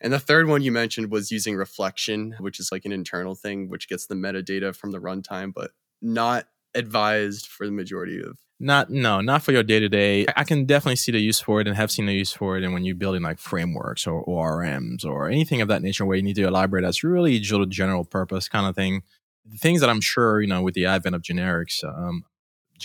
And 0.00 0.12
the 0.12 0.20
third 0.20 0.48
one 0.48 0.62
you 0.62 0.72
mentioned 0.72 1.10
was 1.10 1.30
using 1.30 1.56
reflection, 1.56 2.36
which 2.38 2.58
is 2.58 2.70
like 2.72 2.84
an 2.84 2.92
internal 2.92 3.34
thing 3.34 3.68
which 3.68 3.88
gets 3.88 4.06
the 4.06 4.14
metadata 4.14 4.74
from 4.74 4.90
the 4.90 4.98
runtime, 4.98 5.52
but 5.54 5.70
not 6.02 6.46
advised 6.74 7.46
for 7.46 7.66
the 7.66 7.72
majority 7.72 8.20
of 8.20 8.38
not 8.60 8.88
no 8.88 9.20
not 9.20 9.42
for 9.42 9.52
your 9.52 9.62
day 9.62 9.80
to 9.80 9.88
day 9.88 10.24
i 10.36 10.44
can 10.44 10.64
definitely 10.64 10.96
see 10.96 11.10
the 11.10 11.18
use 11.18 11.40
for 11.40 11.60
it 11.60 11.66
and 11.66 11.76
have 11.76 11.90
seen 11.90 12.06
the 12.06 12.14
use 12.14 12.32
for 12.32 12.56
it 12.56 12.62
and 12.62 12.72
when 12.72 12.84
you're 12.84 12.94
building 12.94 13.22
like 13.22 13.38
frameworks 13.38 14.06
or 14.06 14.24
orms 14.26 15.04
or 15.04 15.28
anything 15.28 15.60
of 15.60 15.68
that 15.68 15.82
nature 15.82 16.04
where 16.04 16.16
you 16.16 16.22
need 16.22 16.36
to 16.36 16.50
library 16.50 16.84
that's 16.84 17.02
really 17.02 17.40
general 17.40 18.04
purpose 18.04 18.48
kind 18.48 18.66
of 18.66 18.74
thing. 18.74 19.02
The 19.44 19.58
things 19.58 19.80
that 19.80 19.90
i'm 19.90 20.00
sure 20.00 20.40
you 20.40 20.46
know 20.46 20.62
with 20.62 20.74
the 20.74 20.86
advent 20.86 21.16
of 21.16 21.22
generics 21.22 21.82
um, 21.84 22.24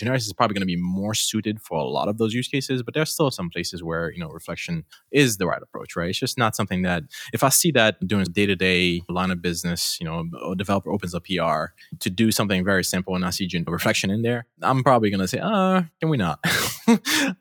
generics 0.00 0.26
is 0.26 0.32
probably 0.32 0.54
going 0.54 0.62
to 0.62 0.66
be 0.66 0.76
more 0.76 1.14
suited 1.14 1.60
for 1.60 1.78
a 1.78 1.84
lot 1.84 2.08
of 2.08 2.18
those 2.18 2.34
use 2.34 2.48
cases, 2.48 2.82
but 2.82 2.94
there's 2.94 3.12
still 3.12 3.30
some 3.30 3.50
places 3.50 3.82
where, 3.82 4.12
you 4.12 4.20
know, 4.20 4.28
reflection 4.28 4.84
is 5.10 5.36
the 5.36 5.46
right 5.46 5.62
approach, 5.62 5.96
right? 5.96 6.10
It's 6.10 6.18
just 6.18 6.38
not 6.38 6.56
something 6.56 6.82
that 6.82 7.04
if 7.32 7.42
I 7.42 7.48
see 7.48 7.70
that 7.72 8.06
doing 8.06 8.24
day 8.24 8.46
to 8.46 8.56
day 8.56 9.02
line 9.08 9.30
of 9.30 9.42
business, 9.42 9.98
you 10.00 10.06
know, 10.06 10.24
a 10.50 10.56
developer 10.56 10.90
opens 10.90 11.14
a 11.14 11.20
PR 11.20 11.72
to 11.98 12.10
do 12.10 12.30
something 12.30 12.64
very 12.64 12.84
simple 12.84 13.14
and 13.14 13.24
I 13.24 13.30
see 13.30 13.48
reflection 13.66 14.10
in 14.10 14.22
there, 14.22 14.46
I'm 14.62 14.82
probably 14.82 15.10
going 15.10 15.20
to 15.20 15.28
say, 15.28 15.38
uh, 15.38 15.82
can 16.00 16.08
we 16.08 16.16
not? 16.16 16.38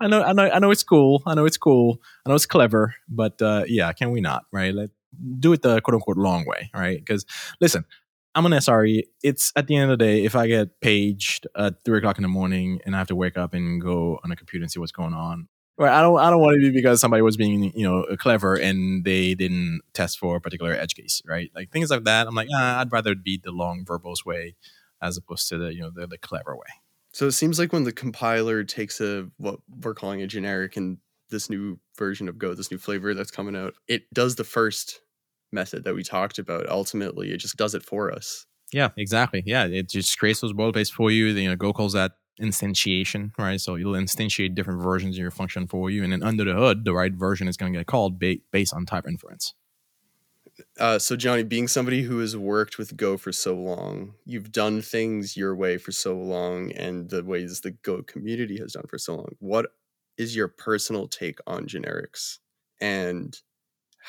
I 0.02 0.08
know, 0.08 0.24
I 0.24 0.34
know, 0.34 0.50
I 0.50 0.60
know 0.60 0.72
it's 0.72 0.84
cool. 0.84 1.24
I 1.26 1.36
know 1.36 1.46
it's 1.46 1.58
cool. 1.58 2.02
I 2.26 2.30
know 2.30 2.36
it's 2.36 2.46
clever, 2.46 2.96
but 3.08 3.42
uh, 3.42 3.64
yeah, 3.68 3.92
can 3.94 4.12
we 4.12 4.22
not, 4.22 4.46
right? 4.52 4.74
Let, 4.74 4.90
do 5.40 5.54
it 5.54 5.62
the 5.62 5.82
quote 5.82 5.96
unquote 5.96 6.18
long 6.18 6.46
way, 6.46 6.70
right? 6.74 7.00
Because 7.00 7.26
listen, 7.60 7.86
I'm 8.36 8.46
an 8.46 8.52
SRE. 8.54 9.04
It's 9.24 9.52
at 9.56 9.68
the 9.68 9.76
end 9.76 9.92
of 9.92 9.98
the 9.98 10.06
day, 10.06 10.24
if 10.24 10.36
I 10.36 10.48
get 10.48 10.80
paged 10.82 11.48
at 11.58 11.84
three 11.84 11.98
o'clock 11.98 12.18
in 12.18 12.22
the 12.22 12.30
morning 12.30 12.80
and 12.86 12.96
I 12.96 13.00
have 13.00 13.08
to 13.08 13.16
wake 13.16 13.38
up 13.38 13.54
and 13.54 13.82
go 13.82 14.20
on 14.24 14.32
a 14.32 14.36
computer 14.36 14.64
and 14.64 14.72
see 14.72 14.80
what's 14.80 14.92
going 14.92 15.14
on, 15.14 15.48
right? 15.78 15.92
I 15.92 16.02
don't, 16.02 16.20
I 16.20 16.30
don't 16.30 16.40
want 16.40 16.56
to 16.56 16.60
be 16.62 16.72
because 16.72 17.02
somebody 17.02 17.22
was 17.22 17.38
being, 17.38 17.72
you 17.76 17.84
know, 17.84 18.06
clever 18.18 18.56
and 18.56 19.04
they 19.04 19.34
didn't 19.34 19.82
test 19.94 20.20
for 20.20 20.38
a 20.38 20.42
particular 20.42 20.74
edge 20.74 20.96
case, 20.96 21.22
right? 21.26 21.52
Like 21.56 21.72
things 21.72 21.90
like 21.90 22.04
that. 22.04 22.28
I'm 22.28 22.36
like, 22.36 22.50
ah, 22.54 22.80
I'd 22.80 22.92
rather 22.92 23.16
be 23.16 23.40
the 23.44 23.52
long 23.52 23.84
verbose 23.84 24.26
way 24.26 24.56
as 25.02 25.18
opposed 25.18 25.50
to 25.50 25.58
the, 25.58 25.74
you 25.74 25.82
know, 25.82 25.92
the, 25.94 26.06
the 26.06 26.18
clever 26.18 26.56
way. 26.56 26.68
So 27.14 27.26
it 27.28 27.32
seems 27.32 27.58
like 27.58 27.74
when 27.74 27.86
the 27.86 27.92
compiler 27.92 28.64
takes 28.64 29.02
a 29.02 29.28
what 29.38 29.60
we're 29.82 29.96
calling 29.96 30.22
a 30.22 30.28
generic 30.28 30.78
and 30.78 31.00
this 31.30 31.50
new 31.50 31.80
version 31.98 32.30
of 32.30 32.38
Go, 32.38 32.54
this 32.54 32.72
new 32.72 32.78
flavor 32.78 33.14
that's 33.14 33.32
coming 33.32 33.56
out, 33.56 33.74
it 33.88 34.12
does 34.14 34.36
the 34.36 34.44
first 34.44 35.02
method 35.52 35.84
that 35.84 35.96
we 35.96 36.04
talked 36.04 36.40
about 36.40 36.68
ultimately 36.70 37.32
it 37.32 37.38
just 37.38 37.58
does 37.58 37.76
it 37.76 37.84
for 37.84 38.12
us. 38.12 38.46
Yeah 38.72 38.90
exactly. 38.98 39.44
Yeah 39.46 39.66
it 39.66 39.90
just 39.90 40.18
creates 40.18 40.42
those 40.42 40.54
boilerplates 40.54 40.92
for 40.92 41.12
you. 41.12 41.26
You 41.28 41.50
know 41.50 41.56
go 41.56 41.74
calls 41.74 41.94
that 41.94 42.14
instantiation 42.42 43.32
right? 43.38 43.60
So 43.60 43.76
you'll 43.76 43.94
instantiate 43.94 44.56
different 44.56 44.82
versions 44.82 45.16
of 45.16 45.22
your 45.22 45.32
function 45.32 45.68
for 45.68 45.90
you 45.90 46.04
and 46.04 46.12
then 46.14 46.24
under 46.24 46.44
the 46.44 46.54
hood 46.54 46.86
the 46.86 46.94
right 46.94 47.14
version 47.14 47.48
is 47.48 47.58
going 47.58 47.74
to 47.74 47.80
get 47.80 47.88
called 47.88 48.20
ba- 48.20 48.38
based 48.52 48.74
on 48.74 48.86
type 48.86 49.08
inference. 49.08 49.54
Uh, 50.78 51.00
so 51.00 51.16
johnny 51.16 51.44
being 51.44 51.70
somebody 51.70 52.02
who 52.02 52.20
has 52.20 52.36
worked 52.36 52.78
with 52.78 52.98
go 52.98 53.16
for 53.16 53.32
so 53.32 53.56
long 53.56 54.16
you've 54.26 54.52
done 54.52 54.82
things 54.82 55.38
your 55.38 55.56
way 55.56 55.78
for 55.78 55.94
so 55.94 56.18
long 56.18 56.70
and 56.74 57.10
the 57.10 57.24
ways 57.24 57.62
the 57.62 57.72
go 57.72 58.02
community 58.04 58.58
has 58.58 58.74
done 58.74 58.84
for 58.90 58.98
so 58.98 59.16
long 59.16 59.30
what 59.40 59.68
is 60.20 60.36
your 60.36 60.50
personal 60.50 61.08
take 61.08 61.40
on 61.48 61.66
generics? 61.66 62.38
And 62.82 63.36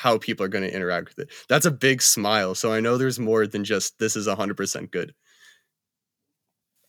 how 0.00 0.16
people 0.16 0.46
are 0.46 0.48
going 0.48 0.64
to 0.64 0.74
interact 0.74 1.08
with 1.08 1.18
it. 1.18 1.30
That's 1.46 1.66
a 1.66 1.70
big 1.70 2.00
smile. 2.00 2.54
So 2.54 2.72
I 2.72 2.80
know 2.80 2.96
there's 2.96 3.20
more 3.20 3.46
than 3.46 3.64
just 3.64 3.98
this 3.98 4.16
is 4.16 4.26
100% 4.26 4.90
good. 4.90 5.12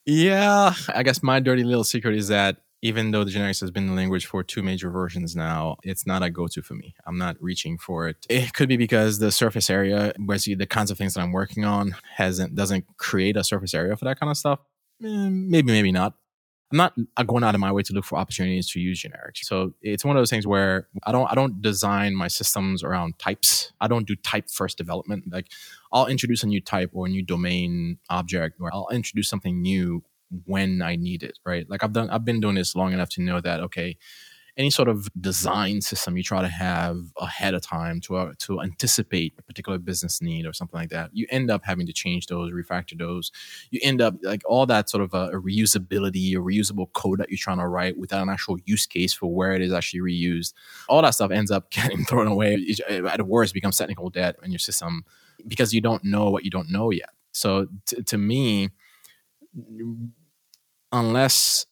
Yeah, 0.05 0.73
I 0.87 1.03
guess 1.03 1.21
my 1.21 1.41
dirty 1.41 1.65
little 1.65 1.83
secret 1.83 2.15
is 2.15 2.29
that 2.29 2.61
even 2.81 3.11
though 3.11 3.25
the 3.25 3.31
generics 3.31 3.59
has 3.59 3.69
been 3.69 3.87
the 3.87 3.93
language 3.93 4.27
for 4.27 4.43
two 4.43 4.63
major 4.63 4.89
versions 4.89 5.35
now, 5.35 5.75
it's 5.83 6.07
not 6.07 6.23
a 6.23 6.29
go-to 6.29 6.61
for 6.61 6.73
me. 6.75 6.95
I'm 7.05 7.17
not 7.17 7.35
reaching 7.41 7.77
for 7.77 8.07
it. 8.07 8.25
It 8.29 8.53
could 8.53 8.69
be 8.69 8.77
because 8.77 9.19
the 9.19 9.29
surface 9.29 9.69
area, 9.69 10.13
basically 10.25 10.55
the 10.55 10.65
kinds 10.65 10.89
of 10.89 10.97
things 10.97 11.15
that 11.15 11.21
I'm 11.21 11.33
working 11.33 11.65
on, 11.65 11.97
hasn't 12.15 12.55
doesn't 12.55 12.85
create 12.95 13.35
a 13.35 13.43
surface 13.43 13.73
area 13.73 13.97
for 13.97 14.05
that 14.05 14.21
kind 14.21 14.31
of 14.31 14.37
stuff. 14.37 14.59
Eh, 15.03 15.27
maybe, 15.29 15.73
maybe 15.73 15.91
not. 15.91 16.13
I'm 16.71 16.77
not 16.77 17.27
going 17.27 17.43
out 17.43 17.55
of 17.55 17.61
my 17.61 17.71
way 17.71 17.81
to 17.83 17.93
look 17.93 18.05
for 18.05 18.17
opportunities 18.17 18.71
to 18.71 18.79
use 18.79 19.01
generics. 19.01 19.43
So 19.43 19.73
it's 19.81 20.05
one 20.05 20.15
of 20.15 20.21
those 20.21 20.29
things 20.29 20.47
where 20.47 20.87
I 21.03 21.11
don't 21.11 21.29
I 21.31 21.35
don't 21.35 21.61
design 21.61 22.15
my 22.15 22.27
systems 22.27 22.83
around 22.83 23.19
types. 23.19 23.73
I 23.81 23.87
don't 23.87 24.07
do 24.07 24.15
type 24.15 24.49
first 24.49 24.77
development. 24.77 25.25
Like 25.31 25.47
I'll 25.91 26.07
introduce 26.07 26.43
a 26.43 26.47
new 26.47 26.61
type 26.61 26.91
or 26.93 27.07
a 27.07 27.09
new 27.09 27.23
domain 27.23 27.97
object, 28.09 28.57
or 28.59 28.73
I'll 28.73 28.89
introduce 28.91 29.29
something 29.29 29.61
new 29.61 30.03
when 30.45 30.81
I 30.81 30.95
need 30.95 31.23
it. 31.23 31.37
Right? 31.45 31.69
Like 31.69 31.83
I've 31.83 31.93
done 31.93 32.09
I've 32.09 32.25
been 32.25 32.39
doing 32.39 32.55
this 32.55 32.75
long 32.75 32.93
enough 32.93 33.09
to 33.09 33.21
know 33.21 33.41
that 33.41 33.59
okay, 33.61 33.97
any 34.57 34.69
sort 34.69 34.87
of 34.87 35.07
design 35.19 35.81
system 35.81 36.17
you 36.17 36.23
try 36.23 36.41
to 36.41 36.47
have 36.47 36.97
ahead 37.17 37.53
of 37.53 37.61
time 37.61 38.01
to 38.01 38.17
uh, 38.17 38.33
to 38.39 38.61
anticipate 38.61 39.33
a 39.37 39.43
particular 39.43 39.77
business 39.77 40.21
need 40.21 40.45
or 40.45 40.53
something 40.53 40.79
like 40.79 40.89
that, 40.89 41.09
you 41.13 41.25
end 41.29 41.49
up 41.49 41.63
having 41.63 41.87
to 41.87 41.93
change 41.93 42.27
those, 42.27 42.51
refactor 42.51 42.97
those. 42.97 43.31
You 43.69 43.79
end 43.83 44.01
up 44.01 44.15
like 44.23 44.41
all 44.45 44.65
that 44.65 44.89
sort 44.89 45.03
of 45.03 45.13
a, 45.13 45.29
a 45.29 45.41
reusability, 45.41 46.33
a 46.33 46.39
reusable 46.39 46.91
code 46.93 47.19
that 47.19 47.29
you're 47.29 47.37
trying 47.37 47.59
to 47.59 47.67
write 47.67 47.97
without 47.97 48.23
an 48.23 48.29
actual 48.29 48.57
use 48.65 48.85
case 48.85 49.13
for 49.13 49.33
where 49.33 49.53
it 49.53 49.61
is 49.61 49.73
actually 49.73 50.01
reused. 50.01 50.53
All 50.89 51.01
that 51.01 51.15
stuff 51.15 51.31
ends 51.31 51.51
up 51.51 51.69
getting 51.71 52.05
thrown 52.05 52.27
away. 52.27 52.75
At 52.89 53.25
worst, 53.25 53.53
becomes 53.53 53.77
technical 53.77 54.09
debt 54.09 54.35
in 54.43 54.51
your 54.51 54.59
system 54.59 55.05
because 55.47 55.73
you 55.73 55.81
don't 55.81 56.03
know 56.03 56.29
what 56.29 56.43
you 56.43 56.51
don't 56.51 56.71
know 56.71 56.91
yet. 56.91 57.09
So 57.31 57.67
t- 57.85 58.01
to 58.03 58.17
me, 58.17 58.69
unless 60.91 61.65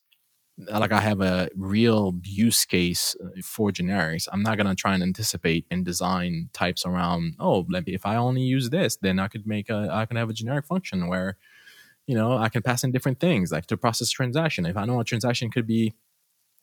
like 0.68 0.92
I 0.92 1.00
have 1.00 1.22
a 1.22 1.50
real 1.56 2.16
use 2.24 2.66
case 2.66 3.16
uh, 3.24 3.42
for 3.44 3.72
generics, 3.72 4.28
I'm 4.32 4.44
not 4.44 4.58
gonna 4.58 4.76
try 4.76 4.94
and 4.94 5.04
anticipate 5.04 5.66
and 5.72 5.86
design 5.86 6.50
types 6.54 6.86
around. 6.86 7.36
Oh, 7.40 7.66
let 7.70 7.86
me, 7.86 7.94
if 7.94 8.06
I 8.06 8.16
only 8.16 8.42
use 8.42 8.70
this, 8.70 8.98
then 8.98 9.20
I 9.20 9.28
could 9.28 9.48
make 9.48 9.70
a 9.70 9.90
I 9.92 10.06
can 10.06 10.18
have 10.18 10.30
a 10.30 10.34
generic 10.34 10.66
function 10.66 11.08
where, 11.08 11.38
you 12.08 12.16
know, 12.16 12.38
I 12.38 12.50
can 12.50 12.62
pass 12.62 12.84
in 12.84 12.92
different 12.92 13.20
things 13.20 13.52
like 13.52 13.68
to 13.68 13.78
process 13.78 14.10
transaction. 14.10 14.66
If 14.66 14.78
I 14.78 14.86
know 14.86 15.00
a 15.00 15.04
transaction 15.04 15.50
could 15.50 15.68
be 15.68 15.94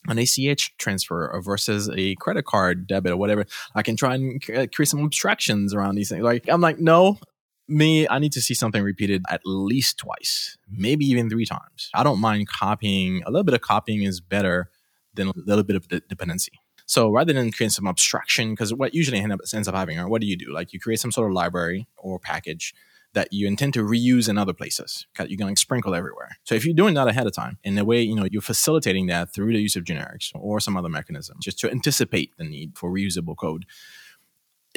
an 0.09 0.19
ACH 0.19 0.77
transfer 0.79 1.41
versus 1.43 1.91
a 1.95 2.15
credit 2.17 2.45
card 2.45 2.87
debit 2.87 3.13
or 3.13 3.17
whatever, 3.17 3.47
I 3.75 3.83
can 3.83 3.97
try 3.97 4.15
and 4.15 4.43
create 4.43 4.89
some 4.89 5.05
abstractions 5.05 5.75
around 5.75 5.95
these 5.95 6.09
things. 6.09 6.23
Like 6.23 6.49
I'm 6.49 6.61
like, 6.61 6.79
no, 6.79 7.19
me, 7.68 8.09
I 8.09 8.18
need 8.18 8.33
to 8.33 8.40
see 8.40 8.55
something 8.55 8.83
repeated 8.83 9.22
at 9.29 9.40
least 9.44 9.98
twice, 9.98 10.57
maybe 10.70 11.05
even 11.07 11.29
three 11.29 11.46
times. 11.46 11.90
I 11.94 12.02
don't 12.02 12.20
mind 12.20 12.48
copying. 12.48 13.22
A 13.26 13.31
little 13.31 13.44
bit 13.44 13.55
of 13.55 13.61
copying 13.61 14.02
is 14.02 14.20
better 14.20 14.70
than 15.14 15.29
a 15.29 15.33
little 15.35 15.64
bit 15.64 15.76
of 15.76 15.88
dependency. 15.88 16.52
So 16.87 17.11
rather 17.11 17.33
than 17.33 17.50
create 17.50 17.72
some 17.72 17.88
abstraction, 17.88 18.50
because 18.52 18.72
what 18.72 18.94
usually 18.94 19.18
ends 19.18 19.68
up 19.68 19.74
having, 19.74 19.98
or 19.98 20.09
what 20.09 20.20
do 20.20 20.26
you 20.26 20.37
do? 20.37 20.52
Like 20.52 20.72
you 20.72 20.79
create 20.79 21.00
some 21.00 21.11
sort 21.11 21.29
of 21.29 21.35
library 21.35 21.88
or 21.96 22.20
package 22.20 22.72
that 23.14 23.33
you 23.33 23.46
intend 23.46 23.72
to 23.74 23.83
reuse 23.83 24.29
in 24.29 24.37
other 24.37 24.52
places. 24.52 25.07
You're 25.18 25.38
going 25.38 25.55
to 25.55 25.61
sprinkle 25.61 25.94
everywhere. 25.94 26.37
So 26.44 26.55
if 26.55 26.66
you're 26.66 26.74
doing 26.74 26.94
that 26.94 27.09
ahead 27.09 27.26
of 27.26 27.33
time, 27.33 27.59
in 27.64 27.79
a 27.79 27.85
way, 27.85 28.02
you 28.02 28.14
know, 28.14 28.29
you're 28.31 28.42
facilitating 28.42 29.07
that 29.07 29.33
through 29.33 29.55
the 29.55 29.59
use 29.59 29.74
of 29.74 29.85
generics 29.85 30.31
or 30.35 30.61
some 30.61 30.76
other 30.76 30.90
mechanism, 30.90 31.38
just 31.40 31.59
to 31.61 31.70
anticipate 31.70 32.37
the 32.37 32.44
need 32.44 32.76
for 32.76 32.90
reusable 32.92 33.37
code 33.37 33.64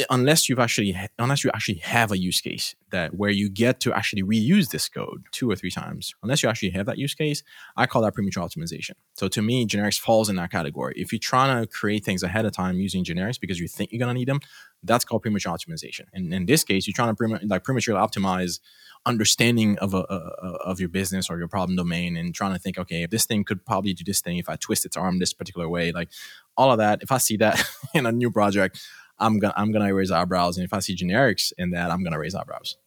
unless 0.09 0.47
you've 0.47 0.59
actually 0.59 0.95
unless 1.17 1.43
you 1.43 1.51
actually 1.53 1.77
have 1.79 2.11
a 2.11 2.17
use 2.17 2.41
case 2.41 2.75
that 2.91 3.15
where 3.15 3.29
you 3.29 3.49
get 3.49 3.79
to 3.79 3.93
actually 3.93 4.23
reuse 4.23 4.69
this 4.69 4.87
code 4.89 5.25
two 5.31 5.49
or 5.49 5.55
three 5.55 5.71
times 5.71 6.13
unless 6.23 6.43
you 6.43 6.49
actually 6.49 6.69
have 6.69 6.85
that 6.85 6.97
use 6.97 7.13
case 7.13 7.43
i 7.77 7.85
call 7.85 8.01
that 8.01 8.13
premature 8.13 8.43
optimization. 8.43 8.91
So 9.15 9.27
to 9.29 9.41
me 9.41 9.65
generics 9.65 9.99
falls 9.99 10.29
in 10.29 10.35
that 10.37 10.51
category. 10.51 10.93
If 10.97 11.11
you're 11.11 11.19
trying 11.19 11.61
to 11.61 11.67
create 11.67 12.03
things 12.03 12.23
ahead 12.23 12.45
of 12.45 12.51
time 12.51 12.79
using 12.79 13.03
generics 13.03 13.39
because 13.39 13.59
you 13.59 13.67
think 13.67 13.91
you're 13.91 13.99
going 13.99 14.13
to 14.13 14.19
need 14.19 14.27
them 14.27 14.39
that's 14.83 15.03
called 15.03 15.21
premature 15.21 15.53
optimization. 15.53 16.05
And 16.13 16.33
in 16.33 16.45
this 16.45 16.63
case 16.63 16.87
you're 16.87 16.93
trying 16.93 17.09
to 17.09 17.15
prema- 17.15 17.41
like 17.45 17.63
prematurely 17.63 17.99
optimize 17.99 18.59
understanding 19.05 19.77
of 19.79 19.93
a, 19.93 20.05
a, 20.09 20.47
of 20.65 20.79
your 20.79 20.89
business 20.89 21.29
or 21.29 21.37
your 21.37 21.47
problem 21.47 21.75
domain 21.75 22.17
and 22.17 22.35
trying 22.35 22.53
to 22.53 22.59
think 22.59 22.77
okay 22.77 23.03
if 23.03 23.09
this 23.09 23.25
thing 23.25 23.43
could 23.43 23.65
probably 23.65 23.93
do 23.93 24.03
this 24.03 24.19
thing 24.19 24.37
if 24.37 24.49
i 24.49 24.57
twist 24.57 24.85
its 24.85 24.97
arm 24.97 25.19
this 25.19 25.33
particular 25.33 25.69
way 25.69 25.91
like 25.93 26.09
all 26.57 26.69
of 26.71 26.77
that 26.79 27.01
if 27.01 27.11
i 27.11 27.17
see 27.17 27.37
that 27.37 27.63
in 27.93 28.05
a 28.05 28.11
new 28.11 28.29
project 28.29 28.81
I'm 29.19 29.39
gonna 29.39 29.53
I'm 29.57 29.71
gonna 29.71 29.93
raise 29.93 30.11
eyebrows, 30.11 30.57
and 30.57 30.65
if 30.65 30.73
I 30.73 30.79
see 30.79 30.95
generics 30.95 31.51
in 31.57 31.71
that, 31.71 31.91
I'm 31.91 32.03
gonna 32.03 32.19
raise 32.19 32.35
eyebrows. 32.35 32.77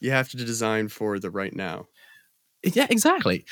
You 0.00 0.10
have 0.12 0.28
to 0.30 0.36
design 0.36 0.88
for 0.88 1.18
the 1.18 1.30
right 1.30 1.54
now. 1.54 1.88
Yeah, 2.62 2.86
exactly. 2.90 3.46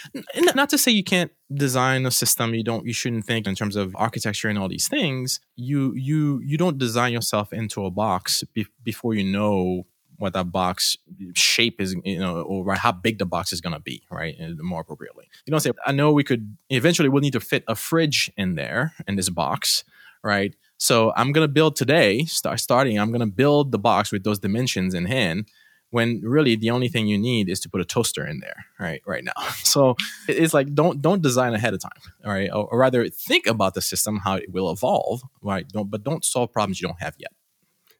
Not 0.54 0.68
to 0.70 0.78
say 0.78 0.90
you 0.90 1.04
can't 1.04 1.30
design 1.52 2.04
a 2.04 2.10
system. 2.10 2.54
You 2.54 2.62
don't. 2.62 2.86
You 2.86 2.92
shouldn't 2.92 3.24
think 3.24 3.46
in 3.46 3.54
terms 3.54 3.74
of 3.74 3.96
architecture 3.96 4.48
and 4.48 4.58
all 4.58 4.68
these 4.68 4.88
things. 4.88 5.40
You 5.56 5.94
you 5.94 6.40
you 6.44 6.58
don't 6.58 6.76
design 6.76 7.12
yourself 7.12 7.52
into 7.52 7.86
a 7.86 7.90
box 7.90 8.44
be- 8.52 8.66
before 8.82 9.14
you 9.14 9.24
know 9.24 9.86
what 10.18 10.32
that 10.32 10.50
box 10.50 10.96
shape 11.34 11.80
is, 11.80 11.94
you 12.04 12.18
know, 12.18 12.42
or 12.42 12.74
how 12.74 12.92
big 12.92 13.18
the 13.18 13.24
box 13.24 13.52
is 13.52 13.60
going 13.60 13.72
to 13.72 13.80
be, 13.80 14.02
right? 14.10 14.34
More 14.58 14.80
appropriately. 14.80 15.28
You 15.46 15.52
don't 15.52 15.60
say, 15.60 15.70
I 15.86 15.92
know 15.92 16.12
we 16.12 16.24
could 16.24 16.56
eventually 16.70 17.08
we'll 17.08 17.22
need 17.22 17.34
to 17.34 17.40
fit 17.40 17.64
a 17.68 17.76
fridge 17.76 18.30
in 18.36 18.56
there 18.56 18.94
in 19.06 19.14
this 19.14 19.30
box, 19.30 19.84
right? 20.24 20.56
So 20.78 21.12
I'm 21.16 21.32
going 21.32 21.44
to 21.44 21.52
build 21.52 21.76
today, 21.76 22.24
start 22.24 22.60
starting, 22.60 22.98
I'm 22.98 23.10
going 23.10 23.20
to 23.20 23.26
build 23.26 23.72
the 23.72 23.78
box 23.78 24.12
with 24.12 24.24
those 24.24 24.38
dimensions 24.38 24.94
in 24.94 25.06
hand 25.06 25.48
when 25.90 26.20
really 26.22 26.54
the 26.54 26.70
only 26.70 26.88
thing 26.88 27.06
you 27.06 27.18
need 27.18 27.48
is 27.48 27.60
to 27.60 27.68
put 27.68 27.80
a 27.80 27.84
toaster 27.84 28.26
in 28.26 28.40
there 28.40 28.66
right 28.78 29.02
right 29.06 29.24
now. 29.24 29.32
So 29.64 29.96
it's 30.28 30.54
like 30.54 30.74
don't 30.74 31.02
don't 31.02 31.22
design 31.22 31.54
ahead 31.54 31.74
of 31.74 31.80
time 31.80 32.00
all 32.24 32.32
right? 32.32 32.50
Or, 32.50 32.66
or, 32.72 32.78
rather 32.78 33.08
think 33.08 33.46
about 33.46 33.74
the 33.74 33.82
system 33.82 34.18
how 34.18 34.36
it 34.36 34.52
will 34.52 34.70
evolve 34.70 35.22
right? 35.42 35.68
Don't 35.68 35.90
but 35.90 36.02
don't 36.02 36.24
solve 36.24 36.52
problems 36.52 36.80
you 36.80 36.88
don't 36.88 37.00
have 37.00 37.14
yet. 37.18 37.32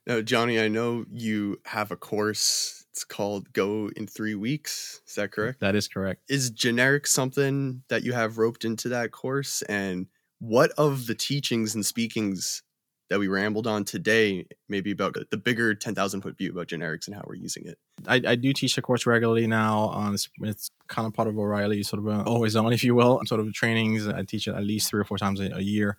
Now 0.07 0.21
johnny 0.21 0.59
i 0.59 0.67
know 0.67 1.05
you 1.11 1.59
have 1.65 1.91
a 1.91 1.95
course. 1.95 2.85
It's 2.91 3.03
called 3.03 3.53
go 3.53 3.89
in 3.95 4.07
three 4.07 4.35
weeks. 4.35 5.01
Is 5.07 5.15
that 5.15 5.31
correct? 5.31 5.59
That 5.59 5.75
is 5.75 5.87
correct. 5.87 6.21
Is 6.27 6.49
generic 6.49 7.07
something 7.07 7.83
that 7.89 8.03
you 8.03 8.13
have 8.13 8.37
roped 8.37 8.65
into 8.65 8.89
that 8.89 9.11
course? 9.11 9.61
And 9.63 10.07
what 10.39 10.71
of 10.71 11.05
the 11.05 11.15
teachings 11.15 11.75
and 11.75 11.85
speakings 11.85 12.63
that 13.09 13.19
we 13.19 13.27
rambled 13.27 13.65
on 13.65 13.83
today, 13.83 14.45
maybe 14.67 14.91
about 14.91 15.15
the 15.31 15.37
bigger 15.37 15.73
10,000 15.73 16.21
foot 16.21 16.37
view 16.37 16.51
about 16.51 16.67
generics 16.67 17.07
and 17.07 17.15
how 17.15 17.23
we're 17.25 17.35
using 17.35 17.65
it. 17.65 17.77
I, 18.07 18.21
I 18.25 18.35
do 18.35 18.53
teach 18.53 18.77
a 18.77 18.81
course 18.81 19.05
regularly 19.05 19.47
now. 19.47 19.79
On 19.89 20.13
it's, 20.13 20.71
kind 20.87 21.05
of 21.05 21.13
part 21.13 21.27
of 21.27 21.37
O'Reilly, 21.37 21.83
sort 21.83 22.05
of 22.05 22.27
always 22.27 22.55
on, 22.55 22.73
if 22.73 22.83
you 22.83 22.95
will, 22.95 23.21
sort 23.25 23.39
of 23.39 23.53
trainings. 23.53 24.07
I 24.07 24.23
teach 24.23 24.47
it 24.47 24.55
at 24.55 24.63
least 24.63 24.89
three 24.89 24.99
or 24.99 25.03
four 25.03 25.17
times 25.17 25.39
a, 25.39 25.55
a, 25.55 25.59
year. 25.59 25.97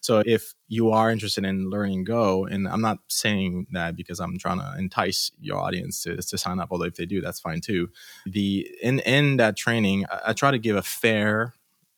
So 0.00 0.22
if 0.24 0.54
you 0.68 0.90
are 0.92 1.10
interested 1.10 1.44
in 1.44 1.68
learning 1.68 2.04
Go, 2.04 2.46
and 2.46 2.66
I'm 2.66 2.80
not 2.80 2.98
saying 3.08 3.66
that 3.72 3.96
because 3.96 4.18
I'm 4.18 4.38
trying 4.38 4.60
to 4.60 4.74
entice 4.78 5.30
your 5.40 5.58
audience 5.58 6.02
to, 6.04 6.16
to 6.16 6.38
sign 6.38 6.58
up, 6.58 6.68
although 6.70 6.86
if 6.86 6.94
they 6.94 7.04
do, 7.04 7.20
that's 7.20 7.40
fine 7.40 7.60
too. 7.60 7.90
The 8.24 8.68
in 8.82 9.00
in 9.00 9.36
that 9.36 9.56
training, 9.56 10.06
I, 10.10 10.20
I 10.28 10.32
try 10.32 10.50
to 10.50 10.58
give 10.58 10.76
a 10.76 10.82
fair 10.82 11.54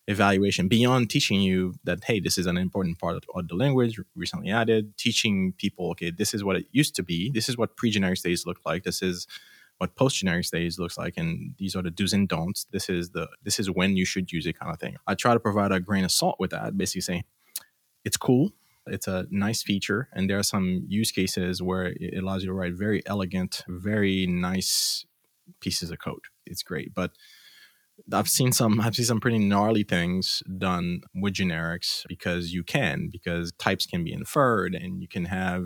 evaluation 0.08 0.66
beyond 0.66 1.08
teaching 1.08 1.40
you 1.40 1.74
that 1.84 2.02
hey 2.04 2.18
this 2.18 2.36
is 2.36 2.46
an 2.46 2.56
important 2.56 2.98
part 2.98 3.16
of, 3.16 3.48
the 3.48 3.54
language 3.54 4.00
recently 4.16 4.50
added 4.50 4.96
teaching 4.98 5.52
people 5.58 5.90
okay 5.90 6.10
this 6.10 6.34
is 6.34 6.42
what 6.42 6.56
it 6.56 6.66
used 6.72 6.96
to 6.96 7.02
be 7.04 7.30
this 7.30 7.48
is 7.48 7.56
what 7.56 7.76
pre-generic 7.76 8.20
days 8.20 8.44
looked 8.44 8.66
like 8.66 8.82
this 8.82 9.00
is 9.00 9.28
what 9.78 9.96
post-generic 9.96 10.48
days 10.50 10.78
looks 10.78 10.96
like 10.96 11.14
and 11.16 11.54
these 11.58 11.74
are 11.74 11.82
the 11.82 11.90
do's 11.90 12.12
and 12.12 12.28
don'ts 12.28 12.66
this 12.72 12.88
is 12.88 13.10
the 13.10 13.28
this 13.42 13.58
is 13.58 13.70
when 13.70 13.96
you 13.96 14.04
should 14.04 14.30
use 14.30 14.46
it 14.46 14.58
kind 14.58 14.72
of 14.72 14.78
thing. 14.78 14.96
I 15.08 15.14
try 15.14 15.34
to 15.34 15.40
provide 15.40 15.72
a 15.72 15.80
grain 15.80 16.04
of 16.04 16.12
salt 16.12 16.36
with 16.38 16.52
that 16.52 16.76
basically 16.76 17.00
saying 17.00 17.24
it's 18.04 18.16
cool 18.16 18.52
it's 18.86 19.08
a 19.08 19.26
nice 19.30 19.62
feature 19.62 20.08
and 20.12 20.30
there 20.30 20.38
are 20.38 20.44
some 20.44 20.84
use 20.88 21.10
cases 21.10 21.62
where 21.62 21.94
it 21.96 22.18
allows 22.22 22.42
you 22.42 22.48
to 22.48 22.52
write 22.52 22.74
very 22.74 23.02
elegant 23.06 23.64
very 23.68 24.26
nice 24.26 25.04
pieces 25.60 25.90
of 25.90 25.98
code. 25.98 26.26
It's 26.46 26.62
great 26.62 26.94
but 26.94 27.12
I've 28.12 28.28
seen 28.28 28.52
some 28.52 28.80
I've 28.80 28.94
seen 28.94 29.06
some 29.06 29.20
pretty 29.20 29.38
gnarly 29.38 29.82
things 29.82 30.42
done 30.58 31.02
with 31.14 31.34
generics 31.34 32.04
because 32.08 32.52
you 32.52 32.62
can 32.62 33.08
because 33.10 33.52
types 33.52 33.86
can 33.86 34.04
be 34.04 34.12
inferred 34.12 34.74
and 34.74 35.00
you 35.00 35.08
can 35.08 35.26
have 35.26 35.62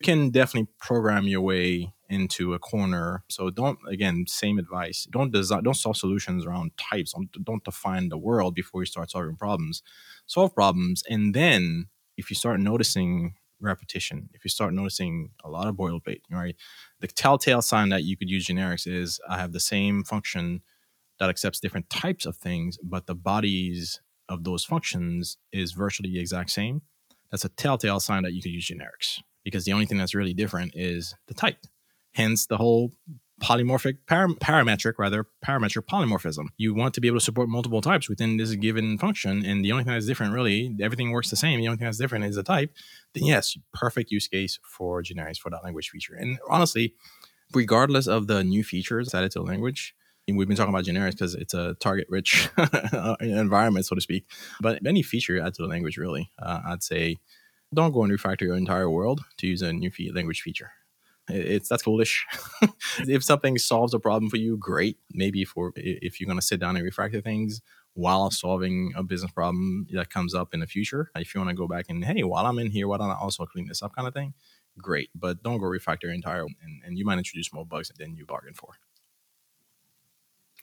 you 0.00 0.04
can 0.04 0.30
definitely 0.30 0.68
program 0.80 1.24
your 1.24 1.40
way 1.40 1.92
into 2.08 2.52
a 2.52 2.58
corner. 2.58 3.24
So 3.28 3.50
don't 3.50 3.78
again 3.88 4.24
same 4.26 4.58
advice. 4.58 5.06
Don't 5.10 5.32
design 5.32 5.62
don't 5.62 5.74
solve 5.74 5.96
solutions 5.96 6.44
around 6.46 6.72
types. 6.76 7.12
Don't, 7.12 7.44
don't 7.44 7.64
define 7.64 8.08
the 8.08 8.18
world 8.18 8.54
before 8.54 8.82
you 8.82 8.86
start 8.86 9.10
solving 9.10 9.36
problems. 9.36 9.82
Solve 10.26 10.54
problems 10.54 11.02
and 11.08 11.34
then 11.34 11.86
if 12.16 12.30
you 12.30 12.36
start 12.36 12.60
noticing 12.60 13.34
repetition, 13.60 14.28
if 14.34 14.44
you 14.44 14.50
start 14.50 14.74
noticing 14.74 15.30
a 15.44 15.48
lot 15.48 15.68
of 15.68 15.76
boilerplate, 15.76 16.20
right? 16.30 16.56
The 17.00 17.06
telltale 17.06 17.62
sign 17.62 17.88
that 17.90 18.02
you 18.02 18.16
could 18.16 18.28
use 18.28 18.46
generics 18.46 18.86
is 18.86 19.20
I 19.28 19.38
have 19.38 19.52
the 19.52 19.60
same 19.60 20.04
function 20.04 20.62
that 21.22 21.30
accepts 21.30 21.60
different 21.60 21.88
types 21.88 22.26
of 22.26 22.36
things, 22.36 22.76
but 22.82 23.06
the 23.06 23.14
bodies 23.14 24.00
of 24.28 24.42
those 24.42 24.64
functions 24.64 25.36
is 25.52 25.70
virtually 25.70 26.10
the 26.10 26.18
exact 26.18 26.50
same, 26.50 26.82
that's 27.30 27.44
a 27.44 27.48
telltale 27.48 28.00
sign 28.00 28.24
that 28.24 28.32
you 28.32 28.42
could 28.42 28.50
use 28.50 28.68
generics 28.68 29.20
because 29.44 29.64
the 29.64 29.72
only 29.72 29.86
thing 29.86 29.98
that's 29.98 30.16
really 30.16 30.34
different 30.34 30.72
is 30.74 31.14
the 31.28 31.34
type. 31.34 31.58
Hence 32.14 32.46
the 32.46 32.56
whole 32.56 32.90
polymorphic 33.40 33.98
par- 34.08 34.34
parametric 34.40 34.94
rather 34.98 35.28
parametric 35.46 35.86
polymorphism. 35.86 36.46
You 36.56 36.74
want 36.74 36.92
to 36.94 37.00
be 37.00 37.06
able 37.06 37.18
to 37.18 37.24
support 37.24 37.48
multiple 37.48 37.80
types 37.80 38.08
within 38.08 38.36
this 38.36 38.52
given 38.56 38.98
function 38.98 39.46
and 39.46 39.64
the 39.64 39.70
only 39.70 39.84
thing 39.84 39.92
that's 39.92 40.06
different 40.06 40.34
really 40.34 40.74
everything 40.80 41.12
works 41.12 41.30
the 41.30 41.36
same 41.36 41.60
the 41.60 41.66
only 41.66 41.78
thing 41.78 41.86
that's 41.86 41.98
different 41.98 42.24
is 42.24 42.36
the 42.36 42.44
type 42.44 42.72
then 43.14 43.24
yes 43.24 43.56
perfect 43.72 44.12
use 44.12 44.28
case 44.28 44.60
for 44.62 45.02
generics 45.02 45.38
for 45.38 45.50
that 45.50 45.64
language 45.64 45.90
feature. 45.90 46.14
And 46.14 46.38
honestly 46.48 46.94
regardless 47.54 48.06
of 48.06 48.26
the 48.26 48.44
new 48.44 48.62
features 48.62 49.14
added 49.14 49.32
to 49.32 49.40
the 49.40 49.44
language 49.44 49.94
We've 50.36 50.48
been 50.48 50.56
talking 50.56 50.74
about 50.74 50.84
generics 50.84 51.12
because 51.12 51.34
it's 51.34 51.54
a 51.54 51.74
target 51.80 52.06
rich 52.08 52.48
environment, 53.20 53.86
so 53.86 53.94
to 53.94 54.00
speak. 54.00 54.26
But 54.60 54.84
any 54.86 55.02
feature 55.02 55.34
you 55.34 55.42
add 55.42 55.54
to 55.54 55.62
the 55.62 55.68
language, 55.68 55.96
really, 55.96 56.30
uh, 56.38 56.60
I'd 56.66 56.82
say 56.82 57.18
don't 57.74 57.92
go 57.92 58.02
and 58.04 58.12
refactor 58.12 58.42
your 58.42 58.56
entire 58.56 58.90
world 58.90 59.22
to 59.38 59.46
use 59.46 59.62
a 59.62 59.72
new 59.72 59.90
language 60.14 60.42
feature. 60.42 60.72
It's 61.28 61.68
that's 61.68 61.84
foolish. 61.84 62.26
if 62.98 63.22
something 63.22 63.56
solves 63.58 63.94
a 63.94 64.00
problem 64.00 64.28
for 64.28 64.36
you, 64.36 64.56
great. 64.56 64.98
Maybe 65.12 65.44
for 65.44 65.72
if 65.76 66.20
you're 66.20 66.26
going 66.26 66.38
to 66.38 66.44
sit 66.44 66.60
down 66.60 66.76
and 66.76 66.84
refactor 66.84 67.22
things 67.22 67.62
while 67.94 68.30
solving 68.30 68.92
a 68.96 69.02
business 69.02 69.30
problem 69.30 69.86
that 69.92 70.10
comes 70.10 70.34
up 70.34 70.52
in 70.52 70.60
the 70.60 70.66
future. 70.66 71.10
If 71.14 71.34
you 71.34 71.40
want 71.40 71.50
to 71.50 71.56
go 71.56 71.68
back 71.68 71.86
and 71.88 72.04
hey, 72.04 72.22
while 72.24 72.46
I'm 72.46 72.58
in 72.58 72.70
here, 72.70 72.88
why 72.88 72.98
don't 72.98 73.10
I 73.10 73.14
also 73.14 73.46
clean 73.46 73.68
this 73.68 73.82
up, 73.82 73.94
kind 73.94 74.08
of 74.08 74.14
thing? 74.14 74.34
Great, 74.78 75.10
but 75.14 75.42
don't 75.42 75.58
go 75.58 75.66
refactor 75.66 76.04
your 76.04 76.12
entire 76.12 76.42
and, 76.42 76.82
and 76.84 76.98
you 76.98 77.04
might 77.04 77.18
introduce 77.18 77.52
more 77.52 77.66
bugs 77.66 77.92
than 77.98 78.16
you 78.16 78.24
bargained 78.26 78.56
for. 78.56 78.74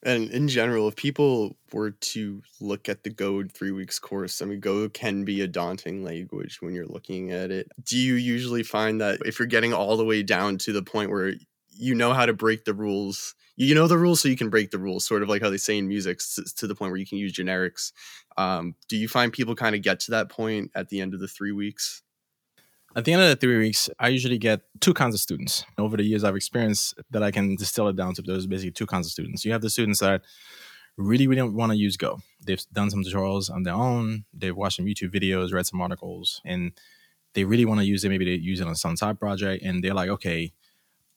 And 0.04 0.32
in 0.32 0.48
general, 0.48 0.88
if 0.88 0.96
people 0.96 1.58
were 1.74 1.92
to 1.92 2.42
look 2.62 2.88
at 2.88 3.04
the 3.04 3.10
Go 3.10 3.44
three 3.44 3.72
weeks 3.72 4.00
course, 4.00 4.42
I 4.42 4.46
mean, 4.46 4.62
Go 4.62 4.88
can 4.88 5.26
be 5.26 5.42
a 5.42 5.48
daunting 5.48 6.04
language 6.04 6.62
when 6.62 6.74
you're 6.74 6.86
looking 6.86 7.32
at 7.32 7.52
it. 7.52 7.68
Do 7.84 7.98
you 7.98 8.14
usually 8.16 8.64
find 8.64 9.02
that 9.02 9.20
if 9.26 9.40
you're 9.40 9.48
getting 9.48 9.74
all 9.74 9.98
the 9.98 10.06
way 10.06 10.24
down 10.24 10.58
to 10.60 10.72
the 10.72 10.84
point 10.84 11.12
where 11.12 11.34
you 11.70 11.96
know 11.96 12.14
how 12.14 12.26
to 12.26 12.34
break 12.34 12.64
the 12.64 12.74
rules, 12.74 13.36
you 13.58 13.76
know 13.76 13.88
the 13.88 13.98
rules 13.98 14.22
so 14.22 14.30
you 14.30 14.38
can 14.38 14.50
break 14.50 14.72
the 14.72 14.80
rules, 14.80 15.06
sort 15.06 15.22
of 15.22 15.28
like 15.28 15.42
how 15.42 15.50
they 15.50 15.58
say 15.58 15.78
in 15.78 15.88
music, 15.88 16.20
to 16.56 16.66
the 16.66 16.76
point 16.76 16.92
where 16.92 17.00
you 17.00 17.06
can 17.06 17.18
use 17.18 17.34
generics. 17.34 17.92
Um, 18.38 18.76
do 18.88 18.96
you 18.96 19.10
find 19.10 19.34
people 19.34 19.56
kind 19.56 19.76
of 19.76 19.82
get 19.82 20.00
to 20.02 20.12
that 20.12 20.30
point 20.30 20.72
at 20.76 20.88
the 20.88 21.02
end 21.02 21.14
of 21.14 21.20
the 21.20 21.28
three 21.28 21.52
weeks? 21.52 22.04
At 22.96 23.06
the 23.06 23.14
end 23.14 23.22
of 23.22 23.30
the 23.30 23.36
three 23.36 23.58
weeks, 23.58 23.90
I 24.00 24.08
usually 24.08 24.40
get 24.40 24.62
two 24.80 24.94
kinds 24.94 25.14
of 25.14 25.22
students. 25.22 25.64
Over 25.78 25.98
the 25.98 26.04
years 26.04 26.24
I've 26.24 26.36
experienced 26.36 26.96
that 27.12 27.22
I 27.22 27.30
can 27.30 27.56
distill 27.56 27.88
it 27.88 27.96
down 27.96 28.16
to 28.16 28.22
there's 28.24 28.48
basically 28.48 28.72
two 28.72 28.88
kinds 28.88 29.06
of 29.06 29.12
students. 29.12 29.46
You 29.46 29.52
have 29.52 29.62
the 29.62 29.70
students 29.70 30.00
that 30.00 30.24
really, 30.98 31.28
really 31.28 31.44
want 31.44 31.72
to 31.72 31.78
use 31.78 31.98
Go. 31.98 32.20
They've 32.44 32.64
done 32.74 32.90
some 32.90 33.04
tutorials 33.04 33.52
on 33.52 33.64
their 33.64 33.76
own, 33.76 34.26
they've 34.34 34.56
watched 34.56 34.78
some 34.78 34.86
YouTube 34.86 35.14
videos, 35.14 35.54
read 35.54 35.68
some 35.68 35.82
articles, 35.82 36.42
and 36.46 36.72
they 37.34 37.44
really 37.44 37.66
want 37.66 37.80
to 37.80 37.86
use 37.86 38.04
it. 38.04 38.10
Maybe 38.10 38.26
they 38.26 38.42
use 38.42 38.60
it 38.60 38.68
on 38.68 38.76
some 38.76 38.98
side 38.98 39.20
project 39.20 39.64
and 39.64 39.84
they're 39.84 39.94
like, 39.94 40.10
okay, 40.10 40.52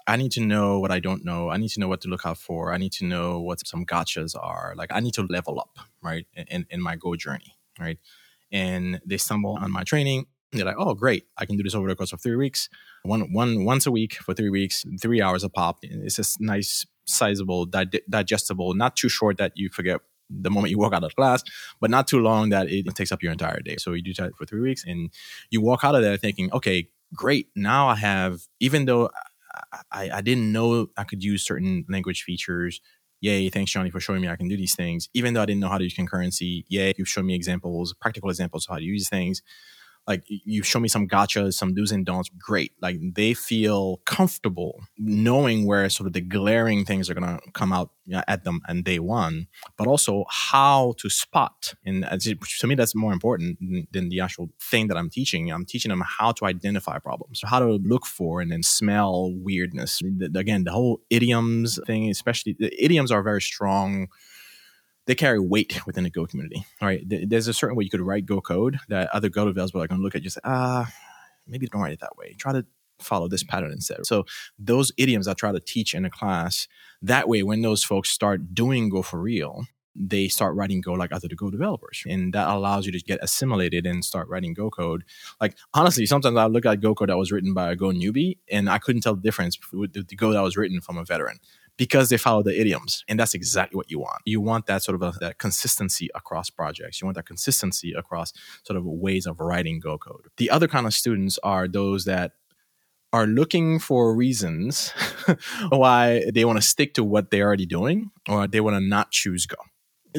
I 0.07 0.17
need 0.17 0.33
to 0.33 0.41
know 0.41 0.79
what 0.79 0.91
I 0.91 1.01
don't 1.01 1.25
know. 1.25 1.49
I 1.49 1.57
need 1.57 1.71
to 1.71 1.81
know 1.81 1.89
what 1.89 2.03
to 2.03 2.09
look 2.09 2.27
out 2.27 2.37
for. 2.37 2.73
I 2.73 2.77
need 2.77 2.93
to 2.95 3.07
know 3.07 3.41
what 3.41 3.67
some 3.67 3.87
gotchas 3.87 4.37
are. 4.39 4.75
Like 4.77 4.91
I 4.93 5.01
need 5.01 5.15
to 5.15 5.23
level 5.23 5.59
up, 5.59 5.79
right, 6.03 6.27
in, 6.35 6.67
in 6.69 6.83
my 6.83 6.97
Go 6.97 7.17
journey, 7.17 7.57
right? 7.81 7.99
And 8.51 9.01
they 9.07 9.17
stumble 9.17 9.57
on 9.59 9.71
my 9.71 9.85
training 9.85 10.27
they're 10.53 10.67
like, 10.67 10.77
oh, 10.79 10.95
great. 10.95 11.25
I 11.39 11.47
can 11.47 11.57
do 11.57 11.63
this 11.63 11.75
over 11.75 11.89
the 11.89 11.97
course 11.97 12.13
of 12.13 12.21
three 12.21 12.37
weeks, 12.37 12.69
one, 13.05 13.33
one, 13.33 13.65
once 13.65 13.87
a 13.87 13.91
week 13.91 14.15
for 14.15 14.35
three 14.35 14.51
weeks, 14.51 14.85
three 15.01 15.23
hours 15.23 15.45
a 15.45 15.49
pop. 15.49 15.79
It's 15.83 16.17
just 16.17 16.41
nice, 16.41 16.87
sizable, 17.07 17.67
di- 17.67 18.03
digestible, 18.09 18.75
not 18.75 18.97
too 18.97 19.09
short 19.09 19.39
that 19.39 19.53
you 19.55 19.71
forget 19.71 20.01
the 20.31 20.51
moment 20.51 20.71
you 20.71 20.79
walk 20.79 20.93
out 20.93 21.05
of 21.05 21.15
class, 21.17 21.43
but 21.81 21.91
not 21.91 22.07
too 22.07 22.21
long 22.21 22.51
that 22.51 22.71
it 22.71 22.87
takes 22.95 23.13
up 23.13 23.23
your 23.23 23.33
entire 23.33 23.61
day. 23.61 23.77
So 23.77 23.93
you 23.93 24.03
do 24.03 24.15
that 24.15 24.35
for 24.37 24.47
three 24.47 24.61
weeks 24.61 24.85
and 24.87 25.11
you 25.51 25.61
walk 25.61 25.85
out 25.85 25.95
of 25.95 26.03
there 26.03 26.17
thinking, 26.17 26.53
okay, 26.53 26.89
great. 27.15 27.49
Now 27.55 27.89
I 27.89 27.97
have, 27.97 28.43
even 28.61 28.85
though 28.85 29.11
I, 29.91 30.11
I 30.11 30.21
didn't 30.21 30.53
know 30.53 30.89
I 30.97 31.05
could 31.05 31.23
use 31.23 31.45
certain 31.45 31.85
language 31.89 32.23
features. 32.23 32.81
Yay, 33.21 33.49
thanks, 33.51 33.71
Johnny, 33.71 33.91
for 33.91 34.01
showing 34.01 34.21
me 34.21 34.29
I 34.29 34.37
can 34.37 34.49
do 34.49 34.57
these 34.57 34.75
things. 34.75 35.09
Even 35.15 35.35
though 35.35 35.43
I 35.43 35.47
didn't 35.47 35.61
know 35.61 35.69
how 35.69 35.79
to 35.79 35.85
use 35.85 35.95
concurrency, 35.95 36.65
yay, 36.69 36.93
you've 36.97 37.09
shown 37.09 37.27
me 37.27 37.35
examples, 37.35 37.95
practical 38.01 38.31
examples 38.31 38.67
of 38.67 38.73
how 38.73 38.79
to 38.79 38.85
use 38.85 39.09
things 39.09 39.43
like 40.07 40.25
you 40.27 40.63
show 40.63 40.81
me 40.81 40.89
some 40.89 41.07
gotchas, 41.07 41.55
some 41.55 41.75
do's 41.75 41.93
and 41.93 42.05
don'ts, 42.05 42.31
great. 42.39 42.73
Like 42.81 42.99
they 43.01 43.35
feel 43.35 43.99
comfortable 44.05 44.81
knowing 44.99 45.67
where 45.67 45.89
sort 45.89 46.07
of 46.07 46.13
the 46.13 46.21
glaring 46.21 46.85
things 46.85 47.09
are 47.09 47.15
going 47.15 47.39
to 47.39 47.41
come 47.53 47.73
out 47.73 47.91
at 48.27 48.43
them 48.43 48.61
and 48.67 48.85
day 48.85 48.99
one, 48.99 49.47
but 49.79 49.87
also 49.87 50.25
how 50.29 50.95
to 50.99 51.09
spot. 51.09 51.75
And 51.85 52.05
to 52.23 52.67
me, 52.67 52.75
that's 52.75 52.95
more 52.97 53.13
important 53.13 53.59
than 53.93 54.09
the 54.09 54.21
actual 54.21 54.51
thing 54.61 54.89
that 54.89 54.97
I'm 54.97 55.09
teaching. 55.09 55.53
I'm 55.53 55.65
teaching 55.65 55.91
them 55.91 56.03
how 56.05 56.33
to 56.33 56.47
identify 56.47 56.99
problems, 56.99 57.41
how 57.45 57.61
to 57.61 57.79
look 57.85 58.05
for 58.05 58.41
and 58.41 58.51
then 58.51 58.65
smell 58.65 59.33
weirdness. 59.33 60.03
Again, 60.35 60.65
the 60.65 60.73
whole 60.73 61.01
idioms 61.11 61.79
thing, 61.87 62.11
especially 62.11 62.57
the 62.59 62.73
idioms 62.85 63.13
are 63.13 63.23
very 63.23 63.41
strong 63.41 64.09
they 65.07 65.15
carry 65.15 65.41
weight 65.41 65.85
within 65.87 66.05
the 66.05 66.11
Go 66.11 66.27
community. 66.27 66.65
All 66.81 66.89
right, 66.89 67.03
there's 67.07 67.49
a 67.49 67.55
certain 67.55 67.77
way 67.77 67.85
you 67.85 67.91
could 67.91 68.01
write 68.01 68.27
Go 68.27 68.41
code 68.41 68.79
that 68.89 69.09
other 69.13 69.29
Go 69.29 69.47
developers 69.47 69.75
are 69.75 69.87
going 69.87 70.01
to 70.01 70.03
look 70.03 70.15
at. 70.15 70.19
And 70.19 70.25
just 70.25 70.39
ah, 70.45 70.93
maybe 71.47 71.67
don't 71.67 71.81
write 71.81 71.93
it 71.93 72.01
that 72.01 72.17
way. 72.17 72.35
Try 72.39 72.53
to 72.53 72.67
follow 73.01 73.29
this 73.29 73.43
pattern 73.43 73.73
instead. 73.73 74.07
So 74.07 74.25
those 74.59 74.93
idioms 74.97 75.27
I 75.27 75.35
try 75.35 75.53
to 75.53 75.61
teach 75.61 75.95
in 75.95 76.05
a 76.05 76.11
class. 76.11 76.69
That 77.01 77.29
way, 77.29 77.43
when 77.43 77.63
those 77.63 77.83
folks 77.83 78.11
start 78.11 78.55
doing 78.55 78.89
Go 78.89 79.03
for 79.03 79.21
real, 79.21 79.65
they 79.95 80.29
start 80.29 80.55
writing 80.55 80.81
Go 80.81 80.93
like 80.93 81.13
other 81.13 81.29
Go 81.35 81.51
developers, 81.51 82.05
and 82.07 82.33
that 82.33 82.49
allows 82.49 82.87
you 82.87 82.93
to 82.93 83.01
get 83.01 83.19
assimilated 83.23 83.87
and 83.87 84.05
start 84.05 84.29
writing 84.29 84.55
Go 84.55 84.71
code. 84.71 85.05
Like 85.41 85.57
honestly, 85.75 86.07
sometimes 86.07 86.37
I 86.37 86.47
look 86.47 86.65
at 86.65 86.81
Go 86.81 86.95
code 86.95 87.09
that 87.09 87.19
was 87.19 87.33
written 87.33 87.55
by 87.55 87.73
a 87.73 87.77
Go 87.77 87.89
newbie, 87.89 88.39
and 88.51 88.71
I 88.71 88.79
couldn't 88.79 89.03
tell 89.03 89.17
the 89.17 89.23
difference 89.23 89.59
with 89.73 89.93
the 89.95 90.17
Go 90.17 90.33
that 90.33 90.43
was 90.43 90.57
written 90.57 90.81
from 90.81 90.97
a 90.97 91.05
veteran 91.05 91.41
because 91.83 92.11
they 92.11 92.17
follow 92.17 92.45
the 92.45 92.61
idioms. 92.61 93.05
And 93.09 93.19
that's 93.19 93.35
exactly 93.35 93.77
what 93.77 93.91
you 93.91 93.99
want. 93.99 94.23
You 94.25 94.41
want 94.41 94.67
that 94.67 94.85
sort 94.85 94.95
of 94.95 95.03
a, 95.03 95.19
that 95.19 95.39
consistency 95.39 96.09
across 96.15 96.49
projects. 96.49 97.01
You 97.01 97.07
want 97.07 97.17
that 97.17 97.27
consistency 97.27 97.93
across 97.93 98.33
sort 98.63 98.77
of 98.77 98.85
ways 98.85 99.27
of 99.27 99.41
writing 99.41 99.81
Go 99.81 99.99
code. 99.99 100.29
The 100.37 100.49
other 100.49 100.69
kind 100.69 100.87
of 100.87 100.95
students 100.95 101.41
are 101.43 101.67
those 101.67 102.05
that 102.05 102.35
are 103.13 103.27
looking 103.27 103.81
for 103.81 104.15
reasons 104.15 104.93
why 105.71 106.23
they 106.33 106.45
want 106.45 106.59
to 106.59 106.63
stick 106.63 106.95
to 106.95 107.03
what 107.03 107.33
they're 107.33 107.49
already 107.49 107.67
doing 107.67 108.13
or 108.29 108.47
they 108.47 108.61
want 108.61 108.77
to 108.77 108.81
not 108.81 109.11
choose 109.11 109.45
Go. 109.47 109.57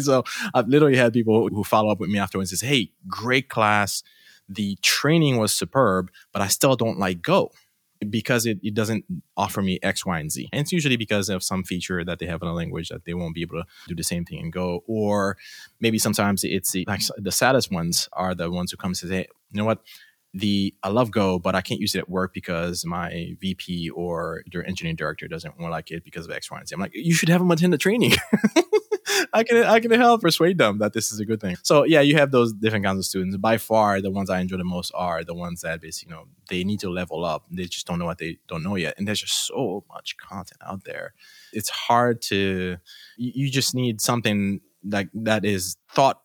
So 0.02 0.26
I've 0.54 0.68
literally 0.68 0.98
had 0.98 1.14
people 1.14 1.48
who 1.48 1.64
follow 1.64 1.94
up 1.94 2.00
with 2.02 2.10
me 2.10 2.20
afterwards 2.20 2.52
and 2.52 2.60
says, 2.60 2.68
Hey, 2.68 2.92
great 3.08 3.48
class. 3.48 4.04
The 4.50 4.78
training 4.82 5.38
was 5.38 5.54
superb, 5.54 6.12
but 6.34 6.42
I 6.42 6.48
still 6.48 6.76
don't 6.76 7.00
like 7.00 7.22
Go 7.22 7.54
because 8.10 8.46
it, 8.46 8.60
it 8.64 8.74
doesn't 8.74 9.06
offer 9.38 9.62
me 9.62 9.80
X, 9.82 10.06
Y, 10.06 10.20
and 10.20 10.32
Z. 10.32 10.50
And 10.52 10.62
it's 10.62 10.72
usually 10.72 10.98
because 10.98 11.30
of 11.30 11.44
some 11.44 11.64
feature 11.64 12.04
that 12.04 12.20
they 12.20 12.26
have 12.26 12.42
in 12.42 12.48
a 12.48 12.54
language 12.54 12.90
that 12.90 13.06
they 13.06 13.14
won't 13.14 13.36
be 13.36 13.42
able 13.42 13.62
to 13.62 13.66
do 13.88 13.96
the 13.96 14.04
same 14.04 14.26
thing 14.26 14.40
and 14.40 14.54
Go. 14.54 14.84
Or 14.88 15.38
maybe 15.80 15.98
sometimes 15.98 16.44
it's 16.44 16.72
the, 16.72 16.86
like 16.88 17.02
the 17.18 17.32
saddest 17.32 17.72
ones 17.72 18.10
are 18.14 18.36
the 18.36 18.50
ones 18.52 18.72
who 18.72 18.78
come 18.78 18.90
and 18.90 18.98
say, 18.98 19.08
hey, 19.08 19.28
you 19.52 19.58
know 19.58 19.66
what? 19.66 19.82
The 20.34 20.74
I 20.82 20.90
love 20.90 21.12
Go, 21.12 21.38
but 21.38 21.54
I 21.54 21.62
can't 21.62 21.80
use 21.80 21.94
it 21.96 22.00
at 22.00 22.10
work 22.10 22.34
because 22.34 22.86
my 22.86 23.36
VP 23.40 23.92
or 23.92 24.44
your 24.52 24.66
engineering 24.66 24.96
director 24.96 25.28
doesn't 25.28 25.60
want 25.60 25.72
like 25.72 25.92
it 25.92 26.04
because 26.04 26.26
of 26.26 26.32
X, 26.32 26.50
Y, 26.50 26.58
and 26.58 26.68
Z. 26.68 26.74
I'm 26.74 26.82
like, 26.82 26.92
you 26.96 27.14
should 27.14 27.30
have 27.30 27.42
them 27.42 27.52
attend 27.52 27.72
the 27.74 27.78
training. 27.78 28.14
I 29.34 29.44
can 29.44 29.64
I 29.64 29.80
can 29.80 29.92
help 29.92 30.22
persuade 30.22 30.58
them 30.58 30.80
that 30.80 30.94
this 30.94 31.12
is 31.12 31.20
a 31.20 31.26
good 31.26 31.42
thing. 31.42 31.56
So 31.64 31.84
yeah, 31.84 32.02
you 32.02 32.16
have 32.16 32.32
those 32.32 32.54
different 32.54 32.86
kinds 32.86 33.00
of 33.00 33.06
students. 33.06 33.38
By 33.38 33.58
far, 33.58 34.02
the 34.02 34.12
ones 34.12 34.30
I 34.30 34.40
enjoy 34.40 34.58
the 34.58 34.64
most 34.64 34.92
are 34.96 35.24
the 35.24 35.34
ones 35.34 35.62
that 35.62 35.82
basically, 35.82 36.12
you 36.12 36.18
know, 36.18 36.28
they 36.50 36.64
need 36.64 36.80
to 36.82 36.90
level 36.90 37.26
up. 37.26 37.46
They 37.52 37.66
just 37.66 37.88
don't 37.88 38.00
know 38.00 38.06
what 38.06 38.18
they 38.18 38.38
don't 38.48 38.64
know 38.64 38.76
yet, 38.76 38.96
and 38.98 39.08
there's 39.08 39.22
just 39.22 39.48
so 39.48 39.84
much 39.90 40.18
content 40.18 40.62
out 40.66 40.84
there. 40.84 41.14
It's 41.52 41.70
hard 41.70 42.22
to. 42.24 42.78
You 43.18 43.50
just 43.50 43.76
need 43.76 44.02
something 44.02 44.62
like 44.84 45.10
that 45.14 45.46
is 45.46 45.78
thought 45.92 46.20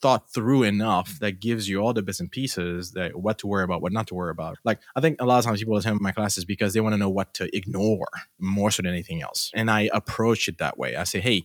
thought 0.00 0.30
through 0.32 0.62
enough 0.62 1.18
that 1.18 1.40
gives 1.40 1.68
you 1.68 1.80
all 1.80 1.92
the 1.92 2.02
bits 2.02 2.20
and 2.20 2.30
pieces 2.30 2.92
that 2.92 3.16
what 3.16 3.38
to 3.38 3.46
worry 3.46 3.64
about, 3.64 3.82
what 3.82 3.92
not 3.92 4.06
to 4.06 4.14
worry 4.14 4.30
about. 4.30 4.56
Like 4.64 4.78
I 4.94 5.00
think 5.00 5.20
a 5.20 5.26
lot 5.26 5.38
of 5.38 5.44
times 5.44 5.58
people 5.58 5.76
attend 5.76 6.00
my 6.00 6.12
classes 6.12 6.44
because 6.44 6.72
they 6.72 6.80
want 6.80 6.92
to 6.92 6.98
know 6.98 7.08
what 7.08 7.34
to 7.34 7.54
ignore 7.56 8.06
more 8.38 8.70
so 8.70 8.82
than 8.82 8.92
anything 8.92 9.22
else. 9.22 9.50
And 9.54 9.70
I 9.70 9.90
approach 9.92 10.48
it 10.48 10.58
that 10.58 10.78
way. 10.78 10.96
I 10.96 11.04
say, 11.04 11.20
hey, 11.20 11.44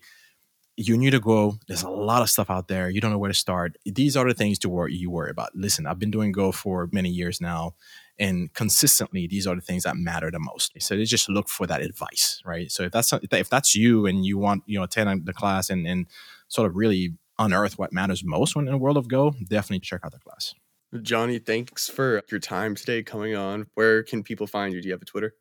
you 0.75 0.97
need 0.97 1.11
to 1.11 1.19
go. 1.19 1.57
There's 1.67 1.83
a 1.83 1.89
lot 1.89 2.21
of 2.21 2.29
stuff 2.29 2.49
out 2.49 2.67
there. 2.67 2.89
You 2.89 2.99
don't 2.99 3.11
know 3.11 3.17
where 3.17 3.31
to 3.31 3.37
start. 3.37 3.77
These 3.85 4.17
are 4.17 4.27
the 4.27 4.33
things 4.33 4.57
to 4.59 4.69
worry 4.69 4.95
you 4.95 5.09
worry 5.09 5.29
about. 5.29 5.55
Listen, 5.55 5.85
I've 5.85 5.99
been 5.99 6.11
doing 6.11 6.31
Go 6.31 6.51
for 6.51 6.89
many 6.91 7.09
years 7.09 7.39
now, 7.39 7.75
and 8.17 8.51
consistently, 8.53 9.27
these 9.27 9.45
are 9.45 9.55
the 9.55 9.61
things 9.61 9.83
that 9.83 9.95
matter 9.97 10.31
the 10.31 10.39
most. 10.39 10.73
So 10.79 10.95
they 10.95 11.03
just 11.03 11.29
look 11.29 11.47
for 11.47 11.67
that 11.67 11.81
advice, 11.81 12.41
right? 12.45 12.71
So 12.71 12.83
if 12.83 12.91
that's 12.91 13.13
if 13.13 13.49
that's 13.49 13.75
you 13.75 14.05
and 14.05 14.25
you 14.25 14.37
want 14.37 14.63
you 14.65 14.79
know 14.79 14.83
attend 14.83 15.25
the 15.25 15.33
class 15.33 15.69
and 15.69 15.85
and 15.87 16.07
sort 16.47 16.67
of 16.67 16.75
really 16.75 17.13
unearth 17.39 17.77
what 17.77 17.91
matters 17.91 18.23
most 18.23 18.55
when 18.55 18.67
in 18.67 18.71
the 18.71 18.77
world 18.77 18.97
of 18.97 19.07
Go, 19.07 19.31
definitely 19.49 19.79
check 19.79 20.01
out 20.03 20.11
the 20.11 20.19
class. 20.19 20.53
Johnny, 21.01 21.39
thanks 21.39 21.89
for 21.89 22.21
your 22.29 22.39
time 22.39 22.75
today 22.75 23.01
coming 23.01 23.35
on. 23.35 23.67
Where 23.73 24.03
can 24.03 24.21
people 24.21 24.45
find 24.45 24.73
you? 24.73 24.81
Do 24.81 24.87
you 24.87 24.93
have 24.93 25.01
a 25.01 25.05
Twitter? 25.05 25.33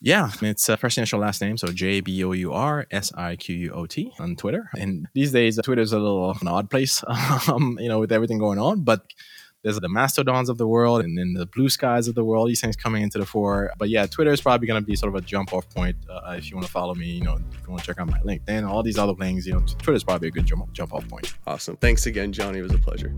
Yeah, 0.00 0.30
it's 0.42 0.68
uh, 0.68 0.76
first 0.76 0.98
initial 0.98 1.20
last 1.20 1.40
name, 1.40 1.56
so 1.56 1.68
J 1.68 2.00
B 2.00 2.22
O 2.24 2.32
U 2.32 2.52
R 2.52 2.86
S 2.90 3.12
I 3.14 3.36
Q 3.36 3.56
U 3.56 3.70
O 3.72 3.86
T 3.86 4.12
on 4.18 4.36
Twitter. 4.36 4.70
And 4.78 5.06
these 5.14 5.32
days, 5.32 5.58
Twitter 5.62 5.82
is 5.82 5.92
a 5.92 5.98
little 5.98 6.36
an 6.40 6.48
odd 6.48 6.70
place, 6.70 7.02
um, 7.48 7.78
you 7.80 7.88
know, 7.88 8.00
with 8.00 8.12
everything 8.12 8.38
going 8.38 8.58
on. 8.58 8.82
But 8.82 9.06
there's 9.64 9.80
the 9.80 9.88
mastodons 9.88 10.48
of 10.48 10.58
the 10.58 10.68
world 10.68 11.02
and 11.02 11.18
then 11.18 11.32
the 11.32 11.46
blue 11.46 11.68
skies 11.68 12.06
of 12.06 12.14
the 12.14 12.22
world 12.22 12.48
these 12.48 12.60
things 12.60 12.76
coming 12.76 13.02
into 13.02 13.18
the 13.18 13.26
fore 13.26 13.72
but 13.78 13.88
yeah 13.88 14.06
twitter 14.06 14.30
is 14.30 14.40
probably 14.40 14.68
going 14.68 14.80
to 14.80 14.86
be 14.86 14.94
sort 14.94 15.08
of 15.08 15.20
a 15.20 15.26
jump 15.26 15.52
off 15.52 15.68
point 15.70 15.96
uh, 16.08 16.34
if 16.36 16.50
you 16.50 16.56
want 16.56 16.66
to 16.66 16.70
follow 16.70 16.94
me 16.94 17.06
you 17.06 17.22
know 17.22 17.38
if 17.50 17.62
you 17.66 17.70
want 17.70 17.80
to 17.80 17.86
check 17.86 17.98
out 17.98 18.06
my 18.06 18.20
linkedin 18.20 18.68
all 18.68 18.82
these 18.82 18.98
other 18.98 19.14
things 19.14 19.46
you 19.46 19.54
know 19.54 19.60
twitter 19.60 19.94
is 19.94 20.04
probably 20.04 20.28
a 20.28 20.30
good 20.30 20.46
jump, 20.46 20.70
jump 20.72 20.92
off 20.92 21.08
point 21.08 21.34
awesome 21.46 21.76
thanks 21.78 22.06
again 22.06 22.32
johnny 22.32 22.58
it 22.58 22.62
was 22.62 22.74
a 22.74 22.78
pleasure 22.78 23.14